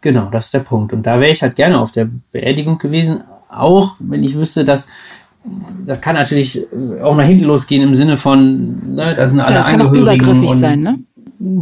Genau, 0.02 0.30
das 0.32 0.46
ist 0.46 0.54
der 0.54 0.60
Punkt. 0.60 0.94
Und 0.94 1.06
da 1.06 1.20
wäre 1.20 1.32
ich 1.32 1.42
halt 1.42 1.56
gerne 1.56 1.80
auf 1.80 1.92
der 1.92 2.08
Beerdigung 2.32 2.78
gewesen, 2.78 3.22
auch 3.50 3.96
wenn 4.00 4.24
ich 4.24 4.36
wüsste, 4.36 4.64
dass 4.64 4.88
das 5.86 6.02
kann 6.02 6.16
natürlich 6.16 6.66
auch 7.02 7.16
nach 7.16 7.24
hinten 7.24 7.46
losgehen 7.46 7.82
im 7.82 7.96
Sinne 7.96 8.18
von, 8.18 8.96
ne, 8.96 9.14
da 9.16 9.28
sind 9.28 9.40
alle 9.40 9.48
Klar, 9.48 9.58
das 9.58 9.68
kann 9.70 9.82
auch 9.82 9.94
übergriffig 9.94 10.54
sein, 10.54 10.82
ne? 10.82 11.00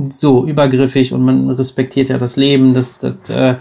So 0.10 0.46
übergriffig 0.46 1.14
und 1.14 1.24
man 1.24 1.50
respektiert 1.52 2.10
ja 2.10 2.18
das 2.18 2.36
Leben. 2.36 2.74
Das, 2.74 2.98
das, 2.98 3.30
äh, 3.30 3.56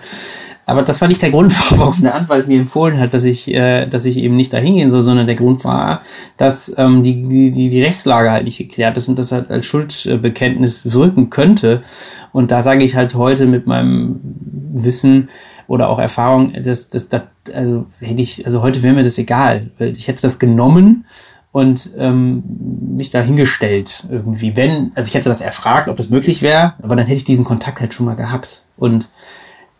aber 0.65 0.83
das 0.83 1.01
war 1.01 1.09
nicht 1.09 1.23
der 1.23 1.31
Grund, 1.31 1.53
warum 1.79 2.01
der 2.01 2.15
Anwalt 2.15 2.49
mir 2.49 2.59
empfohlen 2.59 2.99
hat, 2.99 3.15
dass 3.15 3.25
ich, 3.25 3.49
äh, 3.49 3.87
dass 3.87 4.05
ich 4.05 4.17
eben 4.17 4.37
nicht 4.37 4.53
dahin 4.53 4.77
gehen 4.77 4.91
soll, 4.91 5.03
sondern 5.03 5.27
der 5.27 5.37
Grund 5.37 5.65
war, 5.65 6.03
dass 6.37 6.75
ähm, 6.77 7.03
die, 7.03 7.23
die, 7.53 7.69
die 7.69 7.83
Rechtslage 7.83 8.31
halt 8.31 8.45
nicht 8.45 8.59
geklärt 8.59 8.97
ist 8.97 9.09
und 9.09 9.19
das 9.19 9.33
halt 9.33 9.51
als 9.51 9.67
Schuldbekenntnis 9.67 10.93
wirken 10.93 11.31
könnte. 11.31 11.83
Und 12.33 12.51
da 12.51 12.63
sage 12.63 12.85
ich 12.85 12.97
halt 12.97 13.15
heute 13.15 13.47
mit 13.47 13.67
meinem 13.67 14.21
Wissen 14.23 15.29
oder 15.69 15.89
auch 15.89 15.99
Erfahrung, 15.99 16.53
dass 16.63 16.91
das, 16.91 17.09
das, 17.09 17.23
also 17.53 17.87
hätte 18.01 18.23
ich, 18.23 18.47
also 18.47 18.63
heute 18.63 18.83
wäre 18.83 18.95
mir 18.95 19.05
das 19.05 19.19
egal, 19.19 19.71
ich 19.79 20.09
hätte 20.09 20.23
das 20.23 20.39
genommen 20.39 21.05
und 21.57 21.89
ähm, 21.97 22.43
mich 22.97 23.09
da 23.09 23.23
hingestellt 23.23 24.05
irgendwie. 24.11 24.57
Wenn, 24.57 24.93
also 24.95 25.09
ich 25.09 25.15
hätte 25.15 25.31
das 25.31 25.41
erfragt, 25.41 25.89
ob 25.89 25.97
das 25.97 26.11
möglich 26.11 26.43
wäre, 26.43 26.75
aber 26.83 26.97
dann 26.97 27.07
hätte 27.07 27.17
ich 27.17 27.25
diesen 27.25 27.47
Kontakt 27.47 27.81
halt 27.81 27.95
schon 27.95 28.05
mal 28.05 28.15
gehabt. 28.15 28.61
Und 28.77 29.09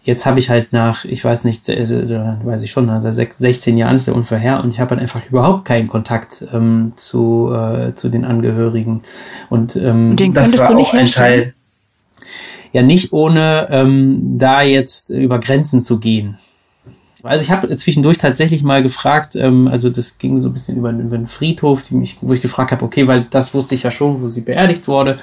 jetzt 0.03 0.25
habe 0.25 0.39
ich 0.39 0.49
halt 0.49 0.73
nach, 0.73 1.05
ich 1.05 1.23
weiß 1.23 1.45
nicht, 1.45 1.69
weiß 1.69 2.63
ich 2.63 2.71
schon, 2.71 2.89
also 2.89 3.13
16 3.13 3.77
Jahren 3.77 3.97
ist 3.97 4.07
der 4.07 4.17
Unfall 4.17 4.39
her 4.39 4.65
und 4.65 4.71
ich 4.71 4.81
habe 4.81 4.93
halt 4.93 5.03
einfach 5.03 5.21
überhaupt 5.29 5.67
keinen 5.67 5.89
Kontakt 5.89 6.47
ähm, 6.51 6.95
zu, 6.97 7.53
äh, 7.53 7.95
zu 7.95 8.09
den 8.09 8.25
Angehörigen. 8.25 9.03
Und, 9.51 9.77
ähm, 9.77 10.13
und 10.13 10.21
den 10.21 10.33
könntest 10.33 10.71
du 10.71 10.75
nicht 10.77 10.95
herstellen? 10.95 11.53
ja, 12.73 12.81
nicht 12.81 13.13
ohne 13.13 13.69
ähm, 13.71 14.39
da 14.39 14.63
jetzt 14.63 15.11
über 15.11 15.41
Grenzen 15.41 15.83
zu 15.83 16.01
gehen. 16.01 16.39
Also 17.27 17.45
ich 17.45 17.51
habe 17.51 17.75
zwischendurch 17.77 18.19
tatsächlich 18.19 18.63
mal 18.63 18.83
gefragt, 18.83 19.37
ähm, 19.37 19.69
also 19.69 19.91
das 19.91 20.19
ging 20.19 20.41
so 20.43 20.49
ein 20.49 20.55
bisschen 20.55 20.77
über, 20.77 20.91
über 20.91 21.17
den 21.19 21.27
Friedhof, 21.27 21.83
die 21.83 21.95
mich, 21.95 22.19
wo 22.21 22.33
ich 22.33 22.43
gefragt 22.43 22.73
habe, 22.73 22.85
okay, 22.85 23.07
weil 23.07 23.27
das 23.31 23.53
wusste 23.55 23.75
ich 23.75 23.83
ja 23.83 23.91
schon, 23.91 24.23
wo 24.23 24.29
sie 24.29 24.41
beerdigt 24.41 24.89
wurde. 24.89 25.19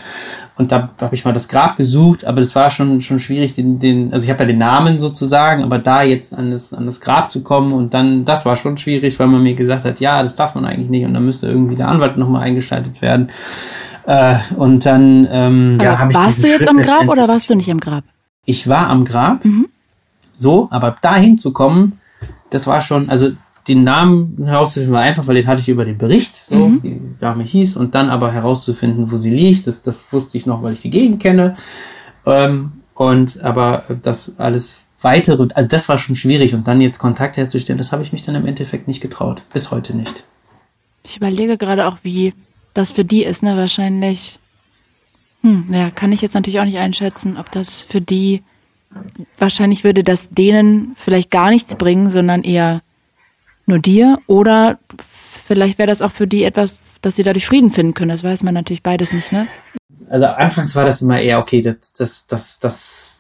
Und 0.56 0.72
da 0.72 0.92
habe 1.02 1.16
ich 1.16 1.26
mal 1.26 1.34
das 1.34 1.48
Grab 1.48 1.78
gesucht, 1.78 2.26
aber 2.26 2.42
das 2.42 2.54
war 2.56 2.70
schon 2.70 3.02
schon 3.02 3.20
schwierig, 3.20 3.54
den, 3.54 3.80
den 3.80 4.14
also 4.14 4.24
ich 4.26 4.30
habe 4.30 4.44
ja 4.44 4.48
den 4.48 4.60
Namen 4.60 5.00
sozusagen, 5.00 5.64
aber 5.64 5.80
da 5.80 6.04
jetzt 6.04 6.34
an 6.34 6.52
das, 6.52 6.74
an 6.74 6.86
das 6.86 7.02
Grab 7.02 7.32
zu 7.32 7.42
kommen 7.42 7.74
und 7.74 7.94
dann, 7.94 8.26
das 8.26 8.46
war 8.46 8.56
schon 8.56 8.78
schwierig, 8.78 9.20
weil 9.20 9.28
man 9.28 9.42
mir 9.42 9.56
gesagt 9.56 9.84
hat, 9.84 10.00
ja, 10.00 10.22
das 10.22 10.36
darf 10.36 10.56
man 10.56 10.66
eigentlich 10.66 10.90
nicht 10.90 11.06
und 11.06 11.14
dann 11.14 11.26
müsste 11.26 11.48
irgendwie 11.48 11.76
der 11.76 11.88
Anwalt 11.88 12.18
nochmal 12.18 12.44
eingeschaltet 12.44 13.02
werden. 13.02 13.30
Äh, 14.06 14.36
und 14.58 14.86
dann 14.86 15.28
ähm, 15.32 15.80
ja, 15.82 16.08
warst 16.14 16.44
du 16.44 16.48
jetzt 16.48 16.58
Schritt 16.58 16.70
am 16.70 16.82
Grab 16.82 17.08
oder 17.08 17.28
warst 17.28 17.50
du 17.50 17.56
nicht 17.56 17.72
am 17.72 17.80
Grab? 17.80 18.04
Ich 18.46 18.68
war 18.68 18.88
am 18.88 19.06
Grab. 19.06 19.46
Mhm. 19.46 19.68
So, 20.44 20.68
aber 20.72 20.98
dahin 21.02 21.38
zu 21.38 21.54
kommen, 21.54 22.00
das 22.50 22.68
war 22.68 22.82
schon, 22.82 23.10
also 23.10 23.32
den 23.68 23.84
Namen 23.84 24.44
herauszufinden 24.46 24.94
war 24.94 25.02
einfach, 25.02 25.26
weil 25.26 25.36
den 25.36 25.48
hatte 25.48 25.62
ich 25.62 25.70
über 25.70 25.86
den 25.86 25.98
Bericht, 25.98 26.36
so, 26.36 26.68
mhm. 26.68 26.82
die 26.82 27.02
Dame 27.20 27.44
hieß, 27.44 27.78
und 27.78 27.96
dann 27.96 28.10
aber 28.10 28.34
herauszufinden, 28.34 29.10
wo 29.10 29.18
sie 29.18 29.32
liegt, 29.32 29.68
das, 29.68 29.82
das 29.82 30.02
wusste 30.12 30.38
ich 30.38 30.46
noch, 30.46 30.62
weil 30.62 30.74
ich 30.74 30.82
die 30.82 30.90
Gegend 30.90 31.22
kenne. 31.22 31.56
Ähm, 32.26 32.74
und 32.94 33.42
aber 33.42 33.86
das 34.04 34.38
alles 34.38 34.82
weitere, 35.02 35.48
also 35.54 35.68
das 35.68 35.88
war 35.88 35.98
schon 35.98 36.18
schwierig 36.18 36.54
und 36.54 36.68
dann 36.68 36.82
jetzt 36.82 37.00
Kontakt 37.00 37.38
herzustellen, 37.38 37.78
das 37.78 37.94
habe 37.94 38.04
ich 38.04 38.12
mich 38.12 38.24
dann 38.24 38.36
im 38.36 38.46
Endeffekt 38.46 38.88
nicht 38.88 39.02
getraut. 39.02 39.42
Bis 39.54 39.72
heute 39.72 39.96
nicht. 39.96 40.24
Ich 41.04 41.18
überlege 41.18 41.58
gerade 41.58 41.88
auch, 41.88 41.98
wie 42.04 42.34
das 42.74 42.92
für 42.92 43.06
die 43.06 43.24
ist, 43.24 43.44
ne? 43.44 43.56
Wahrscheinlich. 43.56 44.40
Hm, 45.42 45.66
ja, 45.72 45.90
kann 45.90 46.12
ich 46.12 46.22
jetzt 46.22 46.36
natürlich 46.36 46.60
auch 46.60 46.66
nicht 46.66 46.78
einschätzen, 46.78 47.38
ob 47.38 47.52
das 47.52 47.82
für 47.82 48.00
die 48.02 48.44
wahrscheinlich 49.38 49.84
würde 49.84 50.04
das 50.04 50.30
denen 50.30 50.96
vielleicht 50.98 51.32
gar 51.32 51.50
nichts 51.50 51.76
bringen, 51.76 52.10
sondern 52.10 52.44
eher 52.44 52.82
nur 53.66 53.80
dir 53.80 54.20
oder 54.28 54.78
vielleicht 54.98 55.78
wäre 55.78 55.88
das 55.88 56.02
auch 56.02 56.12
für 56.12 56.28
die 56.28 56.44
etwas, 56.44 57.00
dass 57.02 57.16
sie 57.16 57.24
dadurch 57.24 57.46
Frieden 57.46 57.72
finden 57.72 57.94
können. 57.94 58.12
Das 58.12 58.24
weiß 58.24 58.44
man 58.44 58.54
natürlich 58.54 58.84
beides 58.84 59.14
nicht, 59.14 59.32
ne? 59.32 59.48
Also 60.10 60.28
anfangs 60.28 60.76
war 60.76 60.86
das 60.86 61.02
immer 61.02 61.20
eher, 61.20 61.40
okay, 61.40 61.62
das, 61.62 61.94
das, 61.94 62.28
das, 62.28 62.60
das, 62.60 63.16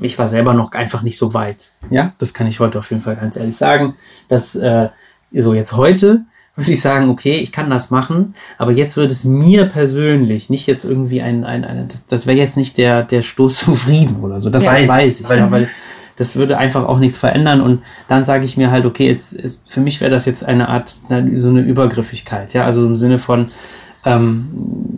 ich 0.00 0.18
war 0.18 0.28
selber 0.28 0.54
noch 0.54 0.72
einfach 0.72 1.02
nicht 1.02 1.18
so 1.18 1.34
weit. 1.34 1.72
Ja, 1.90 2.12
das 2.18 2.34
kann 2.34 2.46
ich 2.46 2.60
heute 2.60 2.78
auf 2.78 2.90
jeden 2.90 3.02
Fall 3.02 3.16
ganz 3.16 3.36
ehrlich 3.36 3.56
sagen. 3.56 3.96
Dass 4.28 4.54
äh, 4.54 4.90
so 5.32 5.54
jetzt 5.54 5.72
heute 5.72 6.24
würde 6.54 6.72
ich 6.72 6.80
sagen, 6.80 7.08
okay, 7.08 7.36
ich 7.36 7.50
kann 7.50 7.70
das 7.70 7.90
machen, 7.90 8.34
aber 8.58 8.72
jetzt 8.72 8.96
würde 8.96 9.12
es 9.12 9.24
mir 9.24 9.66
persönlich 9.66 10.50
nicht 10.50 10.66
jetzt 10.66 10.84
irgendwie 10.84 11.22
ein, 11.22 11.44
ein, 11.44 11.64
ein 11.64 11.88
das 12.08 12.26
wäre 12.26 12.36
jetzt 12.36 12.56
nicht 12.56 12.76
der, 12.76 13.02
der 13.04 13.22
Stoß 13.22 13.58
zum 13.58 13.76
Frieden 13.76 14.20
oder 14.22 14.40
so. 14.40 14.50
Das 14.50 14.62
ja, 14.62 14.72
weiß, 14.72 14.88
weiß 14.88 15.20
ich, 15.20 15.28
weil, 15.28 15.50
weil 15.50 15.70
das 16.16 16.36
würde 16.36 16.58
einfach 16.58 16.86
auch 16.86 16.98
nichts 16.98 17.16
verändern 17.16 17.62
und 17.62 17.82
dann 18.06 18.24
sage 18.24 18.44
ich 18.44 18.56
mir 18.58 18.70
halt, 18.70 18.84
okay, 18.84 19.08
es, 19.08 19.32
es, 19.32 19.62
für 19.66 19.80
mich 19.80 20.00
wäre 20.00 20.10
das 20.10 20.26
jetzt 20.26 20.44
eine 20.44 20.68
Art, 20.68 20.94
so 21.36 21.48
eine 21.48 21.62
Übergriffigkeit, 21.62 22.52
ja, 22.52 22.64
also 22.64 22.84
im 22.84 22.96
Sinne 22.96 23.18
von, 23.18 23.50
ähm, 24.04 24.48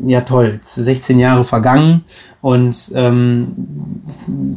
ja 0.07 0.23
toll, 0.23 0.61
16 0.63 1.19
Jahre 1.19 1.45
vergangen 1.45 2.05
und 2.45 2.93
ähm, 2.95 3.47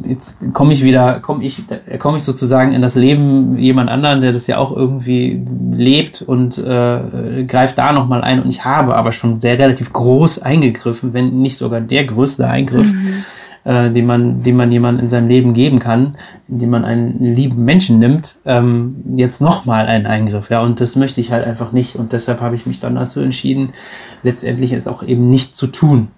jetzt 0.06 0.36
komme 0.52 0.74
ich 0.74 0.84
wieder, 0.84 1.20
komme 1.20 1.42
ich, 1.42 1.62
komme 1.98 2.18
ich 2.18 2.22
sozusagen 2.22 2.72
in 2.72 2.82
das 2.82 2.96
Leben 2.96 3.58
jemand 3.58 3.88
anderen, 3.88 4.20
der 4.20 4.32
das 4.32 4.46
ja 4.46 4.58
auch 4.58 4.76
irgendwie 4.76 5.42
lebt 5.72 6.20
und 6.20 6.58
äh, 6.58 7.44
greift 7.48 7.78
da 7.78 7.94
nochmal 7.94 8.22
ein. 8.22 8.42
Und 8.42 8.50
ich 8.50 8.66
habe 8.66 8.94
aber 8.94 9.12
schon 9.12 9.40
sehr 9.40 9.58
relativ 9.58 9.90
groß 9.92 10.42
eingegriffen, 10.42 11.14
wenn 11.14 11.40
nicht 11.40 11.56
sogar 11.56 11.80
der 11.80 12.04
größte 12.04 12.46
Eingriff. 12.46 12.92
Mhm 12.92 13.24
äh, 13.68 13.90
den 13.90 14.06
man, 14.06 14.42
den 14.42 14.56
man 14.56 14.72
jemand 14.72 14.98
in 14.98 15.10
seinem 15.10 15.28
Leben 15.28 15.52
geben 15.52 15.78
kann, 15.78 16.16
indem 16.48 16.70
man 16.70 16.86
einen 16.86 17.22
lieben 17.22 17.66
Menschen 17.66 17.98
nimmt, 17.98 18.36
ähm, 18.46 19.04
jetzt 19.14 19.42
nochmal 19.42 19.86
einen 19.86 20.06
Eingriff. 20.06 20.48
Ja, 20.48 20.62
und 20.62 20.80
das 20.80 20.96
möchte 20.96 21.20
ich 21.20 21.32
halt 21.32 21.46
einfach 21.46 21.72
nicht. 21.72 21.96
Und 21.96 22.14
deshalb 22.14 22.40
habe 22.40 22.56
ich 22.56 22.64
mich 22.64 22.80
dann 22.80 22.94
dazu 22.94 23.20
entschieden, 23.20 23.74
letztendlich 24.22 24.72
es 24.72 24.88
auch 24.88 25.02
eben 25.02 25.28
nicht 25.28 25.54
zu 25.54 25.66
tun. 25.66 26.08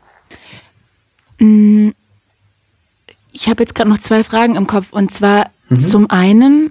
Mm, 1.40 1.88
ich 3.32 3.48
habe 3.48 3.64
jetzt 3.64 3.74
gerade 3.74 3.90
noch 3.90 3.98
zwei 3.98 4.22
Fragen 4.22 4.54
im 4.54 4.68
Kopf. 4.68 4.92
Und 4.92 5.10
zwar 5.10 5.50
mhm. 5.68 5.76
zum 5.76 6.08
einen, 6.08 6.70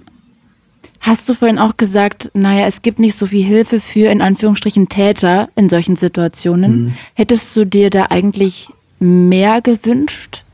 Hast 1.02 1.30
du 1.30 1.34
vorhin 1.34 1.58
auch 1.58 1.78
gesagt, 1.78 2.30
naja, 2.34 2.66
es 2.66 2.82
gibt 2.82 2.98
nicht 2.98 3.16
so 3.16 3.26
viel 3.26 3.42
Hilfe 3.42 3.80
für 3.80 4.10
in 4.10 4.20
Anführungsstrichen 4.20 4.90
Täter 4.90 5.48
in 5.56 5.70
solchen 5.70 5.96
Situationen. 5.96 6.84
Mhm. 6.84 6.94
Hättest 7.14 7.56
du 7.56 7.64
dir 7.64 7.88
da 7.88 8.08
eigentlich 8.10 8.68
mehr 8.98 9.62
gewünscht? 9.62 10.44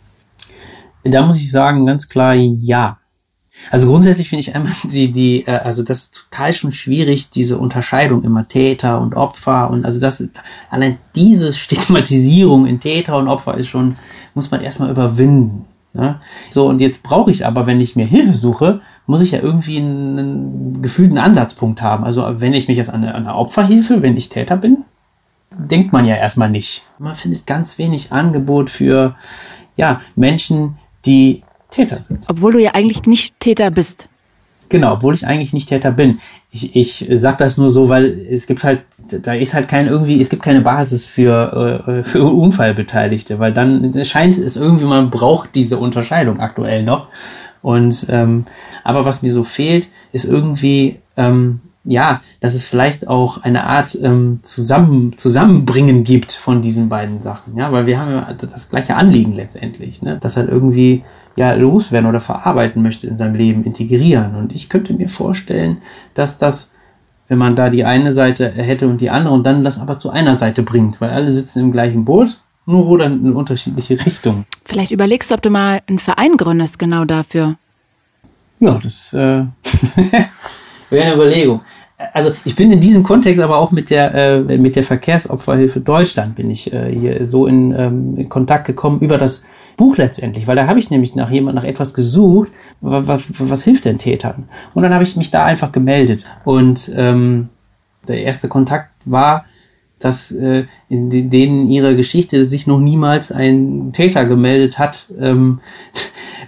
Da 1.11 1.27
muss 1.27 1.39
ich 1.39 1.51
sagen, 1.51 1.87
ganz 1.87 2.09
klar 2.09 2.35
ja. 2.35 2.99
Also 3.71 3.87
grundsätzlich 3.89 4.29
finde 4.29 4.41
ich 4.41 4.55
einfach 4.55 4.89
die, 4.91 5.11
die, 5.11 5.47
äh, 5.47 5.59
also 5.59 5.83
das 5.83 6.05
ist 6.05 6.25
total 6.31 6.53
schon 6.53 6.73
schwierig, 6.73 7.31
diese 7.31 7.59
Unterscheidung 7.59 8.23
immer 8.23 8.49
Täter 8.49 9.01
und 9.01 9.15
Opfer 9.15 9.71
und 9.71 9.85
also 9.85 10.01
das, 10.01 10.29
allein 10.71 10.99
diese 11.15 11.53
Stigmatisierung 11.53 12.67
in 12.67 12.81
Täter 12.81 13.17
und 13.17 13.29
Opfer 13.29 13.57
ist 13.57 13.69
schon, 13.69 13.97
muss 14.35 14.51
man 14.51 14.61
erstmal 14.61 14.91
überwinden. 14.91 15.65
Ne? 15.95 16.21
So, 16.51 16.69
und 16.69 16.81
jetzt 16.81 17.03
brauche 17.03 17.31
ich 17.31 17.47
aber, 17.47 17.67
wenn 17.67 17.81
ich 17.81 17.97
mir 17.97 18.05
Hilfe 18.05 18.35
suche, 18.35 18.81
muss 19.07 19.23
ich 19.23 19.31
ja 19.31 19.41
irgendwie 19.41 19.79
einen, 19.79 20.19
einen 20.19 20.83
gefühlten 20.83 21.17
Ansatzpunkt 21.17 21.81
haben. 21.81 22.05
Also 22.05 22.27
wenn 22.39 22.53
ich 22.53 22.69
mich 22.69 22.77
jetzt 22.77 22.91
an 22.91 23.03
eine, 23.03 23.15
an 23.15 23.27
eine 23.27 23.35
Opferhilfe, 23.35 24.03
wenn 24.03 24.17
ich 24.17 24.29
Täter 24.29 24.59
bin, 24.59 24.85
denkt 25.51 25.93
man 25.95 26.05
ja 26.05 26.17
erstmal 26.17 26.51
nicht. 26.51 26.83
Man 26.99 27.15
findet 27.15 27.47
ganz 27.47 27.79
wenig 27.79 28.13
Angebot 28.13 28.69
für 28.71 29.15
ja, 29.77 30.01
Menschen, 30.17 30.77
die 31.07 31.43
Täter 31.71 32.03
sind. 32.03 32.27
Obwohl 32.29 32.53
du 32.53 32.59
ja 32.63 32.73
eigentlich 32.73 33.03
nicht 33.05 33.39
Täter 33.41 33.71
bist. 33.71 34.09
Genau, 34.69 34.95
obwohl 34.95 35.15
ich 35.15 35.27
eigentlich 35.27 35.53
nicht 35.53 35.69
Täter 35.69 35.93
bin. 35.93 36.19
Ich, 36.51 36.75
ich 36.75 37.07
sag 37.17 37.39
das 37.39 37.57
nur 37.57 37.71
so, 37.71 37.89
weil 37.89 38.27
es 38.31 38.47
gibt 38.47 38.65
halt, 38.65 38.83
da 39.23 39.35
ist 39.35 39.55
halt 39.55 39.69
kein 39.69 39.87
irgendwie, 39.87 40.21
es 40.21 40.29
gibt 40.29 40.43
keine 40.43 40.61
Basis 40.61 41.05
für, 41.05 41.85
äh, 41.87 42.05
für 42.05 42.25
Unfallbeteiligte, 42.25 43.39
weil 43.39 43.53
dann 43.53 44.05
scheint 44.05 44.39
es 44.39 44.57
irgendwie, 44.57 44.85
man 44.85 45.11
braucht 45.11 45.55
diese 45.55 45.79
Unterscheidung 45.79 46.41
aktuell 46.41 46.83
noch. 46.83 47.09
Und 47.63 48.07
ähm, 48.09 48.47
aber 48.85 49.05
was 49.05 49.23
mir 49.23 49.33
so 49.33 49.45
fehlt, 49.45 49.89
ist 50.13 50.25
irgendwie 50.25 51.01
ähm, 51.17 51.61
ja, 51.87 52.21
dass 52.41 52.55
es 52.55 52.65
vielleicht 52.65 53.09
auch 53.09 53.43
eine 53.43 53.65
Art 53.65 53.97
ähm, 54.01 54.41
zusammen, 54.43 55.17
Zusammenbringen 55.17 56.05
gibt 56.05 56.33
von 56.33 56.61
diesen 56.61 56.89
beiden 56.89 57.23
Sachen, 57.23 57.57
ja, 57.57 57.71
weil 57.73 57.87
wir 57.87 57.99
haben 57.99 58.11
ja 58.11 58.33
das 58.33 58.69
gleiche 58.69 58.97
Anliegen 58.97 59.33
letztendlich, 59.33 60.03
ne, 60.03 60.19
dass 60.21 60.37
halt 60.37 60.49
irgendwie 60.49 61.05
ja 61.37 61.53
loswerden 61.53 62.09
oder 62.09 62.21
verarbeiten 62.21 62.83
möchte 62.83 63.07
in 63.07 63.19
seinem 63.19 63.35
Leben, 63.35 63.65
integrieren. 63.65 64.35
Und 64.35 64.55
ich 64.55 64.69
könnte 64.69 64.95
mir 64.95 65.09
vorstellen, 65.09 65.79
dass 66.15 66.39
das, 66.39 66.73
wenn 67.29 67.39
man 67.39 67.57
da 67.57 67.71
die 67.71 67.85
eine 67.85 68.13
Seite 68.13 68.51
hätte 68.51 68.89
und 68.89 69.01
die 69.01 69.11
andere 69.11 69.35
und 69.35 69.45
dann 69.45 69.63
das 69.63 69.79
aber 69.79 69.99
zu 69.99 70.11
einer 70.11 70.35
Seite 70.35 70.63
bringt, 70.63 71.01
weil 71.01 71.11
alle 71.11 71.33
sitzen 71.33 71.61
im 71.61 71.73
gleichen 71.73 72.05
Boot, 72.05 72.39
nur 72.65 72.85
rudern 72.85 73.25
in 73.25 73.33
unterschiedliche 73.35 74.05
Richtungen. 74.05 74.45
Vielleicht 74.65 74.91
überlegst 74.91 75.31
du, 75.31 75.35
ob 75.35 75.43
du 75.43 75.51
mal 75.51 75.81
einen 75.87 76.01
Verein 76.01 76.37
gründest, 76.37 76.79
genau 76.79 77.05
dafür. 77.05 77.57
Ja, 78.59 78.81
das 78.83 79.13
äh, 79.13 79.45
wäre 80.91 81.05
eine 81.05 81.15
Überlegung 81.15 81.61
also 82.13 82.33
ich 82.45 82.55
bin 82.57 82.71
in 82.71 82.81
diesem 82.81 83.03
Kontext 83.03 83.41
aber 83.41 83.59
auch 83.59 83.73
mit 83.73 83.91
der 83.91 84.15
äh, 84.15 84.59
mit 84.59 84.77
der 84.77 84.85
Verkehrsopferhilfe 84.85 85.81
Deutschland 85.81 86.37
bin 86.37 86.51
ich 86.51 86.73
äh, 86.73 86.93
hier 86.93 87.27
so 87.27 87.47
in, 87.47 87.73
ähm, 87.73 88.17
in 88.19 88.29
Kontakt 88.29 88.67
gekommen 88.67 89.01
über 89.01 89.19
das 89.19 89.45
Buch 89.77 89.97
letztendlich, 89.97 90.47
weil 90.47 90.57
da 90.57 90.67
habe 90.67 90.79
ich 90.79 90.91
nämlich 90.91 91.15
nach 91.15 91.31
jemand 91.31 91.57
nach 91.57 91.65
etwas 91.65 91.93
gesucht, 91.95 92.51
was, 92.81 93.07
was, 93.07 93.23
was 93.39 93.65
hilft 93.65 93.85
denn 93.85 93.99
Tätern? 93.99 94.49
Und 94.75 94.83
dann 94.83 94.95
habe 94.95 95.05
ich 95.05 95.17
mich 95.17 95.31
da 95.31 95.45
einfach 95.45 95.73
gemeldet 95.73 96.25
und 96.45 96.91
ähm, 96.95 97.49
der 98.09 98.23
erste 98.23 98.49
Kontakt 98.49 98.91
war 99.05 99.45
dass 99.99 100.31
äh, 100.31 100.67
in 100.89 101.31
denen 101.31 101.71
ihrer 101.71 101.95
Geschichte 101.95 102.45
sich 102.45 102.67
noch 102.67 102.81
niemals 102.81 103.33
ein 103.33 103.93
Täter 103.93 104.27
gemeldet 104.27 104.79
hat 104.79 105.07
ähm, 105.19 105.61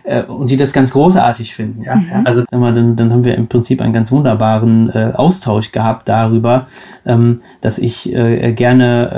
äh, 0.08 0.24
und 0.24 0.50
die 0.50 0.56
das 0.56 0.72
ganz 0.72 0.92
großartig 0.92 1.54
finden. 1.54 1.82
Ja? 1.82 1.96
Mhm. 1.96 2.24
Also 2.24 2.42
dann, 2.50 2.96
dann 2.96 3.12
haben 3.12 3.24
wir 3.24 3.34
im 3.36 3.48
Prinzip 3.48 3.80
einen 3.80 3.92
ganz 3.92 4.10
wunderbaren 4.10 4.90
äh, 4.90 5.12
Austausch 5.14 5.70
gehabt 5.72 6.08
darüber, 6.08 6.66
ähm, 7.04 7.42
dass 7.60 7.78
ich 7.78 8.12
äh, 8.12 8.52
gerne, 8.52 9.10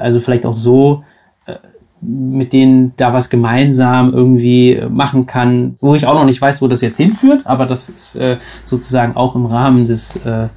äh, 0.00 0.02
also 0.02 0.20
vielleicht 0.20 0.46
auch 0.46 0.54
so 0.54 1.02
äh, 1.46 1.54
mit 2.00 2.52
denen 2.52 2.92
da 2.96 3.12
was 3.12 3.28
gemeinsam 3.28 4.12
irgendwie 4.12 4.80
machen 4.88 5.26
kann, 5.26 5.76
wo 5.80 5.94
ich 5.94 6.06
auch 6.06 6.14
noch 6.14 6.26
nicht 6.26 6.40
weiß, 6.40 6.62
wo 6.62 6.68
das 6.68 6.80
jetzt 6.80 6.96
hinführt, 6.96 7.46
aber 7.46 7.66
das 7.66 7.88
ist 7.88 8.14
äh, 8.16 8.36
sozusagen 8.64 9.16
auch 9.16 9.34
im 9.34 9.46
Rahmen 9.46 9.84
des, 9.86 10.14
äh, 10.24 10.48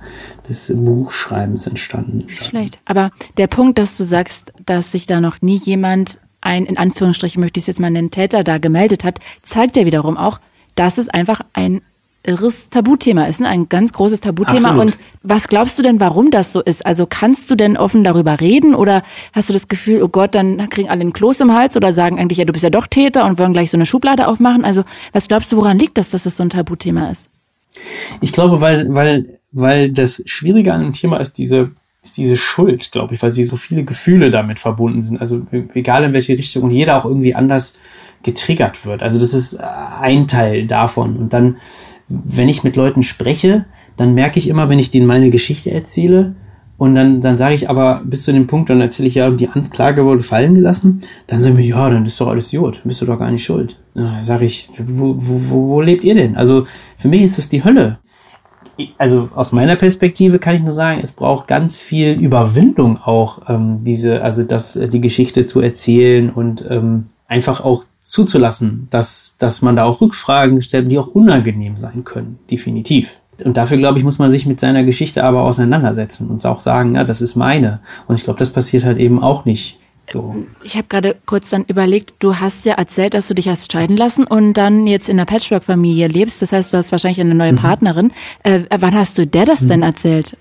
des 0.48 0.72
Buchschreibens 0.76 1.66
entstanden. 1.66 2.30
Schlecht. 2.30 2.78
Aber 2.86 3.10
der 3.38 3.48
Punkt, 3.48 3.80
dass 3.80 3.98
du 3.98 4.04
sagst, 4.04 4.54
dass 4.66 4.92
sich 4.92 5.08
da 5.08 5.20
noch 5.22 5.42
nie 5.42 5.58
jemand 5.58 6.20
ein, 6.42 6.66
in 6.66 6.78
Anführungsstrichen 6.78 7.42
möchte 7.42 7.60
ich 7.60 7.64
es 7.64 7.68
jetzt 7.68 7.80
mal 7.80 7.90
nennen, 7.90 8.12
Täter 8.12 8.44
da 8.44 8.58
gemeldet 8.58 9.04
hat, 9.04 9.20
zeigt 9.42 9.78
ja 9.78 9.86
wiederum 9.86 10.18
auch, 10.18 10.40
dass 10.76 10.98
es 10.98 11.10
einfach 11.10 11.42
ein 11.54 11.82
irres 12.24 12.70
Tabuthema 12.70 13.26
ist, 13.26 13.40
ne? 13.40 13.48
ein 13.48 13.70
ganz 13.70 13.94
großes 13.94 14.22
Tabuthema. 14.22 14.70
Absolut. 14.70 14.96
Und 14.96 15.04
was 15.24 15.48
glaubst 15.48 15.80
du 15.80 15.84
denn, 15.84 16.00
warum 16.00 16.32
das 16.32 16.52
so 16.52 16.62
ist? 16.62 16.86
Also 16.86 17.06
kannst 17.08 17.50
du 17.50 17.56
denn 17.56 17.78
offen 17.78 18.04
darüber 18.04 18.42
reden 18.42 18.76
oder 18.76 19.04
hast 19.34 19.50
du 19.50 19.54
das 19.54 19.70
Gefühl, 19.70 20.04
oh 20.04 20.10
Gott, 20.10 20.36
dann 20.36 20.70
kriegen 20.70 20.90
alle 20.90 21.02
einen 21.02 21.14
Kloß 21.14 21.40
im 21.42 21.54
Hals 21.54 21.78
oder 21.78 21.94
sagen 21.94 22.20
eigentlich, 22.20 22.38
ja, 22.38 22.46
du 22.46 22.52
bist 22.52 22.64
ja 22.64 22.70
doch 22.70 22.88
Täter 22.88 23.26
und 23.26 23.40
wollen 23.40 23.54
gleich 23.54 23.72
so 23.72 23.78
eine 23.78 23.86
Schublade 23.86 24.28
aufmachen? 24.28 24.66
Also 24.66 24.84
was 25.14 25.28
glaubst 25.30 25.52
du, 25.52 25.58
woran 25.58 25.80
liegt 25.80 25.98
das, 25.98 26.10
dass 26.10 26.24
das 26.24 26.36
so 26.36 26.44
ein 26.44 26.50
Tabuthema 26.50 27.10
ist? 27.10 27.30
Ich 28.20 28.34
glaube, 28.34 28.60
weil, 28.60 28.94
weil 28.94 29.40
weil 29.52 29.92
das 29.92 30.22
Schwierige 30.26 30.74
an 30.74 30.82
dem 30.82 30.94
Thema 30.94 31.18
ist 31.18 31.34
diese, 31.38 31.72
ist 32.10 32.18
diese 32.18 32.38
Schuld, 32.38 32.92
glaube 32.92 33.14
ich, 33.14 33.22
weil 33.22 33.32
sie 33.32 33.44
so 33.44 33.56
viele 33.56 33.84
Gefühle 33.84 34.32
damit 34.32 34.60
verbunden 34.60 35.04
sind. 35.04 35.22
Also 35.22 35.42
egal 35.74 36.04
in 36.04 36.14
welche 36.14 36.38
Richtung 36.38 36.64
und 36.64 36.72
jeder 36.72 36.98
auch 36.98 37.06
irgendwie 37.06 37.36
anders 37.36 37.76
getriggert 38.24 38.86
wird. 38.86 39.02
Also 39.04 39.20
das 39.20 39.34
ist 39.34 39.60
ein 39.60 40.28
Teil 40.28 40.68
davon. 40.68 41.18
Und 41.18 41.34
dann, 41.34 41.58
wenn 42.08 42.50
ich 42.50 42.64
mit 42.64 42.76
Leuten 42.76 43.04
spreche, 43.04 43.66
dann 43.96 44.14
merke 44.14 44.40
ich 44.40 44.48
immer, 44.48 44.70
wenn 44.70 44.80
ich 44.80 44.92
denen 44.92 45.06
meine 45.06 45.30
Geschichte 45.30 45.72
erzähle, 45.72 46.36
und 46.78 46.96
dann, 46.96 47.20
dann 47.20 47.36
sage 47.36 47.56
ich 47.56 47.70
aber 47.70 48.02
bis 48.06 48.24
zu 48.24 48.32
dem 48.32 48.48
Punkt, 48.48 48.70
dann 48.70 48.80
erzähle 48.80 49.10
ich 49.10 49.16
ja, 49.16 49.30
die 49.30 49.50
Anklage 49.50 50.06
wurde 50.06 50.24
fallen 50.24 50.56
gelassen. 50.56 51.02
Dann 51.28 51.44
sagen 51.44 51.58
wir, 51.58 51.66
ja, 51.66 51.90
dann 51.90 52.06
ist 52.06 52.22
doch 52.22 52.30
alles 52.30 52.54
Jod, 52.54 52.80
bist 52.86 53.02
du 53.02 53.06
doch 53.06 53.20
gar 53.20 53.30
nicht 53.32 53.44
schuld. 53.44 53.78
Sage 54.22 54.46
ich, 54.46 54.70
wo, 54.88 55.14
wo, 55.18 55.68
wo 55.68 55.82
lebt 55.82 56.06
ihr 56.06 56.16
denn? 56.16 56.38
Also 56.38 56.66
für 56.98 57.10
mich 57.10 57.24
ist 57.24 57.38
das 57.38 57.50
die 57.50 57.66
Hölle 57.66 58.00
also 58.98 59.30
aus 59.36 59.52
meiner 59.52 59.76
Perspektive 59.76 60.40
kann 60.40 60.56
ich 60.56 60.62
nur 60.62 60.74
sagen, 60.74 61.02
es 61.04 61.12
braucht 61.12 61.48
ganz 61.48 61.78
viel 61.78 62.14
Überwindung 62.14 62.98
auch, 62.98 63.42
ähm, 63.50 63.84
diese, 63.84 64.22
also 64.22 64.44
das, 64.44 64.76
äh, 64.76 64.88
die 64.88 65.02
Geschichte 65.02 65.46
zu 65.46 65.62
erzählen 65.62 66.30
und 66.30 66.66
ähm, 66.70 67.08
einfach 67.28 67.62
auch 67.62 67.84
zuzulassen, 68.02 68.88
dass, 68.90 69.36
dass 69.38 69.62
man 69.62 69.76
da 69.76 69.84
auch 69.84 70.02
Rückfragen 70.02 70.62
stellt, 70.62 70.92
die 70.92 70.98
auch 70.98 71.08
unangenehm 71.08 71.78
sein 71.78 72.04
können, 72.04 72.40
definitiv. 72.50 73.18
Und 73.44 73.56
dafür, 73.56 73.78
glaube 73.78 73.98
ich, 73.98 74.04
muss 74.04 74.20
man 74.20 74.30
sich 74.30 74.46
mit 74.46 74.60
seiner 74.60 74.84
Geschichte 74.84 75.24
aber 75.24 75.44
auseinandersetzen 75.44 76.30
und 76.30 76.46
auch 76.46 76.60
sagen, 76.60 76.96
ja, 76.96 77.04
das 77.04 77.22
ist 77.22 77.36
meine. 77.36 77.80
Und 78.08 78.16
ich 78.16 78.24
glaube, 78.24 78.40
das 78.40 78.50
passiert 78.50 78.84
halt 78.84 78.98
eben 78.98 79.22
auch 79.22 79.46
nicht. 79.46 79.80
Ich 80.64 80.76
habe 80.76 80.88
gerade 80.88 81.16
kurz 81.26 81.50
dann 81.50 81.66
überlegt, 81.66 82.14
du 82.20 82.36
hast 82.36 82.66
ja 82.66 82.74
erzählt, 82.74 83.14
dass 83.14 83.28
du 83.28 83.36
dich 83.36 83.48
hast 83.48 83.72
scheiden 83.72 83.98
lassen 83.98 84.26
und 84.26 84.54
dann 84.54 84.88
jetzt 84.88 85.10
in 85.10 85.20
einer 85.20 85.26
Patchwork-Familie 85.26 86.08
lebst. 86.08 86.42
Das 86.42 86.52
heißt, 86.52 86.74
du 86.74 86.78
hast 86.78 86.92
wahrscheinlich 86.92 87.22
eine 87.22 87.36
neue 87.36 87.54
mhm. 87.54 87.58
Partnerin. 87.58 88.12
Äh, 88.44 88.62
wann 88.78 88.96
hast 88.96 89.18
du 89.18 89.28
der 89.28 89.46
das 89.46 89.62
mhm. 89.62 89.68
denn 89.68 89.84
erzählt? 89.84 90.38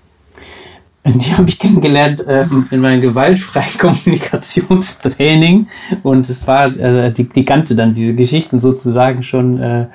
Die 1.05 1.33
habe 1.33 1.47
ich 1.47 1.57
kennengelernt 1.59 2.19
äh, 2.21 2.45
in 2.71 2.81
meinem 2.81 3.01
gewaltfreien 3.01 3.77
Kommunikationstraining 3.77 5.67
und 6.03 6.29
es 6.29 6.45
war, 6.45 6.75
äh, 6.77 7.11
die, 7.11 7.23
die 7.23 7.45
kannte 7.45 7.75
dann 7.75 7.93
diese 7.93 8.13
Geschichten 8.15 8.59
sozusagen 8.59 9.23
schon 9.23 9.59
äh, 9.61 9.87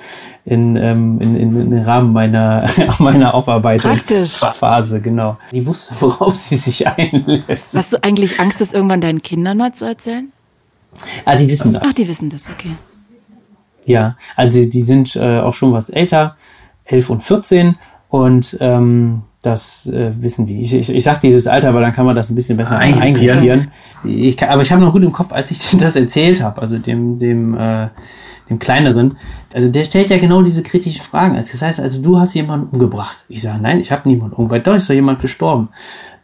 in, 0.45 0.75
ähm, 0.75 1.21
in, 1.21 1.35
in, 1.35 1.73
in 1.73 1.83
Rahmen 1.83 2.11
meiner, 2.11 2.65
meiner 2.99 3.35
Aufarbeitungsphase, 3.35 4.99
genau. 4.99 5.37
Die 5.51 5.65
wusste, 5.65 5.93
worauf 5.99 6.35
sie 6.35 6.55
sich 6.55 6.87
einlässt. 6.87 7.75
Hast 7.75 7.93
du 7.93 8.03
eigentlich 8.03 8.39
Angst, 8.39 8.61
das 8.61 8.73
irgendwann 8.73 9.01
deinen 9.01 9.21
Kindern 9.21 9.57
mal 9.57 9.73
zu 9.73 9.85
erzählen? 9.85 10.31
Ah, 11.25 11.35
die 11.35 11.47
wissen 11.47 11.73
das. 11.73 11.83
Ach, 11.85 11.93
die 11.93 12.07
wissen 12.07 12.29
das, 12.29 12.49
okay. 12.49 12.71
Ja, 13.85 14.17
also 14.35 14.65
die 14.65 14.81
sind 14.81 15.15
äh, 15.15 15.39
auch 15.39 15.53
schon 15.53 15.71
was 15.71 15.89
älter, 15.89 16.35
elf 16.85 17.09
und 17.09 17.21
14 17.21 17.75
und 18.09 18.57
ähm, 18.59 19.23
das 19.45 19.87
äh, 19.87 20.11
wissen 20.19 20.45
die. 20.45 20.61
Ich, 20.61 20.73
ich, 20.73 20.89
ich 20.89 21.03
sage 21.03 21.19
dieses 21.23 21.47
Alter, 21.47 21.73
weil 21.73 21.81
dann 21.81 21.93
kann 21.93 22.05
man 22.05 22.15
das 22.15 22.29
ein 22.29 22.35
bisschen 22.35 22.57
besser 22.57 22.77
eingradieren. 22.77 23.69
Ich, 24.03 24.41
aber 24.41 24.61
ich 24.61 24.71
habe 24.71 24.81
noch 24.81 24.93
gut 24.93 25.03
im 25.03 25.11
Kopf, 25.11 25.31
als 25.31 25.51
ich 25.51 25.59
das 25.79 25.95
erzählt 25.95 26.41
habe, 26.41 26.61
also 26.61 26.77
dem, 26.77 27.19
dem, 27.19 27.57
äh, 27.57 27.87
dem 28.49 28.59
kleineren, 28.59 29.17
also 29.53 29.69
der 29.69 29.85
stellt 29.85 30.09
ja 30.09 30.17
genau 30.17 30.41
diese 30.41 30.63
kritischen 30.63 31.03
Fragen. 31.03 31.35
Also 31.35 31.53
das 31.53 31.61
heißt, 31.61 31.79
also 31.79 32.01
du 32.01 32.19
hast 32.19 32.33
jemanden 32.33 32.67
umgebracht. 32.71 33.17
Ich 33.29 33.41
sage, 33.41 33.61
nein, 33.61 33.79
ich 33.79 33.91
habe 33.91 34.07
niemanden 34.07 34.35
umgebracht. 34.35 34.67
Doch 34.67 34.75
ist 34.75 34.89
doch 34.89 34.93
jemand 34.93 35.21
gestorben. 35.21 35.69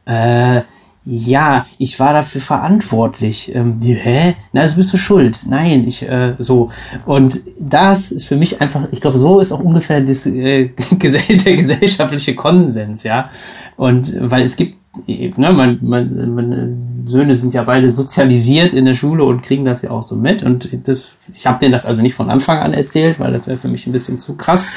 Äh, 0.06 0.62
ja, 1.04 1.66
ich 1.80 2.00
war 2.00 2.14
dafür 2.14 2.42
verantwortlich. 2.42 3.54
Ähm, 3.56 3.80
die, 3.80 3.96
hä? 3.96 4.36
Na, 4.54 4.62
das 4.62 4.76
bist 4.76 4.94
du 4.94 4.98
schuld. 4.98 5.40
Nein, 5.48 5.86
ich 5.88 6.04
äh, 6.04 6.36
so. 6.38 6.70
Und 7.08 7.42
das 7.60 8.12
ist 8.12 8.28
für 8.28 8.36
mich 8.36 8.62
einfach, 8.62 8.88
ich 8.92 9.02
glaube, 9.02 9.18
so 9.18 9.40
ist 9.40 9.52
auch 9.52 9.62
ungefähr 9.62 10.02
das, 10.02 10.28
äh, 10.28 10.70
der 10.92 11.56
gesellschaftliche 11.56 12.36
Konsens, 12.36 13.02
ja. 13.02 13.32
Und 13.78 14.14
weil 14.20 14.44
es 14.44 14.56
gibt, 14.56 14.78
ne, 15.08 15.52
man, 15.52 15.80
man, 15.82 16.36
meine 16.36 16.78
Söhne 17.08 17.34
sind 17.34 17.56
ja 17.56 17.64
beide 17.64 17.90
sozialisiert 17.90 18.74
in 18.74 18.86
der 18.86 18.94
Schule 18.94 19.24
und 19.24 19.42
kriegen 19.42 19.66
das 19.66 19.82
ja 19.82 19.90
auch 19.90 20.04
so 20.04 20.16
mit. 20.16 20.44
Und 20.44 20.70
das, 20.88 21.10
ich 21.34 21.48
habe 21.48 21.58
denen 21.58 21.72
das 21.72 21.88
also 21.88 22.04
nicht 22.04 22.14
von 22.14 22.30
Anfang 22.30 22.60
an 22.60 22.74
erzählt, 22.76 23.20
weil 23.20 23.34
das 23.34 23.48
wäre 23.48 23.58
für 23.58 23.70
mich 23.70 23.88
ein 23.88 23.92
bisschen 23.92 24.20
zu 24.20 24.38
krass. 24.38 24.68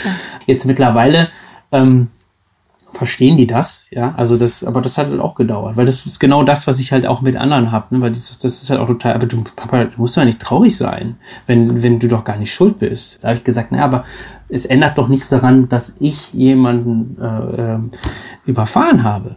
Jetzt 0.47 0.65
mittlerweile 0.65 1.29
ähm, 1.71 2.09
verstehen 2.95 3.37
die 3.37 3.47
das, 3.47 3.87
ja, 3.91 4.15
also 4.17 4.37
das, 4.37 4.65
aber 4.65 4.81
das 4.81 4.97
hat 4.97 5.09
halt 5.09 5.21
auch 5.21 5.35
gedauert, 5.35 5.77
weil 5.77 5.87
das 5.87 6.07
ist 6.07 6.21
genau 6.21 6.45
das, 6.45 6.67
was 6.67 6.79
ich 6.79 6.93
halt 6.93 7.07
auch 7.07 7.21
mit 7.21 7.37
anderen 7.37 7.73
habe, 7.73 7.95
ne? 7.95 8.01
weil 8.01 8.13
das, 8.13 8.39
das 8.39 8.63
ist 8.63 8.71
halt 8.71 8.81
auch 8.81 8.87
total, 8.87 9.15
aber 9.15 9.27
du, 9.27 9.45
Papa, 9.57 9.85
du 9.85 10.01
musst 10.01 10.17
ja 10.17 10.25
nicht 10.25 10.41
traurig 10.41 10.77
sein, 10.77 11.17
wenn, 11.47 11.83
wenn 11.83 11.99
du 11.99 12.09
doch 12.09 12.25
gar 12.25 12.37
nicht 12.37 12.55
schuld 12.55 12.79
bist. 12.79 13.19
Da 13.23 13.29
habe 13.29 13.39
ich 13.39 13.45
gesagt, 13.45 13.73
naja, 13.73 13.85
aber 13.85 14.05
es 14.49 14.65
ändert 14.65 14.99
doch 14.99 15.09
nichts 15.09 15.29
daran, 15.29 15.69
dass 15.69 15.97
ich 16.01 16.33
jemanden 16.33 17.17
äh, 17.21 17.75
äh, 17.75 17.79
überfahren 18.47 19.03
habe. 19.03 19.37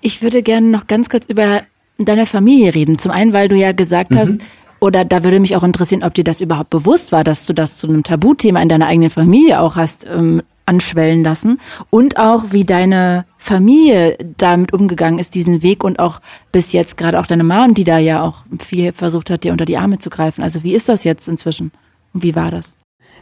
Ich 0.00 0.22
würde 0.22 0.42
gerne 0.42 0.68
noch 0.68 0.86
ganz 0.86 1.08
kurz 1.08 1.26
über 1.26 1.62
deine 1.98 2.26
Familie 2.26 2.74
reden. 2.74 2.98
Zum 2.98 3.12
einen, 3.12 3.32
weil 3.32 3.48
du 3.48 3.56
ja 3.56 3.72
gesagt 3.72 4.12
mhm. 4.12 4.18
hast, 4.18 4.38
oder 4.80 5.04
da 5.04 5.24
würde 5.24 5.40
mich 5.40 5.56
auch 5.56 5.62
interessieren, 5.62 6.02
ob 6.02 6.14
dir 6.14 6.24
das 6.24 6.40
überhaupt 6.40 6.70
bewusst 6.70 7.12
war, 7.12 7.24
dass 7.24 7.46
du 7.46 7.52
das 7.52 7.78
zu 7.78 7.88
einem 7.88 8.02
Tabuthema 8.02 8.60
in 8.60 8.68
deiner 8.68 8.86
eigenen 8.86 9.10
Familie 9.10 9.60
auch 9.60 9.76
hast 9.76 10.06
ähm, 10.06 10.42
anschwellen 10.66 11.22
lassen 11.22 11.60
und 11.90 12.18
auch 12.18 12.44
wie 12.50 12.64
deine 12.64 13.24
Familie 13.36 14.16
damit 14.36 14.72
umgegangen 14.72 15.18
ist, 15.18 15.34
diesen 15.34 15.62
Weg 15.62 15.84
und 15.84 15.98
auch 15.98 16.20
bis 16.52 16.72
jetzt 16.72 16.96
gerade 16.96 17.20
auch 17.20 17.26
deine 17.26 17.44
Mom, 17.44 17.74
die 17.74 17.84
da 17.84 17.98
ja 17.98 18.22
auch 18.22 18.44
viel 18.58 18.92
versucht 18.92 19.30
hat, 19.30 19.44
dir 19.44 19.52
unter 19.52 19.64
die 19.66 19.76
Arme 19.76 19.98
zu 19.98 20.10
greifen. 20.10 20.42
Also 20.42 20.62
wie 20.62 20.74
ist 20.74 20.88
das 20.88 21.04
jetzt 21.04 21.28
inzwischen 21.28 21.70
und 22.12 22.22
wie 22.22 22.34
war 22.34 22.50
das? 22.50 22.76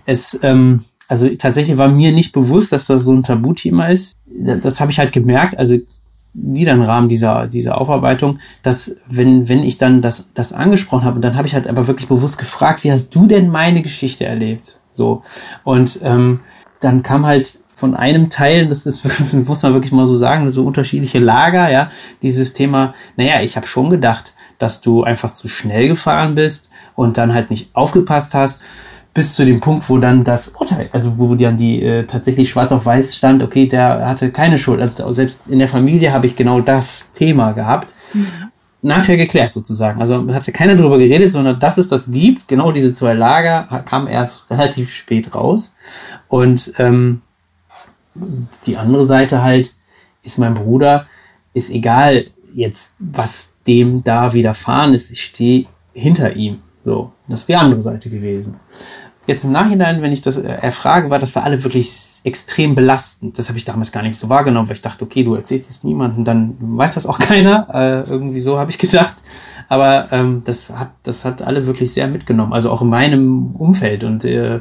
Es, 0.07 0.39
ähm, 0.43 0.85
also 1.09 1.29
tatsächlich 1.37 1.77
war 1.77 1.89
mir 1.89 2.13
nicht 2.13 2.33
bewusst, 2.33 2.73
dass 2.73 2.87
das 2.87 3.05
so 3.05 3.13
ein 3.13 3.23
Tabuthema 3.23 3.89
ist. 3.89 4.17
Das 4.27 4.81
habe 4.81 4.93
ich 4.93 4.99
halt 4.99 5.13
gemerkt, 5.13 5.59
also 5.59 5.77
wieder 6.35 6.73
im 6.73 6.83
Rahmen 6.83 7.09
dieser, 7.09 7.47
dieser 7.47 7.81
Aufarbeitung, 7.81 8.39
dass 8.63 8.97
wenn, 9.09 9.49
wenn 9.49 9.63
ich 9.63 9.79
dann 9.79 10.01
das, 10.01 10.33
das 10.35 10.53
angesprochen 10.53 11.05
habe, 11.05 11.21
dann 11.21 11.37
habe 11.37 11.47
ich 11.47 11.55
halt 11.55 11.67
aber 11.67 11.87
wirklich 11.87 12.09
bewusst 12.09 12.39
gefragt, 12.39 12.85
wie 12.85 12.93
hast 12.93 13.15
du 13.15 13.27
denn 13.27 13.49
meine 13.49 13.83
Geschichte 13.83 14.25
erlebt? 14.25 14.79
So. 14.95 15.23
Und 15.65 16.01
ähm, 16.03 16.41
dann 16.83 17.03
kam 17.03 17.25
halt 17.25 17.59
von 17.75 17.97
einem 17.97 18.31
Teil, 18.31 18.67
das 18.67 18.87
ist, 18.87 19.05
muss 19.35 19.63
man 19.63 19.75
wirklich 19.75 19.93
mal 19.93 20.07
so 20.07 20.17
sagen, 20.17 20.51
so 20.51 20.65
unterschiedliche 20.65 21.19
Lager, 21.19 21.71
ja, 21.71 21.91
dieses 22.23 22.53
Thema, 22.53 22.95
naja, 23.17 23.41
ich 23.43 23.57
habe 23.57 23.67
schon 23.67 23.91
gedacht, 23.91 24.35
dass 24.59 24.81
du 24.81 25.03
einfach 25.03 25.33
zu 25.33 25.49
schnell 25.49 25.89
gefahren 25.89 26.35
bist 26.37 26.69
und 26.95 27.19
dann 27.19 27.35
halt 27.35 27.51
nicht 27.51 27.75
aufgepasst 27.75 28.35
hast, 28.35 28.63
bis 29.15 29.35
zu 29.35 29.45
dem 29.45 29.61
Punkt, 29.61 29.89
wo 29.91 29.99
dann 29.99 30.25
das 30.25 30.49
Urteil, 30.49 30.89
also 30.93 31.19
wo 31.19 31.35
dann 31.35 31.59
die 31.59 31.83
äh, 31.83 32.05
tatsächlich 32.05 32.51
schwarz 32.51 32.73
auf 32.73 32.87
weiß 32.87 33.17
stand, 33.17 33.43
okay, 33.43 33.69
der 33.69 34.07
hatte 34.07 34.31
keine 34.31 34.59
Schuld. 34.59 34.81
Also 34.81 35.13
selbst 35.13 35.41
in 35.49 35.59
der 35.59 35.69
Familie 35.69 36.13
habe 36.13 36.27
ich 36.27 36.37
genau 36.37 36.61
das 36.61 37.13
Thema 37.13 37.53
gehabt. 37.53 37.93
Mhm. 38.15 38.52
Nachher 38.85 39.17
geklärt 39.17 39.53
sozusagen. 39.53 40.01
Also 40.01 40.27
hatte 40.35 40.51
keiner 40.51 40.75
darüber 40.75 40.99
geredet, 40.99 41.31
sondern 41.31 41.61
dass 41.61 41.79
es 41.79 41.89
das 41.89 42.11
gibt, 42.11 42.49
genau 42.49 42.73
diese 42.73 42.95
zwei 42.95 43.15
Lager, 43.15 43.85
kam 43.89 44.09
erst 44.09 44.51
relativ 44.51 44.93
spät 44.93 45.35
raus. 45.35 45.77
Und 46.27 46.73
ähm, 46.79 47.23
die 48.67 48.77
andere 48.77 49.05
Seite 49.05 49.43
halt 49.43 49.73
ist 50.25 50.39
mein 50.39 50.55
Bruder, 50.55 51.07
ist 51.55 51.71
egal 51.71 52.27
jetzt, 52.53 52.97
was 52.99 53.55
dem 53.67 54.03
da 54.03 54.33
widerfahren 54.33 54.95
ist, 54.95 55.11
ich 55.11 55.23
stehe 55.23 55.67
hinter 55.93 56.35
ihm. 56.35 56.59
So, 56.85 57.13
das 57.29 57.41
ist 57.41 57.49
die 57.49 57.57
andere 57.57 57.83
Seite 57.83 58.11
gewesen. 58.11 58.57
Jetzt 59.27 59.45
im 59.45 59.53
Nachhinein, 59.53 60.03
wenn 60.03 60.13
ich 60.13 60.23
das 60.23 60.37
äh, 60.37 60.49
erfrage, 60.49 61.09
war 61.09 61.21
das 61.21 61.31
für 61.31 61.43
alle 61.43 61.63
wirklich 61.63 62.21
extrem 62.25 62.75
belastend. 62.75 63.39
Das 63.39 63.49
habe 63.49 63.59
ich 63.59 63.65
damals 63.65 63.93
gar 63.93 64.03
nicht 64.03 64.19
so 64.19 64.29
wahrgenommen, 64.29 64.69
weil 64.69 64.75
ich 64.75 64.83
dachte, 64.83 65.05
okay, 65.05 65.23
du 65.23 65.35
erzählst 65.35 65.71
es 65.71 65.85
niemandem, 65.85 66.25
dann 66.25 66.57
weiß 66.61 66.95
das 66.95 67.07
auch 67.07 67.19
keiner. 67.21 67.69
Äh, 67.73 68.11
irgendwie 68.11 68.41
so 68.41 68.59
habe 68.59 68.71
ich 68.71 68.79
gedacht. 68.79 69.15
Aber 69.69 70.09
ähm, 70.11 70.43
das 70.45 70.69
hat, 70.71 70.91
das 71.05 71.25
hat 71.25 71.41
alle 71.41 71.67
wirklich 71.67 71.93
sehr 71.93 72.09
mitgenommen. 72.09 72.53
Also 72.53 72.71
auch 72.71 72.83
in 72.83 72.89
meinem 72.89 73.55
Umfeld 73.55 74.03
und 74.03 74.25
äh, 74.25 74.61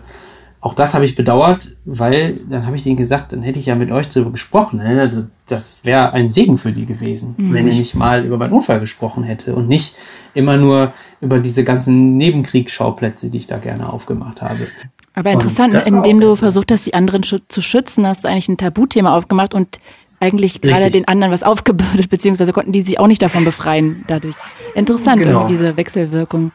auch 0.61 0.75
das 0.75 0.93
habe 0.93 1.05
ich 1.05 1.15
bedauert, 1.15 1.75
weil 1.85 2.35
dann 2.47 2.67
habe 2.67 2.75
ich 2.75 2.83
denen 2.83 2.95
gesagt, 2.95 3.33
dann 3.33 3.41
hätte 3.41 3.59
ich 3.59 3.65
ja 3.65 3.73
mit 3.73 3.91
euch 3.91 4.09
darüber 4.09 4.31
gesprochen. 4.31 4.77
Ne? 4.77 5.27
Das 5.47 5.79
wäre 5.83 6.13
ein 6.13 6.29
Segen 6.29 6.59
für 6.59 6.71
die 6.71 6.85
gewesen, 6.85 7.33
mhm. 7.35 7.53
wenn 7.53 7.67
ich 7.67 7.95
mal 7.95 8.23
über 8.23 8.37
meinen 8.37 8.53
Unfall 8.53 8.79
gesprochen 8.79 9.23
hätte 9.23 9.55
und 9.55 9.67
nicht 9.67 9.95
immer 10.35 10.57
nur 10.57 10.93
über 11.19 11.39
diese 11.39 11.63
ganzen 11.63 12.15
Nebenkriegsschauplätze, 12.15 13.29
die 13.29 13.39
ich 13.39 13.47
da 13.47 13.57
gerne 13.57 13.91
aufgemacht 13.91 14.43
habe. 14.43 14.67
Aber 15.13 15.31
interessant, 15.31 15.73
indem 15.85 16.21
du 16.21 16.35
versucht 16.35 16.71
hast, 16.71 16.85
die 16.85 16.93
anderen 16.93 17.23
zu 17.23 17.61
schützen, 17.61 18.07
hast 18.07 18.23
du 18.23 18.29
eigentlich 18.29 18.47
ein 18.47 18.57
Tabuthema 18.57 19.15
aufgemacht 19.15 19.53
und 19.53 19.79
eigentlich 20.21 20.61
gerade 20.61 20.91
den 20.91 21.07
anderen 21.07 21.33
was 21.33 21.43
aufgebürdet, 21.43 22.09
beziehungsweise 22.09 22.53
konnten 22.53 22.71
die 22.71 22.81
sich 22.81 22.99
auch 22.99 23.07
nicht 23.07 23.21
davon 23.21 23.43
befreien 23.43 24.03
dadurch. 24.07 24.35
Interessant, 24.75 25.23
genau. 25.23 25.47
diese 25.47 25.75
Wechselwirkung. 25.75 26.51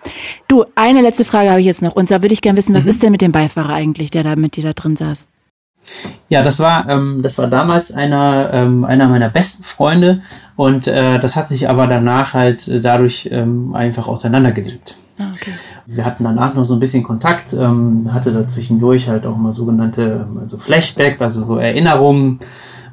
Du, 0.48 0.64
eine 0.74 1.02
letzte 1.02 1.24
Frage 1.24 1.50
habe 1.50 1.60
ich 1.60 1.66
jetzt 1.66 1.82
noch. 1.82 1.94
Und 1.96 2.08
zwar 2.08 2.22
würde 2.22 2.32
ich 2.32 2.40
gerne 2.40 2.56
wissen, 2.56 2.74
was 2.74 2.84
mhm. 2.84 2.90
ist 2.90 3.02
denn 3.02 3.12
mit 3.12 3.20
dem 3.20 3.32
Beifahrer 3.32 3.74
eigentlich, 3.74 4.10
der 4.10 4.22
da 4.22 4.36
mit 4.36 4.56
dir 4.56 4.64
da 4.64 4.72
drin 4.72 4.96
saß? 4.96 5.28
Ja, 6.28 6.42
das 6.42 6.58
war 6.58 6.88
ähm, 6.88 7.20
das 7.22 7.38
war 7.38 7.46
damals 7.46 7.92
einer 7.92 8.50
ähm, 8.52 8.84
einer 8.84 9.08
meiner 9.08 9.28
besten 9.28 9.62
Freunde 9.62 10.22
und 10.56 10.88
äh, 10.88 11.20
das 11.20 11.36
hat 11.36 11.48
sich 11.48 11.68
aber 11.68 11.86
danach 11.86 12.34
halt 12.34 12.66
äh, 12.66 12.80
dadurch 12.80 13.28
ähm, 13.30 13.72
einfach 13.74 14.08
auseinandergelebt. 14.08 14.96
Ah, 15.18 15.30
okay. 15.32 15.52
Wir 15.86 16.04
hatten 16.04 16.24
danach 16.24 16.54
noch 16.54 16.66
so 16.66 16.74
ein 16.74 16.80
bisschen 16.80 17.04
Kontakt, 17.04 17.52
ähm, 17.52 18.10
hatte 18.12 18.32
dazwischendurch 18.32 19.08
halt 19.08 19.24
auch 19.24 19.36
mal 19.36 19.52
sogenannte 19.52 20.26
also 20.40 20.58
Flashbacks, 20.58 21.22
also 21.22 21.44
so 21.44 21.58
Erinnerungen 21.58 22.40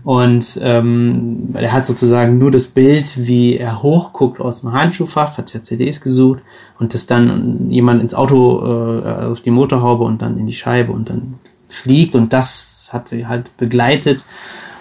und 0.04 0.60
ähm, 0.62 1.49
er 1.54 1.72
hat 1.72 1.86
sozusagen 1.86 2.38
nur 2.38 2.51
das 2.51 2.68
Bild, 2.68 3.26
wie 3.26 3.58
er 3.58 3.82
hochguckt 3.82 4.41
aus 4.41 4.62
dem 4.62 4.74
Handschuhfach, 4.74 5.38
hat 5.38 5.54
ja 5.54 5.64
CDs 5.64 6.01
gesucht 6.01 6.41
und 6.78 6.93
das 6.93 7.08
dann 7.08 7.70
jemand 7.72 8.01
ins 8.01 8.14
Auto, 8.14 8.60
äh, 8.60 9.26
auf 9.26 9.41
die 9.41 9.51
Motorhaube 9.51 10.04
und 10.04 10.22
dann 10.22 10.38
in 10.38 10.45
die 10.45 10.54
Scheibe 10.54 10.91
und 10.91 11.10
dann 11.10 11.36
fliegt 11.70 12.16
und 12.16 12.34
das 12.34 12.89
hat 12.91 13.14
er 13.14 13.30
halt 13.30 13.56
begleitet. 13.58 14.26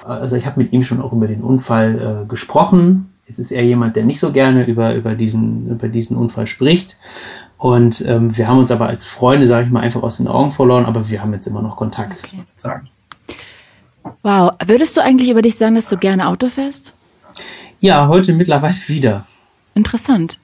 Also 0.04 0.34
ich 0.34 0.46
habe 0.46 0.60
mit 0.60 0.72
ihm 0.72 0.82
schon 0.82 1.00
auch 1.00 1.12
über 1.12 1.28
den 1.28 1.42
Unfall 1.42 2.24
äh, 2.24 2.28
gesprochen. 2.28 3.12
Es 3.28 3.38
ist 3.38 3.52
eher 3.52 3.64
jemand, 3.64 3.94
der 3.94 4.04
nicht 4.04 4.18
so 4.18 4.32
gerne 4.32 4.66
über, 4.66 4.94
über, 4.94 5.14
diesen, 5.14 5.70
über 5.70 5.86
diesen 5.86 6.16
Unfall 6.16 6.48
spricht. 6.48 6.96
Und 7.56 8.04
ähm, 8.04 8.36
wir 8.36 8.48
haben 8.48 8.58
uns 8.58 8.72
aber 8.72 8.88
als 8.88 9.06
Freunde, 9.06 9.46
sage 9.46 9.66
ich 9.66 9.70
mal, 9.70 9.80
einfach 9.80 10.02
aus 10.02 10.16
den 10.16 10.26
Augen 10.26 10.50
verloren, 10.50 10.84
aber 10.84 11.08
wir 11.08 11.22
haben 11.22 11.32
jetzt 11.32 11.46
immer 11.46 11.62
noch 11.62 11.76
Kontakt, 11.76 12.18
okay. 12.24 12.42
sagen. 12.56 12.88
Wow. 14.22 14.52
Würdest 14.64 14.96
du 14.96 15.00
eigentlich 15.00 15.30
über 15.30 15.42
dich 15.42 15.56
sagen, 15.56 15.74
dass 15.74 15.88
du 15.88 15.96
gerne 15.96 16.28
Auto 16.28 16.48
fährst? 16.48 16.94
Ja, 17.80 18.08
heute 18.08 18.32
mittlerweile 18.32 18.76
wieder. 18.86 19.26
Interessant. 19.74 20.38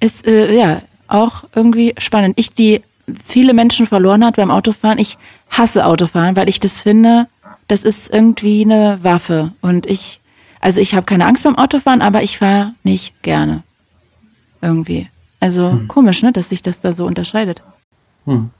Ist, 0.00 0.26
äh, 0.26 0.54
ja, 0.54 0.82
auch 1.08 1.44
irgendwie 1.54 1.94
spannend. 1.98 2.34
Ich, 2.38 2.52
die 2.52 2.82
viele 3.22 3.54
Menschen 3.54 3.86
verloren 3.86 4.24
hat 4.24 4.36
beim 4.36 4.50
Autofahren, 4.50 4.98
ich 4.98 5.18
hasse 5.50 5.86
Autofahren, 5.86 6.36
weil 6.36 6.48
ich 6.48 6.60
das 6.60 6.82
finde, 6.82 7.26
das 7.68 7.84
ist 7.84 8.12
irgendwie 8.12 8.64
eine 8.64 8.98
Waffe. 9.02 9.52
Und 9.60 9.86
ich, 9.86 10.20
also 10.60 10.80
ich 10.80 10.94
habe 10.94 11.06
keine 11.06 11.26
Angst 11.26 11.44
beim 11.44 11.56
Autofahren, 11.56 12.02
aber 12.02 12.22
ich 12.22 12.38
fahre 12.38 12.74
nicht 12.82 13.22
gerne. 13.22 13.62
Irgendwie. 14.60 15.08
Also 15.40 15.72
hm. 15.72 15.88
komisch, 15.88 16.22
ne, 16.22 16.32
dass 16.32 16.48
sich 16.48 16.62
das 16.62 16.80
da 16.80 16.92
so 16.92 17.04
unterscheidet. 17.06 17.62
Hm. 18.26 18.50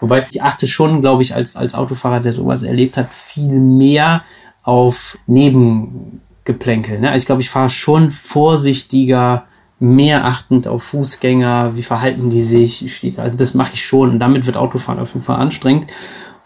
Wobei 0.00 0.26
ich 0.30 0.42
achte 0.42 0.66
schon, 0.66 1.00
glaube 1.00 1.22
ich, 1.22 1.34
als, 1.34 1.56
als 1.56 1.74
Autofahrer, 1.74 2.20
der 2.20 2.32
sowas 2.32 2.62
erlebt 2.62 2.96
hat, 2.96 3.08
viel 3.12 3.52
mehr 3.52 4.22
auf 4.62 5.18
Nebengeplänkel. 5.26 7.00
Ne? 7.00 7.10
Also 7.10 7.22
ich 7.22 7.26
glaube, 7.26 7.42
ich 7.42 7.50
fahre 7.50 7.70
schon 7.70 8.12
vorsichtiger, 8.12 9.44
mehr 9.80 10.24
achtend 10.24 10.66
auf 10.66 10.82
Fußgänger, 10.82 11.76
wie 11.76 11.82
verhalten 11.82 12.30
die 12.30 12.42
sich, 12.42 13.14
also 13.16 13.38
das 13.38 13.54
mache 13.54 13.74
ich 13.74 13.84
schon 13.84 14.10
und 14.10 14.18
damit 14.18 14.46
wird 14.46 14.56
Autofahren 14.56 14.98
auf 15.00 15.14
jeden 15.14 15.24
Fall 15.24 15.36
anstrengend. 15.36 15.90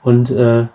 Und 0.03 0.31
äh, 0.31 0.67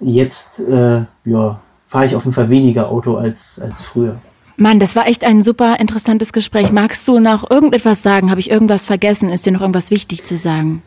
jetzt 0.00 0.60
äh, 0.60 1.04
ja, 1.24 1.60
fahre 1.88 2.06
ich 2.06 2.14
auf 2.14 2.24
jeden 2.24 2.34
Fall 2.34 2.50
weniger 2.50 2.88
Auto 2.88 3.16
als, 3.16 3.58
als 3.60 3.82
früher. 3.82 4.18
Mann, 4.56 4.78
das 4.78 4.94
war 4.94 5.08
echt 5.08 5.24
ein 5.24 5.42
super 5.42 5.80
interessantes 5.80 6.32
Gespräch. 6.32 6.70
Magst 6.70 7.08
du 7.08 7.18
noch 7.18 7.50
irgendetwas 7.50 8.02
sagen? 8.02 8.30
Habe 8.30 8.40
ich 8.40 8.50
irgendwas 8.50 8.86
vergessen? 8.86 9.30
Ist 9.30 9.46
dir 9.46 9.52
noch 9.52 9.62
irgendwas 9.62 9.90
wichtig 9.90 10.24
zu 10.24 10.36
sagen? 10.36 10.82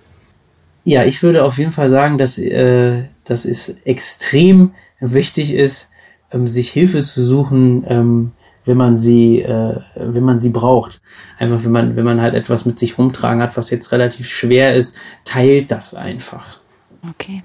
Ja, 0.88 1.03
ich 1.03 1.21
würde 1.21 1.43
auf 1.43 1.57
jeden 1.57 1.73
Fall 1.73 1.89
sagen, 1.89 2.17
dass, 2.17 2.38
äh, 2.38 3.03
dass 3.25 3.43
es 3.43 3.75
extrem 3.83 4.71
wichtig 5.01 5.51
ist, 5.51 5.89
ähm, 6.31 6.47
sich 6.47 6.71
Hilfe 6.71 7.01
zu 7.01 7.21
suchen, 7.25 7.83
ähm, 7.89 8.31
wenn 8.63 8.77
man 8.77 8.97
sie, 8.97 9.41
äh, 9.41 9.81
wenn 9.95 10.23
man 10.23 10.39
sie 10.39 10.47
braucht. 10.47 11.01
Einfach, 11.38 11.61
wenn 11.65 11.73
man, 11.73 11.97
wenn 11.97 12.05
man 12.05 12.21
halt 12.21 12.35
etwas 12.35 12.65
mit 12.65 12.79
sich 12.79 12.97
rumtragen 12.97 13.41
hat, 13.41 13.57
was 13.57 13.69
jetzt 13.69 13.91
relativ 13.91 14.29
schwer 14.29 14.75
ist, 14.75 14.95
teilt 15.25 15.71
das 15.71 15.93
einfach. 15.93 16.61
Okay. 17.09 17.43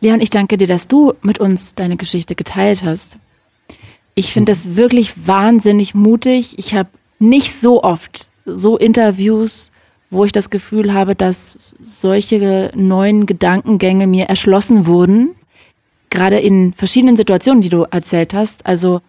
Leon, 0.00 0.20
ich 0.20 0.30
danke 0.30 0.56
dir, 0.58 0.68
dass 0.68 0.86
du 0.86 1.14
mit 1.22 1.40
uns 1.40 1.74
deine 1.74 1.96
Geschichte 1.96 2.36
geteilt 2.36 2.84
hast. 2.84 3.18
Ich 4.14 4.32
finde 4.32 4.52
das 4.52 4.76
wirklich 4.76 5.26
wahnsinnig 5.26 5.96
mutig. 5.96 6.56
Ich 6.56 6.76
habe 6.76 6.88
nicht 7.18 7.52
so 7.52 7.82
oft 7.82 8.30
so 8.44 8.78
Interviews, 8.78 9.72
wo 10.12 10.24
ich 10.24 10.32
das 10.32 10.50
Gefühl 10.50 10.92
habe, 10.92 11.14
dass 11.14 11.74
solche 11.82 12.70
neuen 12.74 13.26
Gedankengänge 13.26 14.06
mir 14.06 14.26
erschlossen 14.26 14.86
wurden. 14.86 15.30
Gerade 16.10 16.38
in 16.38 16.74
verschiedenen 16.74 17.16
Situationen, 17.16 17.62
die 17.62 17.70
du 17.70 17.86
erzählt 17.90 18.34
hast. 18.34 18.66
Also 18.66 19.00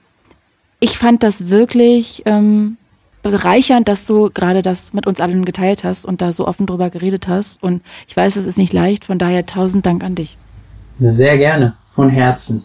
ich 0.80 0.98
fand 0.98 1.22
das 1.22 1.50
wirklich 1.50 2.24
ähm, 2.26 2.78
bereichernd, 3.22 3.88
dass 3.88 4.06
du 4.06 4.30
gerade 4.34 4.62
das 4.62 4.94
mit 4.94 5.06
uns 5.08 5.20
allen 5.20 5.46
geteilt 5.46 5.84
hast 5.84 6.06
und 6.06 6.22
da 6.22 6.32
so 6.32 6.48
offen 6.48 6.66
drüber 6.66 6.90
geredet 6.90 7.28
hast. 7.28 7.62
Und 7.62 7.82
ich 8.08 8.16
weiß, 8.16 8.38
es 8.38 8.46
ist 8.46 8.58
nicht 8.58 8.74
leicht. 8.74 9.06
Von 9.06 9.18
daher 9.18 9.46
tausend 9.46 9.86
Dank 9.86 10.04
an 10.04 10.16
dich. 10.16 10.38
Sehr 11.00 11.38
gerne, 11.38 11.76
von 11.96 12.10
Herzen. 12.10 12.64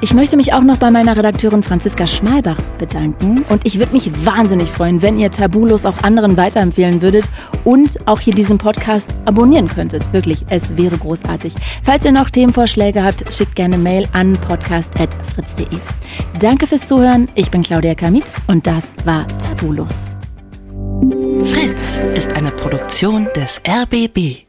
Ich 0.00 0.14
möchte 0.14 0.36
mich 0.36 0.52
auch 0.52 0.62
noch 0.62 0.76
bei 0.76 0.92
meiner 0.92 1.16
Redakteurin 1.16 1.64
Franziska 1.64 2.06
Schmalbach 2.06 2.60
bedanken 2.78 3.44
und 3.48 3.66
ich 3.66 3.80
würde 3.80 3.92
mich 3.92 4.24
wahnsinnig 4.24 4.70
freuen, 4.70 5.02
wenn 5.02 5.18
ihr 5.18 5.30
Tabulos 5.30 5.86
auch 5.86 6.02
anderen 6.04 6.36
weiterempfehlen 6.36 7.02
würdet 7.02 7.28
und 7.64 8.06
auch 8.06 8.20
hier 8.20 8.34
diesen 8.34 8.58
Podcast 8.58 9.10
abonnieren 9.24 9.68
könntet. 9.68 10.12
Wirklich, 10.12 10.44
es 10.50 10.76
wäre 10.76 10.96
großartig. 10.96 11.52
Falls 11.82 12.04
ihr 12.04 12.12
noch 12.12 12.30
Themenvorschläge 12.30 13.02
habt, 13.02 13.32
schickt 13.34 13.56
gerne 13.56 13.76
Mail 13.76 14.06
an 14.12 14.32
podcast.fritz.de. 14.46 15.78
Danke 16.38 16.68
fürs 16.68 16.86
Zuhören. 16.86 17.28
Ich 17.34 17.50
bin 17.50 17.62
Claudia 17.62 17.94
Kamit 17.94 18.32
und 18.46 18.68
das 18.68 18.92
war 19.04 19.26
Tabulos. 19.38 20.16
Fritz 21.44 22.02
ist 22.14 22.32
eine 22.34 22.52
Produktion 22.52 23.28
des 23.34 23.60
RBB. 23.66 24.47